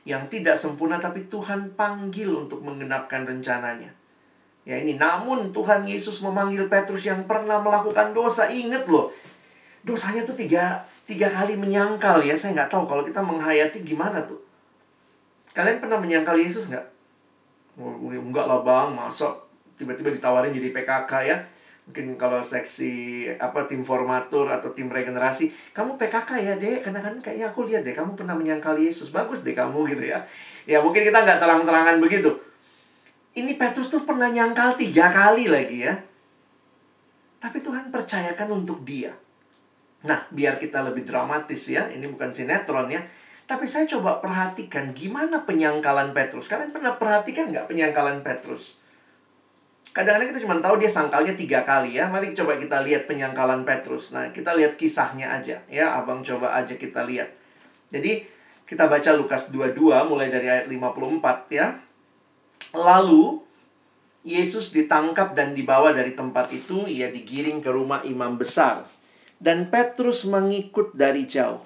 yang 0.08 0.26
tidak 0.32 0.56
sempurna, 0.56 0.96
tapi 0.96 1.28
Tuhan 1.28 1.76
panggil 1.76 2.32
untuk 2.32 2.64
menggenapkan 2.64 3.28
rencananya. 3.28 3.92
Ya 4.62 4.78
ini, 4.78 4.96
namun 4.96 5.52
Tuhan 5.52 5.84
Yesus 5.84 6.22
memanggil 6.24 6.70
Petrus 6.72 7.04
yang 7.04 7.28
pernah 7.28 7.60
melakukan 7.60 8.16
dosa. 8.16 8.48
Ingat 8.48 8.88
loh, 8.88 9.12
dosanya 9.84 10.24
tuh 10.24 10.38
tiga, 10.38 10.86
tiga 11.04 11.28
kali 11.28 11.58
menyangkal 11.58 12.22
ya. 12.24 12.32
Saya 12.38 12.56
nggak 12.56 12.70
tahu 12.72 12.88
kalau 12.88 13.02
kita 13.04 13.20
menghayati 13.20 13.84
gimana 13.84 14.22
tuh. 14.24 14.40
Kalian 15.52 15.84
pernah 15.84 16.00
menyangkal 16.00 16.38
Yesus 16.40 16.72
nggak? 16.72 16.86
Enggak 17.76 18.46
lah 18.48 18.64
bang, 18.64 18.88
masa 18.94 19.34
tiba-tiba 19.76 20.14
ditawarin 20.14 20.54
jadi 20.54 20.70
PKK 20.70 21.12
ya 21.26 21.36
mungkin 21.82 22.14
kalau 22.14 22.38
seksi 22.38 23.26
apa 23.42 23.66
tim 23.66 23.82
formatur 23.82 24.46
atau 24.46 24.70
tim 24.70 24.86
regenerasi 24.86 25.50
kamu 25.74 25.98
PKK 25.98 26.30
ya 26.38 26.54
dek. 26.58 26.78
Karena 26.86 27.00
kan 27.02 27.14
kayaknya 27.18 27.50
aku 27.50 27.66
lihat 27.66 27.82
deh 27.82 27.94
kamu 27.94 28.14
pernah 28.14 28.38
menyangkal 28.38 28.78
Yesus. 28.78 29.10
Bagus 29.10 29.42
deh 29.42 29.54
kamu 29.54 29.90
gitu 29.90 30.04
ya. 30.14 30.22
Ya 30.68 30.78
mungkin 30.78 31.02
kita 31.02 31.18
nggak 31.26 31.42
terang-terangan 31.42 31.98
begitu. 31.98 32.30
Ini 33.32 33.56
Petrus 33.56 33.88
tuh 33.88 34.04
pernah 34.04 34.28
nyangkal 34.28 34.76
tiga 34.76 35.10
kali 35.10 35.48
lagi 35.48 35.88
ya. 35.88 35.94
Tapi 37.42 37.58
Tuhan 37.58 37.90
percayakan 37.90 38.62
untuk 38.62 38.86
dia. 38.86 39.10
Nah 40.06 40.22
biar 40.30 40.62
kita 40.62 40.86
lebih 40.86 41.02
dramatis 41.02 41.66
ya. 41.66 41.90
Ini 41.90 42.06
bukan 42.06 42.30
sinetron 42.30 42.92
ya. 42.92 43.02
Tapi 43.42 43.66
saya 43.66 43.84
coba 43.90 44.22
perhatikan 44.22 44.94
gimana 44.94 45.42
penyangkalan 45.42 46.14
Petrus. 46.14 46.46
Kalian 46.46 46.70
pernah 46.70 46.94
perhatikan 46.94 47.50
nggak 47.50 47.66
penyangkalan 47.66 48.22
Petrus 48.22 48.81
Kadang-kadang 49.92 50.32
kita 50.32 50.40
cuma 50.48 50.56
tahu 50.56 50.80
dia 50.80 50.88
sangkalnya 50.88 51.36
tiga 51.36 51.68
kali 51.68 52.00
ya. 52.00 52.08
Mari 52.08 52.32
coba 52.32 52.56
kita 52.56 52.80
lihat 52.80 53.04
penyangkalan 53.04 53.68
Petrus. 53.68 54.16
Nah, 54.16 54.32
kita 54.32 54.56
lihat 54.56 54.72
kisahnya 54.80 55.28
aja 55.28 55.60
ya. 55.68 56.00
Abang 56.00 56.24
coba 56.24 56.56
aja 56.56 56.72
kita 56.80 57.04
lihat. 57.04 57.28
Jadi, 57.92 58.24
kita 58.64 58.88
baca 58.88 59.12
Lukas 59.12 59.52
22 59.52 60.08
mulai 60.08 60.32
dari 60.32 60.48
ayat 60.48 60.64
54 60.72 61.52
ya. 61.52 61.76
Lalu, 62.72 63.44
Yesus 64.24 64.72
ditangkap 64.72 65.36
dan 65.36 65.52
dibawa 65.52 65.92
dari 65.92 66.16
tempat 66.16 66.48
itu. 66.56 66.88
Ia 66.88 67.12
digiring 67.12 67.60
ke 67.60 67.68
rumah 67.68 68.00
imam 68.08 68.40
besar. 68.40 68.88
Dan 69.36 69.68
Petrus 69.68 70.24
mengikut 70.24 70.96
dari 70.96 71.28
jauh. 71.28 71.60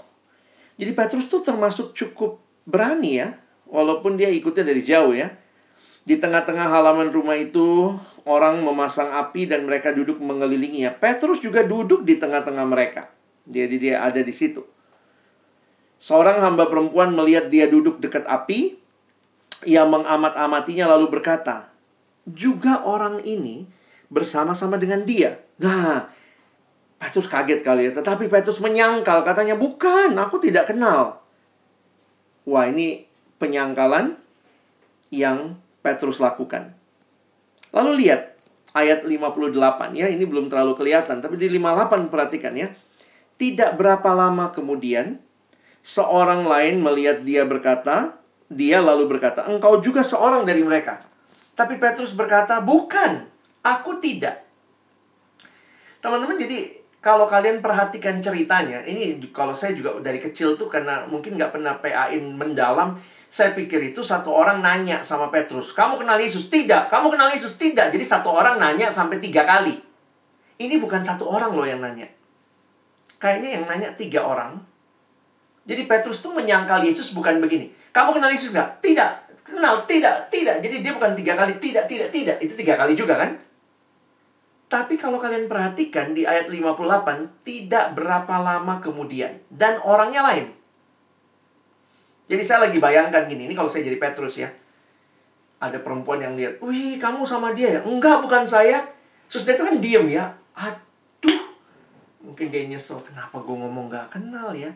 Jadi 0.74 0.91
Petrus 0.99 1.31
tuh 1.31 1.47
termasuk 1.47 1.95
cukup 1.95 2.43
berani 2.66 3.22
ya. 3.22 3.39
Walaupun 3.70 4.18
dia 4.18 4.27
ikutnya 4.35 4.66
dari 4.66 4.83
jauh 4.83 5.14
ya. 5.14 5.31
Di 6.03 6.18
tengah-tengah 6.18 6.66
halaman 6.70 7.14
rumah 7.14 7.39
itu, 7.39 7.95
orang 8.27 8.61
memasang 8.61 9.14
api 9.14 9.47
dan 9.47 9.64
mereka 9.64 9.95
duduk 9.95 10.18
mengelilinginya. 10.18 10.99
Petrus 10.99 11.39
juga 11.39 11.62
duduk 11.62 12.03
di 12.03 12.18
tengah-tengah 12.18 12.66
mereka. 12.66 13.09
Jadi 13.47 13.79
dia 13.79 14.03
ada 14.03 14.18
di 14.18 14.35
situ. 14.35 14.66
Seorang 16.03 16.43
hamba 16.43 16.66
perempuan 16.66 17.14
melihat 17.14 17.49
dia 17.49 17.70
duduk 17.70 18.03
dekat 18.03 18.27
api. 18.27 18.77
Ia 19.64 19.89
mengamat-amatinya 19.89 20.91
lalu 20.91 21.09
berkata, 21.09 21.72
Juga 22.27 22.83
orang 22.83 23.22
ini 23.22 23.64
bersama-sama 24.11 24.77
dengan 24.77 25.07
dia. 25.07 25.39
Nah, 25.62 26.11
Petrus 26.99 27.31
kaget 27.31 27.62
kali 27.62 27.89
ya. 27.89 27.93
Tetapi 27.95 28.27
Petrus 28.27 28.59
menyangkal. 28.59 29.22
Katanya, 29.22 29.55
bukan, 29.55 30.12
aku 30.18 30.43
tidak 30.43 30.74
kenal. 30.74 31.22
Wah, 32.43 32.66
ini 32.66 33.07
penyangkalan 33.39 34.18
yang 35.14 35.62
Petrus 35.87 36.18
lakukan. 36.18 36.74
Lalu 37.77 38.09
lihat 38.09 38.33
ayat 38.72 39.05
58 39.05 39.53
ya, 39.93 40.09
ini 40.09 40.24
belum 40.24 40.49
terlalu 40.49 40.81
kelihatan, 40.81 41.20
tapi 41.20 41.37
di 41.37 41.53
58 41.53 42.09
perhatikan 42.09 42.57
ya. 42.57 42.72
Tidak 43.37 43.77
berapa 43.77 44.16
lama 44.16 44.49
kemudian 44.49 45.20
seorang 45.85 46.49
lain 46.49 46.81
melihat 46.81 47.20
dia 47.20 47.45
berkata, 47.45 48.16
dia 48.49 48.81
lalu 48.81 49.05
berkata, 49.05 49.45
"Engkau 49.45 49.85
juga 49.85 50.01
seorang 50.01 50.49
dari 50.49 50.64
mereka." 50.64 51.05
Tapi 51.53 51.77
Petrus 51.77 52.16
berkata, 52.16 52.64
"Bukan, 52.64 53.29
aku 53.61 54.01
tidak." 54.01 54.41
Teman-teman, 56.01 56.41
jadi 56.41 56.81
kalau 57.05 57.29
kalian 57.31 57.62
perhatikan 57.62 58.18
ceritanya, 58.18 58.83
ini 58.83 59.20
kalau 59.31 59.55
saya 59.55 59.77
juga 59.77 59.95
dari 60.01 60.18
kecil 60.18 60.59
tuh 60.59 60.66
karena 60.66 61.07
mungkin 61.07 61.39
nggak 61.39 61.55
pernah 61.55 61.79
PA-in 61.79 62.35
mendalam, 62.35 62.99
saya 63.37 63.53
pikir 63.53 63.93
itu 63.93 64.01
satu 64.01 64.32
orang 64.32 64.64
nanya 64.64 65.05
sama 65.05 65.28
Petrus, 65.28 65.76
kamu 65.76 66.01
kenal 66.01 66.16
Yesus? 66.16 66.49
Tidak. 66.49 66.89
Kamu 66.89 67.12
kenal 67.12 67.28
Yesus? 67.28 67.61
Tidak. 67.61 67.93
Jadi 67.93 68.01
satu 68.01 68.32
orang 68.32 68.57
nanya 68.57 68.89
sampai 68.89 69.20
tiga 69.20 69.45
kali. 69.45 69.76
Ini 70.57 70.80
bukan 70.80 71.05
satu 71.05 71.28
orang 71.28 71.53
loh 71.53 71.68
yang 71.68 71.84
nanya. 71.84 72.09
Kayaknya 73.20 73.61
yang 73.61 73.64
nanya 73.68 73.93
tiga 73.93 74.24
orang. 74.24 74.57
Jadi 75.68 75.84
Petrus 75.84 76.24
tuh 76.24 76.32
menyangkal 76.32 76.80
Yesus 76.80 77.12
bukan 77.12 77.37
begini. 77.45 77.68
Kamu 77.93 78.16
kenal 78.16 78.32
Yesus 78.32 78.57
nggak? 78.57 78.80
Tidak. 78.80 79.11
Kenal, 79.45 79.84
tidak, 79.84 80.32
tidak. 80.32 80.64
Jadi 80.64 80.80
dia 80.80 80.97
bukan 80.97 81.12
tiga 81.12 81.37
kali, 81.37 81.61
tidak, 81.61 81.84
tidak, 81.84 82.09
tidak. 82.09 82.41
Itu 82.41 82.57
tiga 82.57 82.80
kali 82.80 82.97
juga 82.97 83.20
kan? 83.20 83.37
Tapi 84.72 84.97
kalau 84.97 85.20
kalian 85.20 85.45
perhatikan 85.45 86.16
di 86.16 86.24
ayat 86.24 86.49
58, 86.49 87.45
tidak 87.45 87.93
berapa 87.93 88.34
lama 88.41 88.80
kemudian. 88.80 89.45
Dan 89.53 89.76
orangnya 89.84 90.24
lain. 90.24 90.57
Jadi 92.27 92.43
saya 92.43 92.66
lagi 92.66 92.83
bayangkan 92.83 93.31
gini, 93.31 93.47
ini 93.47 93.55
kalau 93.55 93.70
saya 93.70 93.87
jadi 93.87 93.99
Petrus 94.03 94.43
ya. 94.43 94.51
Ada 95.62 95.81
perempuan 95.81 96.20
yang 96.20 96.35
lihat, 96.35 96.61
wih 96.61 96.99
kamu 96.99 97.24
sama 97.24 97.55
dia 97.55 97.79
ya? 97.79 97.81
Enggak, 97.87 98.20
bukan 98.20 98.45
saya. 98.45 98.83
Terus 99.31 99.47
dia 99.47 99.55
itu 99.57 99.64
kan 99.64 99.77
diem 99.79 100.07
ya. 100.12 100.35
Aduh, 100.59 101.43
mungkin 102.20 102.51
dia 102.51 102.66
nyesel, 102.66 103.01
kenapa 103.07 103.41
gue 103.41 103.57
ngomong 103.57 103.89
gak 103.89 104.18
kenal 104.18 104.53
ya? 104.53 104.68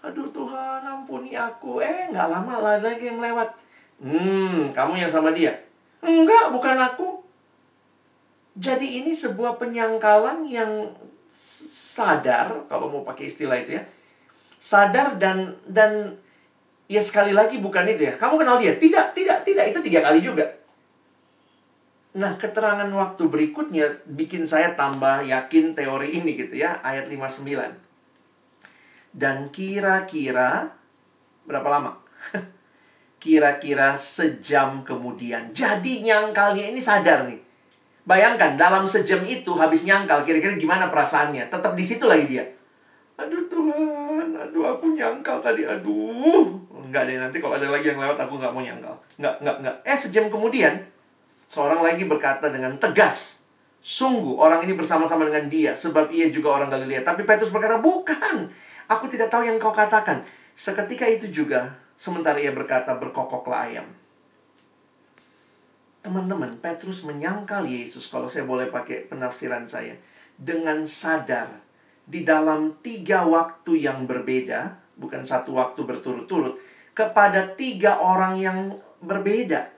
Aduh 0.00 0.28
Tuhan, 0.32 0.80
ampuni 0.80 1.36
aku. 1.36 1.84
Eh, 1.84 2.08
nggak 2.08 2.28
lama 2.28 2.80
lagi 2.80 3.04
yang 3.04 3.20
lewat. 3.20 3.52
Hmm, 4.00 4.72
kamu 4.72 4.96
yang 4.96 5.12
sama 5.12 5.28
dia? 5.36 5.52
Enggak, 6.00 6.48
bukan 6.56 6.76
aku. 6.80 7.20
Jadi 8.56 9.04
ini 9.04 9.12
sebuah 9.12 9.60
penyangkalan 9.60 10.48
yang 10.48 10.88
sadar, 11.30 12.64
kalau 12.66 12.88
mau 12.88 13.02
pakai 13.04 13.28
istilah 13.28 13.60
itu 13.60 13.76
ya. 13.76 13.84
Sadar 14.56 15.20
dan 15.20 15.56
dan 15.68 16.16
Ya 16.90 16.98
sekali 16.98 17.30
lagi 17.30 17.62
bukan 17.62 17.86
itu 17.86 18.10
ya. 18.10 18.18
Kamu 18.18 18.42
kenal 18.42 18.58
dia? 18.58 18.74
Tidak, 18.74 19.14
tidak, 19.14 19.46
tidak. 19.46 19.70
Itu 19.70 19.78
tiga 19.78 20.02
kali 20.02 20.18
juga. 20.26 20.42
Nah, 22.18 22.34
keterangan 22.34 22.90
waktu 22.90 23.30
berikutnya 23.30 24.02
bikin 24.10 24.42
saya 24.42 24.74
tambah 24.74 25.22
yakin 25.22 25.78
teori 25.78 26.18
ini 26.18 26.34
gitu 26.34 26.58
ya. 26.58 26.82
Ayat 26.82 27.06
59. 27.06 27.46
Dan 29.14 29.54
kira-kira 29.54 30.74
berapa 31.46 31.68
lama? 31.70 32.02
kira-kira 33.22 33.94
sejam 33.94 34.82
kemudian. 34.82 35.54
Jadi 35.54 36.02
nyangkalnya 36.02 36.74
ini 36.74 36.82
sadar 36.82 37.30
nih. 37.30 37.38
Bayangkan 38.02 38.58
dalam 38.58 38.90
sejam 38.90 39.22
itu 39.30 39.54
habis 39.54 39.86
nyangkal 39.86 40.26
kira-kira 40.26 40.58
gimana 40.58 40.90
perasaannya? 40.90 41.46
Tetap 41.46 41.78
di 41.78 41.86
situ 41.86 42.10
lagi 42.10 42.26
dia. 42.26 42.42
Aduh 43.20 43.46
Tuhan, 43.46 44.32
aduh 44.32 44.64
aku 44.74 44.96
nyangkal 44.96 45.44
tadi, 45.44 45.68
aduh 45.68 46.56
Enggak 46.90 47.06
deh, 47.06 47.16
nanti 47.22 47.38
kalau 47.38 47.54
ada 47.54 47.70
lagi 47.70 47.86
yang 47.86 48.02
lewat 48.02 48.18
aku 48.18 48.34
nggak 48.42 48.50
mau 48.50 48.58
nyangkal. 48.58 48.98
Nggak, 49.22 49.34
nggak, 49.38 49.56
nggak. 49.62 49.76
Eh, 49.86 49.98
sejam 49.98 50.26
kemudian, 50.26 50.74
seorang 51.46 51.86
lagi 51.86 52.02
berkata 52.04 52.50
dengan 52.50 52.74
tegas, 52.82 53.46
Sungguh, 53.80 54.36
orang 54.36 54.60
ini 54.68 54.76
bersama-sama 54.76 55.24
dengan 55.24 55.48
dia, 55.48 55.72
sebab 55.72 56.12
ia 56.12 56.28
juga 56.28 56.52
orang 56.52 56.68
Galilea. 56.68 57.00
Tapi 57.00 57.24
Petrus 57.24 57.48
berkata, 57.48 57.80
bukan. 57.80 58.52
Aku 58.90 59.08
tidak 59.08 59.32
tahu 59.32 59.48
yang 59.48 59.56
kau 59.56 59.72
katakan. 59.72 60.20
Seketika 60.52 61.08
itu 61.08 61.32
juga, 61.32 61.80
Sementara 62.00 62.40
ia 62.40 62.48
berkata, 62.48 62.96
berkokoklah 62.96 63.68
ayam. 63.68 63.84
Teman-teman, 66.00 66.56
Petrus 66.56 67.04
menyangkal 67.04 67.68
Yesus, 67.68 68.08
kalau 68.08 68.24
saya 68.24 68.48
boleh 68.48 68.72
pakai 68.72 69.04
penafsiran 69.04 69.68
saya, 69.68 70.00
dengan 70.40 70.88
sadar 70.88 71.60
di 72.08 72.24
dalam 72.24 72.80
tiga 72.80 73.28
waktu 73.28 73.84
yang 73.84 74.08
berbeda, 74.08 74.80
bukan 74.96 75.28
satu 75.28 75.52
waktu 75.52 75.84
berturut-turut, 75.84 76.56
kepada 77.00 77.56
tiga 77.56 77.96
orang 77.96 78.36
yang 78.36 78.76
berbeda. 79.00 79.72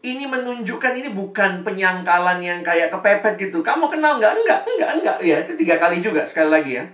Ini 0.00 0.30
menunjukkan 0.30 0.96
ini 0.96 1.10
bukan 1.12 1.66
penyangkalan 1.66 2.38
yang 2.40 2.62
kayak 2.62 2.94
kepepet 2.94 3.36
gitu. 3.36 3.60
Kamu 3.60 3.90
kenal 3.90 4.16
nggak? 4.22 4.32
Enggak, 4.32 4.60
enggak, 4.64 4.90
enggak. 4.96 5.16
Ya, 5.20 5.36
itu 5.42 5.58
tiga 5.58 5.76
kali 5.76 5.98
juga, 5.98 6.22
sekali 6.24 6.48
lagi 6.48 6.72
ya. 6.78 6.84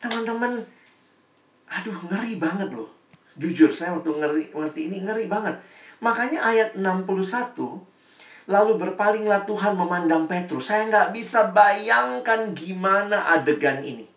Teman-teman, 0.00 0.64
aduh 1.68 1.98
ngeri 2.08 2.40
banget 2.40 2.72
loh. 2.72 2.88
Jujur, 3.36 3.68
saya 3.74 3.92
waktu 3.92 4.16
ngeri, 4.16 4.44
ngerti 4.52 4.90
ini 4.90 5.00
ngeri 5.06 5.30
banget 5.30 5.54
Makanya 6.00 6.44
ayat 6.44 6.68
61 6.76 7.86
Lalu 8.50 8.72
berpalinglah 8.82 9.46
Tuhan 9.46 9.78
memandang 9.78 10.26
Petrus. 10.26 10.72
Saya 10.72 10.88
nggak 10.90 11.14
bisa 11.14 11.54
bayangkan 11.54 12.50
gimana 12.50 13.30
adegan 13.30 13.78
ini. 13.84 14.08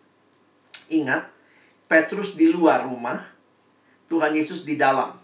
Ingat, 0.90 1.30
Petrus 1.86 2.34
di 2.34 2.50
luar 2.50 2.82
rumah, 2.82 3.22
Tuhan 4.08 4.36
Yesus 4.36 4.68
di 4.68 4.76
dalam. 4.76 5.16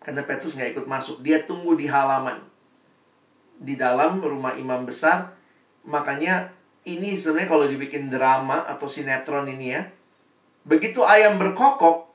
Karena 0.00 0.24
Petrus 0.24 0.56
nggak 0.56 0.74
ikut 0.74 0.86
masuk, 0.88 1.20
dia 1.20 1.44
tunggu 1.44 1.76
di 1.76 1.84
halaman. 1.84 2.40
Di 3.60 3.76
dalam 3.76 4.24
rumah 4.24 4.56
imam 4.56 4.88
besar, 4.88 5.36
makanya 5.84 6.48
ini 6.88 7.12
sebenarnya 7.12 7.50
kalau 7.52 7.66
dibikin 7.68 8.08
drama 8.08 8.64
atau 8.64 8.88
sinetron 8.88 9.44
ini 9.52 9.76
ya, 9.76 9.84
begitu 10.64 11.04
ayam 11.04 11.36
berkokok, 11.36 12.08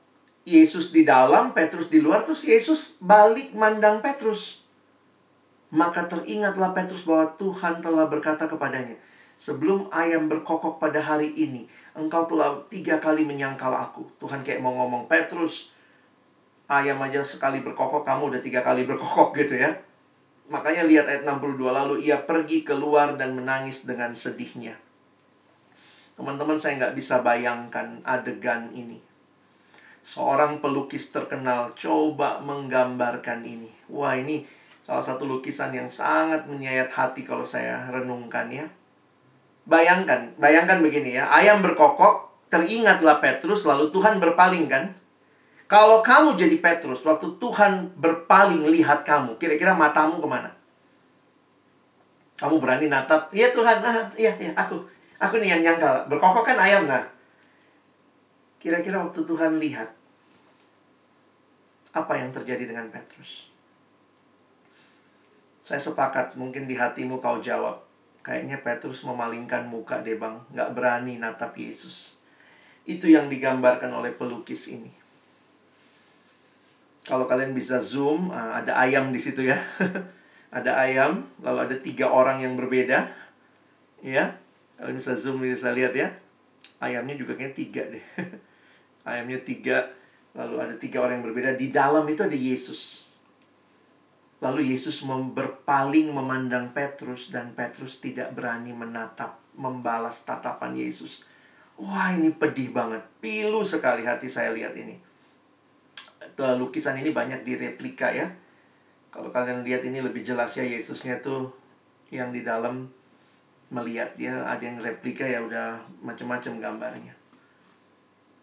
Yesus 0.45 0.93
di 0.93 1.01
dalam, 1.01 1.57
Petrus 1.57 1.89
di 1.89 1.97
luar, 1.97 2.21
terus 2.21 2.45
Yesus 2.45 2.93
balik 3.01 3.57
mandang 3.57 3.97
Petrus. 4.05 4.61
Maka 5.73 6.05
teringatlah 6.05 6.69
Petrus 6.77 7.01
bahwa 7.01 7.33
Tuhan 7.33 7.81
telah 7.81 8.05
berkata 8.05 8.45
kepadanya, 8.45 8.93
Sebelum 9.35 9.91
ayam 9.91 10.31
berkokok 10.31 10.79
pada 10.79 11.01
hari 11.03 11.33
ini, 11.35 11.67
engkau 11.95 12.27
telah 12.27 12.59
tiga 12.67 12.99
kali 12.99 13.23
menyangkal 13.23 13.71
aku. 13.71 14.05
Tuhan 14.19 14.43
kayak 14.43 14.59
mau 14.61 14.75
ngomong, 14.75 15.07
Petrus, 15.07 15.71
ayam 16.67 16.99
aja 17.01 17.23
sekali 17.23 17.63
berkokok, 17.63 18.03
kamu 18.03 18.35
udah 18.35 18.41
tiga 18.43 18.61
kali 18.61 18.83
berkokok 18.83 19.33
gitu 19.39 19.57
ya. 19.57 19.71
Makanya 20.51 20.85
lihat 20.85 21.09
ayat 21.09 21.23
62, 21.25 21.73
lalu 21.73 22.05
ia 22.05 22.21
pergi 22.21 22.61
keluar 22.61 23.17
dan 23.17 23.33
menangis 23.33 23.87
dengan 23.87 24.13
sedihnya. 24.13 24.77
Teman-teman 26.13 26.59
saya 26.59 26.77
nggak 26.77 26.95
bisa 26.95 27.25
bayangkan 27.25 28.03
adegan 28.05 28.69
ini 28.75 29.15
seorang 30.05 30.61
pelukis 30.61 31.09
terkenal 31.09 31.73
coba 31.73 32.37
menggambarkan 32.45 33.41
ini. 33.41 33.73
Wah, 33.89 34.13
ini 34.13 34.45
salah 34.85 35.01
satu 35.01 35.25
lukisan 35.25 35.73
yang 35.73 35.89
sangat 35.89 36.45
menyayat 36.45 36.93
hati 36.93 37.25
kalau 37.25 37.41
saya 37.41 37.89
renungkan 37.89 38.53
ya. 38.53 38.69
Bayangkan, 39.65 40.37
bayangkan 40.37 40.77
begini 40.85 41.17
ya, 41.17 41.25
ayam 41.25 41.65
berkokok, 41.65 42.29
teringatlah 42.53 43.17
Petrus, 43.17 43.65
lalu 43.65 43.89
Tuhan 43.89 44.21
berpaling 44.21 44.69
kan? 44.69 44.93
Kalau 45.65 46.05
kamu 46.05 46.37
jadi 46.37 46.61
Petrus, 46.61 47.01
waktu 47.01 47.25
Tuhan 47.41 47.97
berpaling 47.97 48.69
lihat 48.69 49.01
kamu, 49.01 49.41
kira-kira 49.41 49.73
matamu 49.73 50.21
ke 50.21 50.27
mana? 50.29 50.53
Kamu 52.37 52.61
berani 52.61 52.85
natap, 52.85 53.33
iya 53.33 53.49
Tuhan, 53.49 53.81
ah, 53.81 54.05
iya, 54.13 54.29
iya, 54.37 54.53
aku, 54.53 54.77
aku 55.17 55.41
nih 55.41 55.57
yang 55.57 55.61
nyangkal. 55.65 56.05
Berkokok 56.05 56.45
kan 56.45 56.61
ayam, 56.61 56.85
nah. 56.85 57.01
Kira-kira 58.61 59.01
waktu 59.01 59.25
Tuhan 59.25 59.57
lihat, 59.57 59.89
apa 61.95 62.13
yang 62.21 62.29
terjadi 62.29 62.69
dengan 62.69 62.85
Petrus? 62.93 63.49
Saya 65.65 65.81
sepakat, 65.81 66.37
mungkin 66.37 66.69
di 66.69 66.77
hatimu 66.77 67.17
kau 67.17 67.41
jawab, 67.41 67.81
kayaknya 68.25 68.57
Petrus 68.65 69.05
memalingkan 69.05 69.69
muka 69.69 70.01
deh 70.01 70.17
bang, 70.17 70.41
nggak 70.49 70.73
berani 70.73 71.21
natap 71.21 71.53
Yesus. 71.53 72.17
Itu 72.89 73.05
yang 73.05 73.29
digambarkan 73.29 73.93
oleh 73.93 74.09
pelukis 74.17 74.65
ini. 74.73 74.89
Kalau 77.05 77.29
kalian 77.29 77.53
bisa 77.53 77.77
zoom, 77.77 78.33
ah, 78.33 78.57
ada 78.57 78.81
ayam 78.81 79.13
di 79.13 79.21
situ 79.21 79.45
ya. 79.45 79.61
ada 80.57 80.73
ayam, 80.81 81.21
lalu 81.45 81.59
ada 81.69 81.75
tiga 81.77 82.09
orang 82.09 82.41
yang 82.41 82.57
berbeda. 82.57 83.13
Ya, 84.01 84.41
kalian 84.81 84.97
bisa 84.97 85.13
zoom 85.13 85.45
bisa 85.45 85.69
lihat 85.69 85.93
ya. 85.93 86.09
Ayamnya 86.81 87.13
juga 87.13 87.37
kayaknya 87.37 87.53
tiga 87.53 87.83
deh. 87.85 88.05
ayamnya 89.05 89.39
tiga 89.45 89.93
lalu 90.35 90.59
ada 90.59 90.75
tiga 90.75 90.99
orang 90.99 91.21
yang 91.21 91.25
berbeda 91.31 91.55
di 91.55 91.71
dalam 91.71 92.03
itu 92.09 92.25
ada 92.25 92.35
Yesus 92.35 93.04
lalu 94.45 94.77
Yesus 94.77 95.01
berpaling 95.09 96.13
memandang 96.13 96.69
Petrus 96.69 97.33
dan 97.33 97.57
Petrus 97.57 97.97
tidak 97.97 98.37
berani 98.37 98.77
menatap 98.77 99.41
membalas 99.57 100.21
tatapan 100.21 100.77
Yesus. 100.77 101.25
Wah 101.81 102.13
ini 102.13 102.29
pedih 102.29 102.69
banget. 102.69 103.01
Pilu 103.17 103.65
sekali 103.65 104.05
hati 104.05 104.29
saya 104.29 104.53
lihat 104.53 104.77
ini. 104.77 105.01
Lukisan 106.37 107.01
ini 107.01 107.09
banyak 107.09 107.41
direplika 107.41 108.13
ya. 108.13 108.29
Kalau 109.09 109.33
kalian 109.33 109.65
lihat 109.65 109.81
ini 109.81 110.03
lebih 110.03 110.21
jelas 110.21 110.53
ya 110.53 110.61
Yesusnya 110.61 111.17
tuh 111.25 111.49
yang 112.13 112.29
di 112.29 112.45
dalam 112.45 112.85
melihat 113.73 114.13
dia 114.13 114.45
ada 114.45 114.61
yang 114.61 114.77
replika 114.77 115.25
ya 115.25 115.41
udah 115.41 115.81
macam-macam 116.05 116.61
gambarnya. 116.61 117.15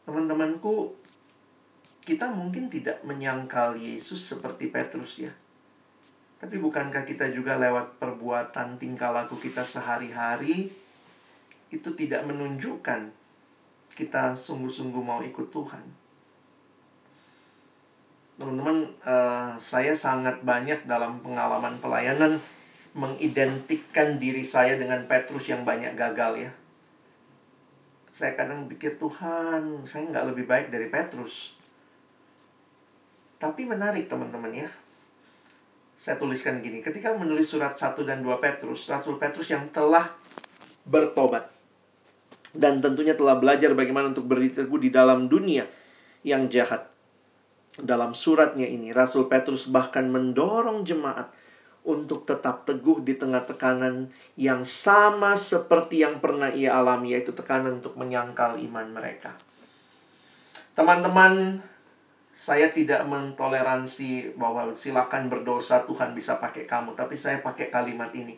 Teman-temanku, 0.03 0.99
kita 2.03 2.27
mungkin 2.35 2.67
tidak 2.67 3.07
menyangkal 3.07 3.79
Yesus 3.79 4.19
seperti 4.19 4.67
Petrus 4.67 5.23
ya. 5.23 5.31
Tapi 6.43 6.59
bukankah 6.59 7.07
kita 7.07 7.31
juga 7.31 7.55
lewat 7.55 8.03
perbuatan 8.03 8.75
tingkah 8.75 9.15
laku 9.15 9.39
kita 9.39 9.63
sehari-hari 9.63 10.75
itu 11.71 11.89
tidak 11.95 12.27
menunjukkan 12.27 13.15
kita 13.95 14.35
sungguh-sungguh 14.35 15.03
mau 15.07 15.23
ikut 15.23 15.49
Tuhan. 15.55 15.85
Teman-teman, 18.43 18.91
uh, 19.07 19.55
saya 19.63 19.95
sangat 19.95 20.43
banyak 20.43 20.83
dalam 20.83 21.23
pengalaman 21.23 21.79
pelayanan 21.79 22.43
mengidentikan 22.99 24.19
diri 24.19 24.43
saya 24.43 24.75
dengan 24.75 25.07
Petrus 25.07 25.47
yang 25.47 25.63
banyak 25.63 25.95
gagal 25.95 26.51
ya 26.51 26.53
saya 28.13 28.37
kadang 28.37 28.69
pikir 28.69 29.01
Tuhan, 29.01 29.89
saya 29.89 30.05
nggak 30.13 30.37
lebih 30.37 30.45
baik 30.45 30.69
dari 30.69 30.93
Petrus. 30.93 31.57
Tapi 33.41 33.65
menarik 33.65 34.05
teman-teman 34.05 34.53
ya. 34.53 34.69
Saya 36.03 36.19
tuliskan 36.19 36.59
gini, 36.59 36.83
ketika 36.83 37.15
menulis 37.15 37.47
surat 37.47 37.79
1 37.79 38.03
dan 38.03 38.27
2 38.27 38.43
Petrus, 38.43 38.91
Rasul 38.91 39.23
Petrus 39.23 39.55
yang 39.55 39.71
telah 39.71 40.11
bertobat. 40.83 41.47
Dan 42.51 42.83
tentunya 42.83 43.15
telah 43.15 43.39
belajar 43.39 43.71
bagaimana 43.71 44.11
untuk 44.11 44.27
beriteguh 44.27 44.83
di 44.83 44.91
dalam 44.91 45.31
dunia 45.31 45.63
yang 46.27 46.51
jahat. 46.51 46.91
Dalam 47.79 48.19
suratnya 48.19 48.67
ini, 48.67 48.91
Rasul 48.91 49.31
Petrus 49.31 49.71
bahkan 49.71 50.11
mendorong 50.11 50.83
jemaat 50.83 51.31
untuk 51.87 52.27
tetap 52.27 52.67
teguh 52.67 52.99
di 53.07 53.15
tengah 53.15 53.47
tekanan 53.47 54.11
yang 54.35 54.67
sama 54.67 55.39
seperti 55.39 56.03
yang 56.03 56.19
pernah 56.19 56.51
ia 56.51 56.83
alami, 56.83 57.15
yaitu 57.15 57.31
tekanan 57.31 57.79
untuk 57.79 57.95
menyangkal 57.95 58.59
iman 58.59 58.91
mereka. 58.91 59.39
Teman-teman, 60.75 61.63
saya 62.43 62.75
tidak 62.75 63.07
mentoleransi 63.07 64.35
bahwa 64.35 64.75
silakan 64.75 65.31
berdosa 65.31 65.87
Tuhan 65.87 66.11
bisa 66.11 66.43
pakai 66.43 66.67
kamu, 66.67 66.99
tapi 66.99 67.15
saya 67.15 67.39
pakai 67.39 67.71
kalimat 67.71 68.11
ini. 68.19 68.35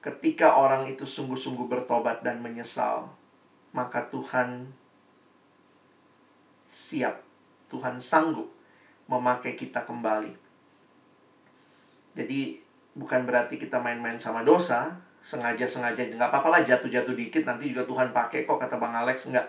Ketika 0.00 0.56
orang 0.56 0.88
itu 0.88 1.04
sungguh-sungguh 1.04 1.68
bertobat 1.68 2.24
dan 2.24 2.40
menyesal, 2.40 3.12
maka 3.76 4.08
Tuhan 4.08 4.72
siap, 6.64 7.20
Tuhan 7.68 8.00
sanggup 8.00 8.48
memakai 9.04 9.52
kita 9.52 9.84
kembali 9.84 10.48
jadi 12.18 12.58
bukan 12.98 13.22
berarti 13.22 13.62
kita 13.62 13.78
main-main 13.78 14.18
sama 14.18 14.42
dosa, 14.42 14.98
sengaja-sengaja 15.22 16.10
nggak 16.10 16.34
apa-apa 16.34 16.58
lah 16.58 16.60
jatuh-jatuh 16.66 17.14
dikit 17.14 17.46
nanti 17.46 17.70
juga 17.70 17.86
Tuhan 17.86 18.10
pakai 18.10 18.42
kok 18.42 18.58
kata 18.58 18.74
Bang 18.82 18.90
Alex 18.90 19.30
nggak. 19.30 19.46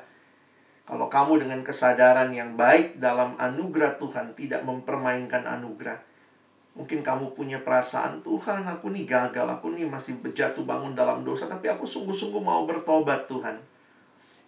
Kalau 0.89 1.05
kamu 1.05 1.45
dengan 1.45 1.61
kesadaran 1.61 2.33
yang 2.33 2.57
baik 2.57 2.97
dalam 2.97 3.37
anugerah 3.37 4.01
Tuhan 4.01 4.33
tidak 4.33 4.65
mempermainkan 4.65 5.45
anugerah. 5.45 6.01
Mungkin 6.73 7.05
kamu 7.05 7.37
punya 7.37 7.61
perasaan 7.61 8.25
Tuhan 8.25 8.65
aku 8.65 8.89
nih 8.89 9.05
gagal, 9.05 9.45
aku 9.45 9.69
nih 9.77 9.85
masih 9.85 10.17
berjatuh 10.17 10.65
bangun 10.65 10.97
dalam 10.97 11.21
dosa 11.21 11.45
tapi 11.45 11.69
aku 11.69 11.85
sungguh-sungguh 11.85 12.41
mau 12.41 12.65
bertobat 12.65 13.29
Tuhan. 13.29 13.61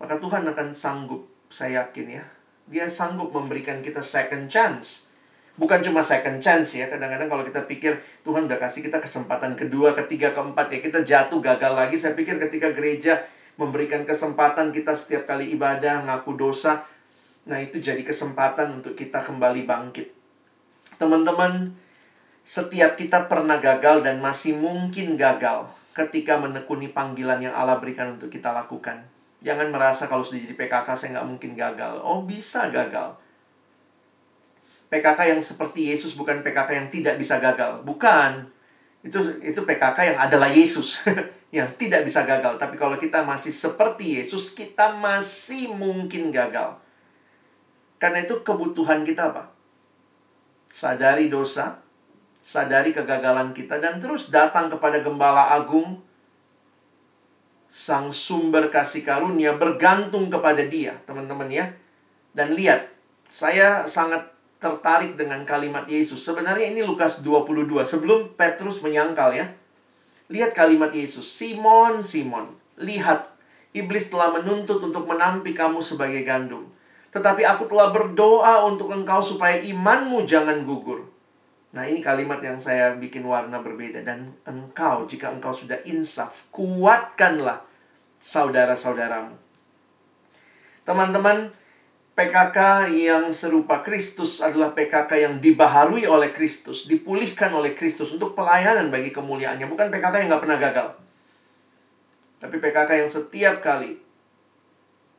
Maka 0.02 0.18
Tuhan 0.18 0.42
akan 0.50 0.74
sanggup, 0.74 1.30
saya 1.54 1.86
yakin 1.86 2.18
ya. 2.18 2.26
Dia 2.66 2.90
sanggup 2.90 3.30
memberikan 3.30 3.86
kita 3.86 4.02
second 4.02 4.50
chance 4.50 5.12
bukan 5.60 5.84
cuma 5.84 6.00
second 6.02 6.40
chance 6.40 6.74
ya 6.74 6.88
kadang-kadang 6.88 7.28
kalau 7.28 7.44
kita 7.44 7.62
pikir 7.68 7.94
Tuhan 8.24 8.48
udah 8.48 8.58
kasih 8.58 8.88
kita 8.88 9.04
kesempatan 9.04 9.54
kedua 9.60 9.92
ketiga 9.94 10.32
keempat 10.32 10.72
ya 10.72 10.80
kita 10.80 11.00
jatuh 11.04 11.38
gagal 11.38 11.74
lagi 11.76 12.00
saya 12.00 12.16
pikir 12.16 12.40
ketika 12.40 12.72
gereja 12.72 13.20
memberikan 13.60 14.08
kesempatan 14.08 14.72
kita 14.72 14.96
setiap 14.96 15.28
kali 15.28 15.52
ibadah 15.56 16.06
ngaku 16.08 16.36
dosa 16.36 16.88
Nah, 17.42 17.58
itu 17.58 17.82
jadi 17.82 18.06
kesempatan 18.06 18.82
untuk 18.82 18.94
kita 18.94 19.18
kembali 19.18 19.66
bangkit. 19.66 20.14
Teman-teman, 21.02 21.74
setiap 22.46 22.94
kita 22.94 23.26
pernah 23.26 23.58
gagal 23.58 24.06
dan 24.06 24.22
masih 24.22 24.54
mungkin 24.54 25.18
gagal 25.18 25.66
ketika 25.98 26.38
menekuni 26.38 26.94
panggilan 26.94 27.42
yang 27.42 27.54
Allah 27.58 27.82
berikan 27.82 28.14
untuk 28.14 28.30
kita 28.30 28.54
lakukan. 28.54 29.02
Jangan 29.42 29.74
merasa 29.74 30.06
kalau 30.06 30.22
sudah 30.22 30.46
jadi 30.46 30.54
PKK 30.54 30.88
saya 30.94 31.10
nggak 31.18 31.30
mungkin 31.34 31.52
gagal. 31.58 31.98
Oh, 32.06 32.22
bisa 32.22 32.70
gagal. 32.70 33.18
PKK 34.94 35.34
yang 35.34 35.42
seperti 35.42 35.90
Yesus 35.90 36.14
bukan 36.14 36.46
PKK 36.46 36.70
yang 36.78 36.88
tidak 36.94 37.16
bisa 37.18 37.42
gagal. 37.42 37.82
Bukan. 37.82 38.46
Itu 39.02 39.18
itu 39.42 39.66
PKK 39.66 40.14
yang 40.14 40.20
adalah 40.22 40.46
Yesus 40.54 41.02
yang 41.52 41.68
tidak 41.76 42.08
bisa 42.08 42.24
gagal. 42.24 42.56
Tapi 42.56 42.80
kalau 42.80 42.96
kita 42.96 43.28
masih 43.28 43.52
seperti 43.52 44.20
Yesus, 44.20 44.56
kita 44.56 44.96
masih 44.98 45.76
mungkin 45.76 46.32
gagal. 46.32 46.80
Karena 48.00 48.24
itu 48.24 48.40
kebutuhan 48.42 49.04
kita 49.04 49.36
apa? 49.36 49.52
Sadari 50.72 51.28
dosa, 51.28 51.84
sadari 52.40 52.96
kegagalan 52.96 53.52
kita 53.52 53.78
dan 53.78 54.02
terus 54.02 54.32
datang 54.34 54.72
kepada 54.72 55.04
gembala 55.04 55.54
agung 55.54 56.02
sang 57.72 58.12
sumber 58.12 58.68
kasih 58.68 59.06
karunia 59.06 59.56
bergantung 59.56 60.28
kepada 60.28 60.60
dia, 60.66 60.98
teman-teman 61.08 61.48
ya. 61.48 61.72
Dan 62.36 62.56
lihat, 62.56 62.92
saya 63.24 63.88
sangat 63.88 64.28
tertarik 64.60 65.16
dengan 65.16 65.48
kalimat 65.48 65.88
Yesus. 65.88 66.20
Sebenarnya 66.20 66.72
ini 66.72 66.84
Lukas 66.84 67.24
22, 67.24 67.88
sebelum 67.88 68.36
Petrus 68.36 68.84
menyangkal 68.84 69.32
ya. 69.36 69.48
Lihat 70.32 70.56
kalimat 70.56 70.96
Yesus, 70.96 71.28
Simon, 71.28 72.00
Simon, 72.08 72.56
lihat, 72.80 73.36
iblis 73.76 74.08
telah 74.08 74.32
menuntut 74.32 74.80
untuk 74.80 75.04
menampi 75.04 75.52
kamu 75.52 75.84
sebagai 75.84 76.24
gandum. 76.24 76.72
Tetapi 77.12 77.44
aku 77.44 77.68
telah 77.68 77.92
berdoa 77.92 78.64
untuk 78.64 78.88
engkau 78.96 79.20
supaya 79.20 79.60
imanmu 79.60 80.24
jangan 80.24 80.64
gugur. 80.64 81.12
Nah 81.76 81.84
ini 81.84 82.00
kalimat 82.00 82.40
yang 82.40 82.60
saya 82.60 82.96
bikin 82.96 83.28
warna 83.28 83.60
berbeda. 83.60 84.08
Dan 84.08 84.32
engkau, 84.48 85.04
jika 85.08 85.28
engkau 85.32 85.52
sudah 85.52 85.84
insaf, 85.84 86.48
kuatkanlah 86.56 87.68
saudara-saudaramu. 88.24 89.36
Teman-teman, 90.88 91.52
PKK 92.22 92.86
yang 92.94 93.34
serupa 93.34 93.82
Kristus 93.82 94.46
adalah 94.46 94.78
PKK 94.78 95.10
yang 95.18 95.34
dibaharui 95.42 96.06
oleh 96.06 96.30
Kristus, 96.30 96.86
dipulihkan 96.86 97.50
oleh 97.50 97.74
Kristus 97.74 98.14
untuk 98.14 98.38
pelayanan 98.38 98.94
bagi 98.94 99.10
kemuliaannya. 99.10 99.66
Bukan 99.66 99.90
PKK 99.90 100.22
yang 100.22 100.30
nggak 100.30 100.44
pernah 100.46 100.60
gagal. 100.62 100.88
Tapi 102.38 102.56
PKK 102.62 102.90
yang 103.02 103.10
setiap 103.10 103.56
kali 103.66 103.98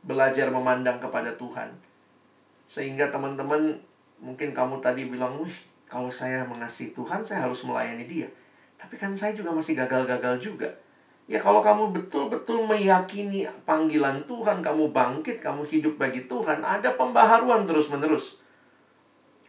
belajar 0.07 0.47
memandang 0.55 1.03
kepada 1.03 1.35
Tuhan. 1.35 1.75
Sehingga 2.71 3.11
teman-teman, 3.11 3.83
mungkin 4.23 4.55
kamu 4.55 4.79
tadi 4.79 5.11
bilang, 5.11 5.43
wih, 5.43 5.55
kalau 5.91 6.15
saya 6.15 6.47
mengasihi 6.47 6.95
Tuhan, 6.95 7.27
saya 7.27 7.51
harus 7.51 7.67
melayani 7.67 8.07
dia. 8.07 8.31
Tapi 8.79 8.95
kan 8.95 9.11
saya 9.19 9.35
juga 9.35 9.51
masih 9.51 9.75
gagal-gagal 9.75 10.39
juga. 10.39 10.71
Ya 11.33 11.41
kalau 11.41 11.65
kamu 11.65 11.97
betul-betul 11.97 12.61
meyakini 12.69 13.49
panggilan 13.65 14.21
Tuhan, 14.29 14.61
kamu 14.61 14.93
bangkit, 14.93 15.41
kamu 15.41 15.65
hidup 15.65 15.97
bagi 15.97 16.29
Tuhan, 16.29 16.61
ada 16.61 16.93
pembaharuan 16.93 17.65
terus-menerus. 17.65 18.45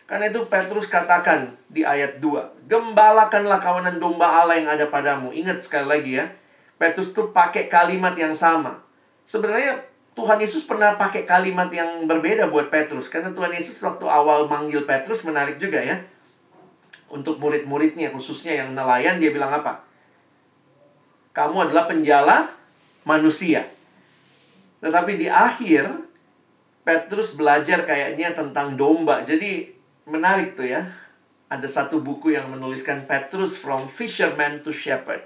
Karena 0.07 0.31
itu 0.31 0.47
Petrus 0.47 0.87
katakan 0.87 1.59
di 1.67 1.83
ayat 1.83 2.23
2, 2.23 2.71
Gembalakanlah 2.71 3.59
kawanan 3.59 3.99
domba 3.99 4.31
Allah 4.31 4.63
yang 4.63 4.71
ada 4.71 4.87
padamu. 4.87 5.35
Ingat 5.35 5.67
sekali 5.67 5.83
lagi 5.91 6.11
ya, 6.23 6.31
Petrus 6.79 7.11
itu 7.11 7.35
pakai 7.35 7.67
kalimat 7.67 8.15
yang 8.15 8.31
sama. 8.31 8.79
Sebenarnya 9.27 9.83
Tuhan 10.15 10.39
Yesus 10.39 10.63
pernah 10.63 10.95
pakai 10.95 11.27
kalimat 11.27 11.67
yang 11.67 12.07
berbeda 12.07 12.47
buat 12.47 12.71
Petrus. 12.71 13.11
Karena 13.11 13.35
Tuhan 13.35 13.51
Yesus 13.51 13.83
waktu 13.83 14.07
awal 14.07 14.47
manggil 14.47 14.87
Petrus 14.87 15.27
menarik 15.27 15.59
juga 15.59 15.83
ya. 15.83 15.99
Untuk 17.11 17.43
murid-muridnya, 17.43 18.07
khususnya 18.15 18.63
yang 18.63 18.71
nelayan, 18.71 19.19
dia 19.19 19.35
bilang 19.35 19.51
apa? 19.51 19.83
Kamu 21.33 21.69
adalah 21.69 21.89
penjala 21.89 22.37
manusia. 23.03 23.65
Tetapi 24.79 25.17
di 25.17 25.27
akhir 25.27 25.89
Petrus 26.83 27.33
belajar 27.33 27.87
kayaknya 27.87 28.35
tentang 28.35 28.77
domba. 28.77 29.25
Jadi 29.25 29.71
menarik 30.05 30.53
tuh 30.53 30.67
ya. 30.67 30.85
Ada 31.49 31.69
satu 31.69 32.01
buku 32.01 32.33
yang 32.33 32.49
menuliskan 32.49 33.05
Petrus 33.05 33.57
from 33.57 33.85
fisherman 33.85 34.65
to 34.65 34.73
shepherd. 34.73 35.21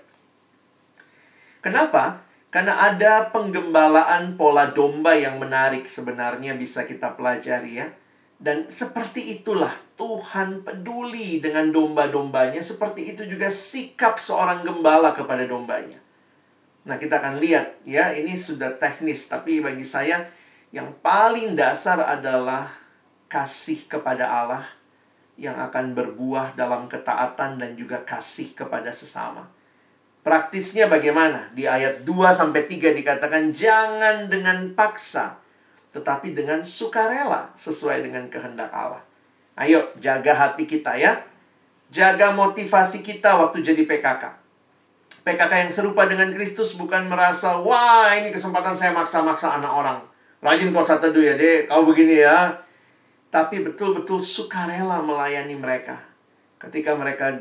Kenapa? 1.64 2.24
Karena 2.52 2.88
ada 2.88 3.28
penggembalaan 3.32 4.40
pola 4.40 4.72
domba 4.72 5.16
yang 5.16 5.40
menarik 5.40 5.88
sebenarnya 5.88 6.56
bisa 6.56 6.88
kita 6.88 7.16
pelajari 7.16 7.84
ya. 7.84 7.88
Dan 8.38 8.70
seperti 8.70 9.34
itulah 9.34 9.74
Tuhan 9.98 10.62
peduli 10.62 11.42
dengan 11.42 11.74
domba-dombanya. 11.74 12.62
Seperti 12.62 13.10
itu 13.10 13.26
juga 13.26 13.50
sikap 13.50 14.22
seorang 14.22 14.62
gembala 14.62 15.18
kepada 15.18 15.42
dombanya. 15.50 15.98
Nah, 16.86 17.02
kita 17.02 17.18
akan 17.18 17.42
lihat 17.42 17.82
ya, 17.82 18.14
ini 18.14 18.38
sudah 18.38 18.78
teknis. 18.78 19.26
Tapi 19.26 19.60
bagi 19.60 19.82
saya 19.82 20.30
yang 20.70 20.94
paling 21.02 21.58
dasar 21.58 21.98
adalah 22.06 22.70
kasih 23.26 23.90
kepada 23.90 24.30
Allah 24.30 24.64
yang 25.38 25.58
akan 25.58 25.98
berbuah 25.98 26.54
dalam 26.54 26.86
ketaatan 26.86 27.58
dan 27.58 27.74
juga 27.74 28.06
kasih 28.06 28.54
kepada 28.54 28.94
sesama. 28.94 29.50
Praktisnya 30.22 30.92
bagaimana? 30.92 31.50
Di 31.56 31.66
ayat 31.66 32.04
2 32.04 32.36
sampai 32.36 32.68
3 32.70 32.92
dikatakan 32.94 33.50
jangan 33.50 34.28
dengan 34.28 34.76
paksa 34.78 35.40
tetapi 35.92 36.36
dengan 36.36 36.62
sukarela 36.62 37.52
sesuai 37.56 38.04
dengan 38.04 38.28
kehendak 38.28 38.70
Allah. 38.70 39.02
Ayo, 39.58 39.82
jaga 39.98 40.38
hati 40.38 40.70
kita 40.70 40.94
ya. 41.00 41.18
Jaga 41.90 42.36
motivasi 42.36 43.02
kita 43.02 43.40
waktu 43.40 43.64
jadi 43.64 43.88
PKK. 43.88 44.24
PKK 45.26 45.54
yang 45.68 45.72
serupa 45.74 46.06
dengan 46.06 46.30
Kristus 46.32 46.78
bukan 46.78 47.08
merasa, 47.10 47.58
wah 47.60 48.14
ini 48.14 48.30
kesempatan 48.30 48.76
saya 48.76 48.94
maksa-maksa 48.94 49.60
anak 49.60 49.72
orang. 49.72 50.00
Rajin 50.40 50.70
kau 50.70 50.86
satu 50.86 51.10
ya 51.18 51.34
deh, 51.34 51.66
kau 51.66 51.84
begini 51.84 52.22
ya. 52.22 52.54
Tapi 53.34 53.66
betul-betul 53.66 54.22
sukarela 54.22 55.02
melayani 55.02 55.58
mereka. 55.58 56.00
Ketika 56.62 56.94
mereka 56.94 57.34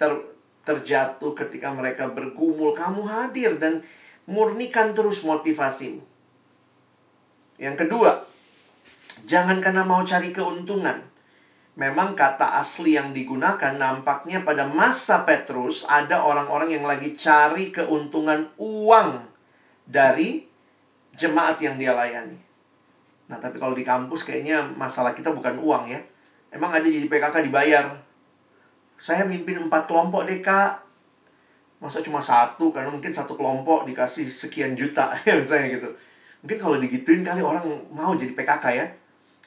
ter, 0.00 0.10
terjatuh, 0.64 1.36
ketika 1.36 1.68
mereka 1.70 2.08
bergumul, 2.08 2.72
kamu 2.72 3.04
hadir 3.04 3.60
dan 3.60 3.84
murnikan 4.24 4.96
terus 4.96 5.20
motivasimu. 5.22 6.00
Yang 7.58 7.84
kedua, 7.84 8.22
jangan 9.26 9.58
karena 9.58 9.82
mau 9.82 10.06
cari 10.06 10.30
keuntungan. 10.30 11.02
Memang 11.78 12.18
kata 12.18 12.58
asli 12.58 12.98
yang 12.98 13.14
digunakan 13.14 13.70
nampaknya 13.74 14.42
pada 14.42 14.66
masa 14.66 15.22
Petrus 15.22 15.86
ada 15.86 16.26
orang-orang 16.26 16.74
yang 16.74 16.82
lagi 16.86 17.14
cari 17.14 17.70
keuntungan 17.70 18.50
uang 18.58 19.22
dari 19.86 20.42
jemaat 21.14 21.58
yang 21.62 21.78
dia 21.78 21.94
layani. 21.94 22.38
Nah, 23.30 23.38
tapi 23.38 23.62
kalau 23.62 23.78
di 23.78 23.86
kampus 23.86 24.26
kayaknya 24.26 24.62
masalah 24.74 25.14
kita 25.14 25.30
bukan 25.30 25.58
uang 25.62 25.86
ya. 25.86 26.00
Emang 26.50 26.72
ada 26.72 26.86
jadi 26.86 27.06
PKK 27.06 27.46
dibayar. 27.46 27.84
Saya 28.98 29.22
mimpin 29.28 29.60
empat 29.60 29.86
kelompok 29.86 30.26
deh, 30.26 30.40
Kak. 30.40 30.82
Masa 31.78 32.02
cuma 32.02 32.18
satu? 32.18 32.74
Karena 32.74 32.90
mungkin 32.90 33.14
satu 33.14 33.38
kelompok 33.38 33.86
dikasih 33.86 34.26
sekian 34.26 34.74
juta, 34.74 35.14
misalnya 35.38 35.78
gitu. 35.78 35.90
Mungkin 36.42 36.58
kalau 36.58 36.76
digituin 36.78 37.26
kali 37.26 37.42
orang 37.42 37.66
mau 37.90 38.14
jadi 38.14 38.30
PKK 38.34 38.64
ya. 38.74 38.86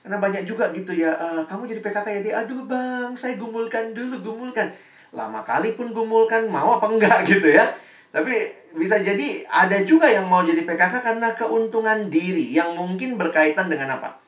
Karena 0.01 0.17
banyak 0.17 0.43
juga 0.49 0.73
gitu 0.73 0.97
ya, 0.97 1.13
uh, 1.13 1.45
kamu 1.45 1.69
jadi 1.69 1.81
PKK 1.85 2.07
ya 2.09 2.21
dia, 2.25 2.33
aduh 2.41 2.65
bang, 2.65 3.13
saya 3.13 3.37
gumulkan 3.37 3.93
dulu, 3.93 4.17
gumulkan. 4.19 4.73
Lama 5.13 5.45
kali 5.45 5.77
pun 5.77 5.93
gumulkan, 5.93 6.49
mau 6.49 6.81
apa 6.81 6.89
enggak 6.89 7.21
gitu 7.31 7.53
ya. 7.53 7.69
Tapi 8.09 8.33
bisa 8.75 8.99
jadi 8.99 9.45
ada 9.47 9.79
juga 9.85 10.09
yang 10.09 10.27
mau 10.27 10.43
jadi 10.43 10.65
PKK 10.67 11.05
karena 11.05 11.31
keuntungan 11.37 12.11
diri 12.11 12.51
yang 12.51 12.75
mungkin 12.75 13.15
berkaitan 13.15 13.69
dengan 13.69 14.01
apa? 14.01 14.19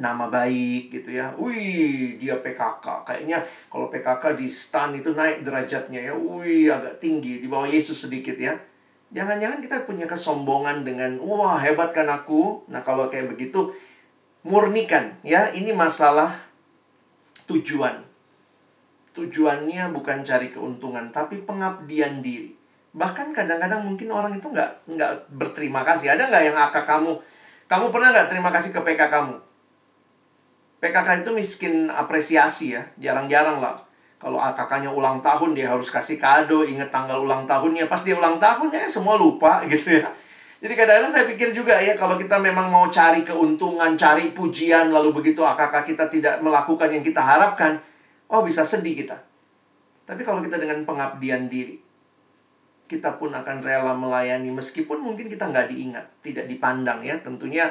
Nama 0.00 0.26
baik 0.26 0.92
gitu 0.92 1.12
ya. 1.12 1.32
Wih, 1.36 2.16
dia 2.16 2.40
PKK. 2.40 3.06
Kayaknya 3.06 3.44
kalau 3.68 3.92
PKK 3.92 4.34
di 4.34 4.48
stan 4.48 4.90
itu 4.96 5.12
naik 5.12 5.44
derajatnya 5.44 6.08
ya. 6.08 6.14
Wih, 6.16 6.72
agak 6.72 6.98
tinggi 6.98 7.44
di 7.44 7.46
bawah 7.46 7.68
Yesus 7.68 8.08
sedikit 8.08 8.34
ya. 8.36 8.56
Jangan-jangan 9.14 9.62
kita 9.62 9.86
punya 9.86 10.06
kesombongan 10.10 10.82
dengan 10.82 11.22
wah 11.22 11.58
hebat 11.62 11.94
kan 11.94 12.10
aku. 12.10 12.66
Nah, 12.66 12.82
kalau 12.82 13.06
kayak 13.06 13.30
begitu 13.34 13.70
murnikan 14.42 15.14
ya, 15.22 15.50
ini 15.54 15.70
masalah 15.70 16.34
tujuan. 17.46 18.02
Tujuannya 19.14 19.94
bukan 19.94 20.26
cari 20.26 20.50
keuntungan, 20.50 21.14
tapi 21.14 21.40
pengabdian 21.46 22.20
diri. 22.20 22.52
Bahkan 22.92 23.32
kadang-kadang 23.32 23.86
mungkin 23.86 24.10
orang 24.10 24.34
itu 24.34 24.50
nggak 24.50 24.90
nggak 24.90 25.12
berterima 25.32 25.86
kasih. 25.86 26.12
Ada 26.12 26.26
nggak 26.26 26.44
yang 26.52 26.58
akak 26.58 26.84
kamu? 26.84 27.14
Kamu 27.70 27.86
pernah 27.94 28.10
nggak 28.12 28.28
terima 28.28 28.50
kasih 28.50 28.74
ke 28.74 28.80
PK 28.82 29.08
kamu? 29.08 29.34
PKK 30.82 31.08
itu 31.24 31.30
miskin 31.32 31.74
apresiasi 31.88 32.76
ya, 32.76 32.84
jarang-jarang 33.00 33.62
lah 33.64 33.85
kalau 34.26 34.42
kakaknya 34.42 34.90
ulang 34.90 35.22
tahun 35.22 35.54
dia 35.54 35.70
harus 35.70 35.86
kasih 35.86 36.18
kado, 36.18 36.66
ingat 36.66 36.90
tanggal 36.90 37.22
ulang 37.22 37.46
tahunnya. 37.46 37.86
Pas 37.86 38.02
dia 38.02 38.18
ulang 38.18 38.42
tahun 38.42 38.74
ya 38.74 38.90
semua 38.90 39.14
lupa 39.14 39.62
gitu 39.70 40.02
ya. 40.02 40.10
Jadi 40.58 40.74
kadang-kadang 40.74 41.14
saya 41.14 41.30
pikir 41.30 41.54
juga 41.54 41.78
ya 41.78 41.94
kalau 41.94 42.18
kita 42.18 42.34
memang 42.42 42.66
mau 42.66 42.90
cari 42.90 43.22
keuntungan, 43.22 43.94
cari 43.94 44.34
pujian 44.34 44.90
lalu 44.90 45.14
begitu 45.14 45.46
akak 45.46 45.86
kita 45.86 46.10
tidak 46.10 46.42
melakukan 46.42 46.90
yang 46.90 47.06
kita 47.06 47.22
harapkan, 47.22 47.78
oh 48.26 48.42
bisa 48.42 48.66
sedih 48.66 49.06
kita. 49.06 49.14
Tapi 50.02 50.26
kalau 50.26 50.42
kita 50.42 50.58
dengan 50.58 50.82
pengabdian 50.82 51.46
diri, 51.46 51.78
kita 52.90 53.22
pun 53.22 53.30
akan 53.30 53.62
rela 53.62 53.94
melayani 53.94 54.50
meskipun 54.50 55.06
mungkin 55.06 55.30
kita 55.30 55.54
nggak 55.54 55.70
diingat, 55.70 56.02
tidak 56.26 56.50
dipandang 56.50 56.98
ya. 57.06 57.14
Tentunya 57.22 57.70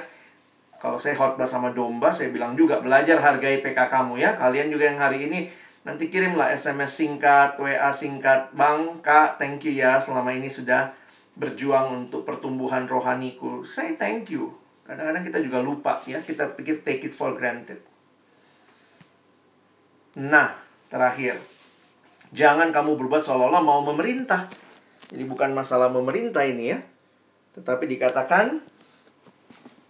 kalau 0.80 0.96
saya 0.96 1.20
khotbah 1.20 1.52
sama 1.52 1.76
domba, 1.76 2.16
saya 2.16 2.32
bilang 2.32 2.56
juga 2.56 2.80
belajar 2.80 3.20
hargai 3.20 3.60
PK 3.60 3.92
kamu 3.92 4.24
ya. 4.24 4.40
Kalian 4.40 4.72
juga 4.72 4.88
yang 4.88 5.04
hari 5.04 5.28
ini 5.28 5.65
nanti 5.86 6.10
kirimlah 6.10 6.52
SMS 6.52 6.98
singkat, 6.98 7.62
WA 7.62 7.94
singkat, 7.94 8.52
Bang, 8.58 9.00
Kak, 9.06 9.38
thank 9.38 9.62
you 9.64 9.78
ya 9.78 10.02
selama 10.02 10.34
ini 10.34 10.50
sudah 10.50 10.92
berjuang 11.38 12.10
untuk 12.10 12.26
pertumbuhan 12.26 12.90
rohaniku. 12.90 13.62
Saya 13.64 13.94
thank 13.94 14.34
you. 14.34 14.50
Kadang-kadang 14.90 15.24
kita 15.24 15.40
juga 15.46 15.62
lupa 15.62 16.02
ya, 16.10 16.20
kita 16.26 16.58
pikir 16.58 16.82
take 16.82 17.06
it 17.06 17.14
for 17.14 17.38
granted. 17.38 17.80
Nah, 20.18 20.58
terakhir. 20.90 21.38
Jangan 22.34 22.74
kamu 22.74 22.98
berbuat 22.98 23.22
seolah-olah 23.22 23.62
mau 23.62 23.86
memerintah. 23.86 24.50
Jadi 25.12 25.24
bukan 25.30 25.54
masalah 25.54 25.94
memerintah 25.94 26.42
ini 26.44 26.74
ya. 26.74 26.80
Tetapi 27.56 27.86
dikatakan 27.86 28.60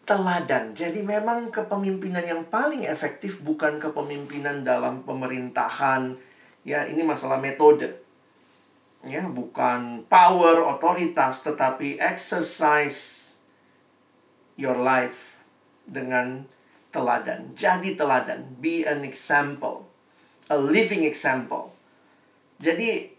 teladan. 0.06 0.78
Jadi 0.78 1.02
memang 1.02 1.50
kepemimpinan 1.50 2.24
yang 2.24 2.42
paling 2.48 2.86
efektif 2.86 3.42
bukan 3.42 3.82
kepemimpinan 3.82 4.62
dalam 4.62 5.02
pemerintahan. 5.04 6.16
Ya, 6.66 6.86
ini 6.86 7.02
masalah 7.02 7.42
metode. 7.42 8.06
Ya 9.06 9.22
bukan 9.30 10.02
power 10.10 10.66
otoritas 10.66 11.46
tetapi 11.46 12.02
exercise 12.02 13.34
your 14.58 14.74
life 14.74 15.38
dengan 15.86 16.50
teladan. 16.90 17.54
Jadi 17.54 17.94
teladan 17.94 18.58
be 18.58 18.82
an 18.82 19.06
example 19.06 19.86
a 20.50 20.58
living 20.58 21.06
example. 21.06 21.74
Jadi 22.62 23.10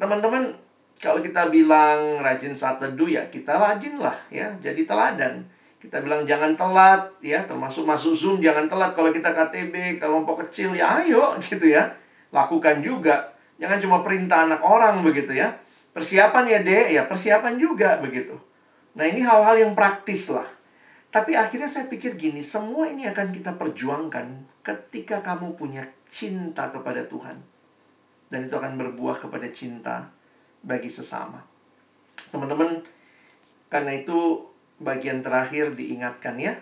teman-teman 0.00 0.56
kalau 1.00 1.20
kita 1.20 1.48
bilang 1.48 2.20
rajin 2.20 2.56
saat 2.56 2.80
teduh 2.80 3.08
ya 3.08 3.28
kita 3.28 3.56
rajin 3.56 4.00
lah 4.00 4.16
ya. 4.32 4.56
Jadi 4.60 4.88
teladan 4.88 5.44
kita 5.80 6.04
bilang 6.04 6.28
jangan 6.28 6.52
telat 6.52 7.08
ya 7.24 7.42
termasuk 7.48 7.88
masuk 7.88 8.12
zoom 8.12 8.36
jangan 8.38 8.68
telat 8.68 8.92
kalau 8.92 9.08
kita 9.10 9.32
KTB 9.32 9.96
kelompok 9.96 10.44
kecil 10.46 10.76
ya 10.76 11.00
ayo 11.00 11.34
gitu 11.44 11.72
ya 11.72 11.88
lakukan 12.30 12.84
juga 12.84 13.40
Jangan 13.60 13.78
cuma 13.78 13.96
perintah 14.00 14.48
anak 14.48 14.64
orang 14.64 15.04
begitu 15.04 15.36
ya. 15.36 15.52
Persiapan 15.92 16.48
ya, 16.48 16.58
Dek. 16.64 16.96
Ya, 16.96 17.04
persiapan 17.04 17.60
juga 17.60 18.00
begitu. 18.00 18.32
Nah, 18.96 19.04
ini 19.04 19.20
hal-hal 19.20 19.60
yang 19.60 19.72
praktis 19.76 20.32
lah. 20.32 20.48
Tapi 21.12 21.36
akhirnya 21.36 21.68
saya 21.68 21.86
pikir 21.92 22.16
gini, 22.16 22.40
semua 22.40 22.88
ini 22.88 23.04
akan 23.04 23.34
kita 23.34 23.60
perjuangkan 23.60 24.48
ketika 24.64 25.20
kamu 25.20 25.52
punya 25.60 25.84
cinta 26.08 26.72
kepada 26.72 27.04
Tuhan. 27.04 27.36
Dan 28.32 28.48
itu 28.48 28.54
akan 28.56 28.80
berbuah 28.80 29.20
kepada 29.20 29.44
cinta 29.52 30.08
bagi 30.64 30.88
sesama. 30.88 31.44
Teman-teman, 32.30 32.80
karena 33.68 33.92
itu 33.92 34.48
bagian 34.80 35.20
terakhir 35.20 35.76
diingatkan 35.76 36.40
ya. 36.40 36.58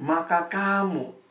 Maka 0.00 0.48
kamu 0.48 1.26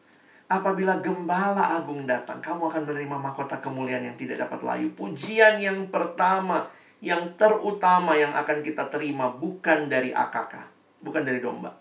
Apabila 0.46 1.02
gembala 1.02 1.74
agung 1.74 2.06
datang, 2.06 2.38
kamu 2.38 2.70
akan 2.70 2.86
menerima 2.86 3.18
mahkota 3.18 3.58
kemuliaan 3.58 4.06
yang 4.06 4.14
tidak 4.14 4.46
dapat 4.46 4.62
layu. 4.62 4.94
Pujian 4.94 5.58
yang 5.58 5.90
pertama, 5.90 6.70
yang 7.02 7.34
terutama 7.34 8.14
yang 8.14 8.30
akan 8.30 8.62
kita 8.62 8.86
terima 8.94 9.34
bukan 9.34 9.90
dari 9.90 10.14
AKK, 10.14 10.54
bukan 11.02 11.26
dari 11.26 11.42
domba. 11.42 11.74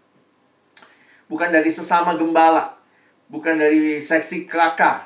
Bukan 1.29 1.53
dari 1.53 1.69
sesama 1.69 2.17
gembala, 2.17 2.73
bukan 3.29 3.61
dari 3.61 4.01
seksi 4.01 4.49
kakak, 4.49 5.05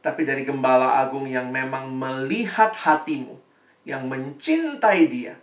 tapi 0.00 0.24
dari 0.24 0.48
gembala 0.48 1.04
agung 1.04 1.28
yang 1.28 1.52
memang 1.52 1.92
melihat 1.92 2.72
hatimu, 2.72 3.36
yang 3.84 4.08
mencintai 4.08 5.12
dia, 5.12 5.36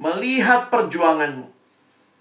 melihat 0.00 0.72
perjuanganmu. 0.72 1.55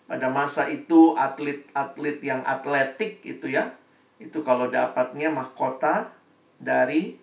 Pada 0.05 0.29
masa 0.29 0.69
itu 0.69 1.17
atlet-atlet 1.17 2.21
yang 2.21 2.45
atletik 2.45 3.25
itu 3.25 3.49
ya, 3.49 3.73
itu 4.21 4.45
kalau 4.45 4.69
dapatnya 4.69 5.33
mahkota 5.33 6.13
dari 6.61 7.17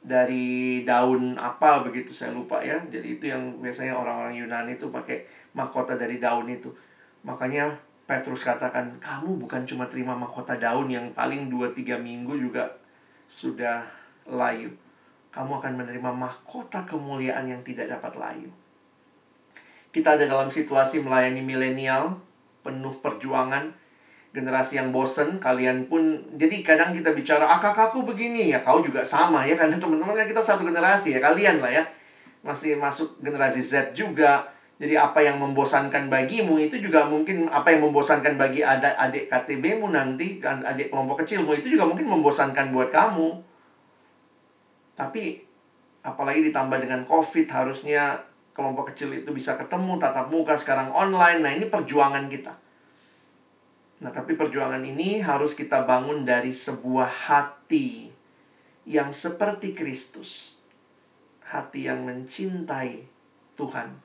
dari 0.00 0.80
daun 0.82 1.38
apa 1.38 1.86
begitu 1.86 2.10
saya 2.10 2.34
lupa 2.34 2.58
ya. 2.58 2.82
Jadi 2.90 3.20
itu 3.20 3.30
yang 3.30 3.62
biasanya 3.62 3.94
orang-orang 3.94 4.42
Yunani 4.42 4.74
itu 4.74 4.90
pakai 4.90 5.22
mahkota 5.54 5.94
dari 5.94 6.18
daun 6.18 6.50
itu. 6.50 6.74
Makanya 7.22 7.78
Petrus 8.10 8.42
katakan 8.42 8.98
kamu 8.98 9.38
bukan 9.38 9.62
cuma 9.62 9.86
terima 9.86 10.18
mahkota 10.18 10.58
daun 10.58 10.90
yang 10.90 11.14
paling 11.14 11.46
2-3 11.46 11.94
minggu 12.02 12.34
juga 12.34 12.74
sudah 13.30 13.86
layu. 14.26 14.74
Kamu 15.30 15.62
akan 15.62 15.78
menerima 15.78 16.10
mahkota 16.10 16.82
kemuliaan 16.90 17.46
yang 17.46 17.62
tidak 17.62 17.86
dapat 17.86 18.18
layu 18.18 18.50
kita 19.90 20.14
ada 20.14 20.24
dalam 20.26 20.50
situasi 20.50 21.02
melayani 21.02 21.42
milenial 21.42 22.18
penuh 22.62 22.94
perjuangan 23.02 23.74
generasi 24.30 24.78
yang 24.78 24.94
bosen 24.94 25.42
kalian 25.42 25.90
pun 25.90 26.22
jadi 26.38 26.62
kadang 26.62 26.94
kita 26.94 27.10
bicara 27.10 27.50
ah 27.50 27.58
kakakku 27.58 28.06
begini. 28.06 28.54
Ya 28.54 28.62
kau 28.62 28.78
juga 28.78 29.02
sama 29.02 29.42
ya 29.42 29.58
karena 29.58 29.74
teman-teman 29.74 30.14
kan 30.14 30.26
kita 30.26 30.42
satu 30.42 30.62
generasi 30.62 31.18
ya 31.18 31.20
kalian 31.20 31.58
lah 31.58 31.70
ya. 31.70 31.84
Masih 32.46 32.78
masuk 32.78 33.18
generasi 33.18 33.60
Z 33.60 33.92
juga. 33.92 34.46
Jadi 34.80 34.96
apa 34.96 35.20
yang 35.20 35.36
membosankan 35.36 36.08
bagimu 36.08 36.56
itu 36.56 36.80
juga 36.80 37.04
mungkin 37.04 37.52
apa 37.52 37.68
yang 37.68 37.84
membosankan 37.84 38.40
bagi 38.40 38.64
adik 38.64 38.96
adik 38.96 39.24
KTBmu 39.28 39.92
nanti 39.92 40.40
kan 40.40 40.64
adik 40.64 40.88
kelompok 40.88 41.20
kecilmu 41.20 41.52
itu 41.52 41.76
juga 41.76 41.84
mungkin 41.84 42.08
membosankan 42.08 42.72
buat 42.72 42.88
kamu. 42.88 43.44
Tapi 44.96 45.44
apalagi 46.00 46.48
ditambah 46.48 46.80
dengan 46.80 47.04
COVID 47.04 47.46
harusnya 47.52 48.29
kelompok 48.60 48.92
kecil 48.92 49.16
itu 49.16 49.32
bisa 49.32 49.56
ketemu 49.56 49.96
tatap 49.96 50.28
muka 50.28 50.52
sekarang 50.60 50.92
online 50.92 51.40
nah 51.40 51.50
ini 51.56 51.72
perjuangan 51.72 52.28
kita 52.28 52.52
Nah, 54.00 54.08
tapi 54.08 54.32
perjuangan 54.32 54.80
ini 54.80 55.20
harus 55.20 55.52
kita 55.52 55.84
bangun 55.84 56.24
dari 56.24 56.56
sebuah 56.56 57.28
hati 57.28 58.08
yang 58.88 59.12
seperti 59.12 59.76
Kristus. 59.76 60.56
Hati 61.44 61.84
yang 61.84 62.08
mencintai 62.08 63.04
Tuhan 63.60 64.00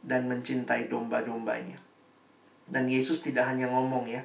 dan 0.00 0.30
mencintai 0.32 0.88
domba-dombanya. 0.88 1.76
Dan 2.64 2.88
Yesus 2.88 3.20
tidak 3.20 3.44
hanya 3.52 3.68
ngomong 3.68 4.08
ya, 4.08 4.24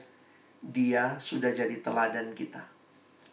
dia 0.64 1.20
sudah 1.20 1.52
jadi 1.52 1.84
teladan 1.84 2.32
kita. 2.32 2.64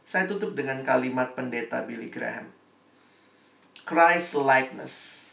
Saya 0.02 0.26
tutup 0.26 0.58
dengan 0.58 0.82
kalimat 0.82 1.38
pendeta 1.38 1.86
Billy 1.86 2.10
Graham. 2.10 2.50
Christ 3.86 4.34
likeness. 4.34 5.25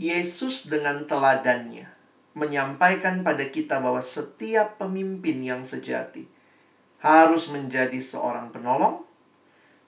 Yesus 0.00 0.64
dengan 0.72 1.04
teladannya 1.04 1.84
menyampaikan 2.32 3.20
pada 3.20 3.44
kita 3.52 3.84
bahwa 3.84 4.00
setiap 4.00 4.80
pemimpin 4.80 5.44
yang 5.44 5.60
sejati 5.60 6.24
harus 7.04 7.52
menjadi 7.52 8.00
seorang 8.00 8.48
penolong, 8.48 9.04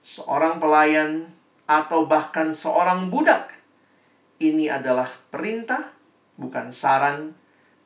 seorang 0.05 0.61
pelayan, 0.61 1.33
atau 1.65 2.05
bahkan 2.05 2.53
seorang 2.53 3.09
budak. 3.09 3.57
Ini 4.37 4.77
adalah 4.77 5.09
perintah, 5.33 5.97
bukan 6.37 6.69
saran, 6.69 7.33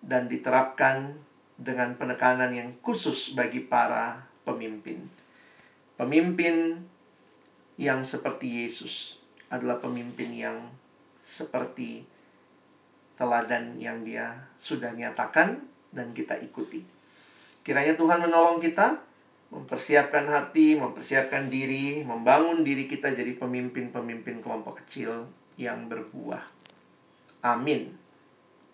dan 0.03 0.27
diterapkan 0.27 1.15
dengan 1.55 1.95
penekanan 1.95 2.51
yang 2.51 2.75
khusus 2.83 3.39
bagi 3.39 3.63
para 3.63 4.27
pemimpin. 4.43 5.07
Pemimpin 5.95 6.83
yang 7.79 8.03
seperti 8.03 8.67
Yesus 8.67 9.15
adalah 9.47 9.79
pemimpin 9.79 10.35
yang 10.35 10.59
seperti 11.23 12.16
teladan 13.17 13.75
yang 13.81 14.05
dia 14.05 14.47
sudah 14.61 14.93
nyatakan 14.93 15.59
dan 15.89 16.13
kita 16.13 16.37
ikuti. 16.39 16.85
Kiranya 17.65 17.97
Tuhan 17.97 18.23
menolong 18.23 18.61
kita 18.63 19.01
mempersiapkan 19.51 20.27
hati, 20.29 20.77
mempersiapkan 20.77 21.51
diri, 21.51 22.05
membangun 22.05 22.63
diri 22.63 22.85
kita 22.87 23.11
jadi 23.11 23.35
pemimpin-pemimpin 23.35 24.39
kelompok 24.39 24.85
kecil 24.85 25.27
yang 25.57 25.89
berbuah. 25.89 26.45
Amin. 27.43 28.06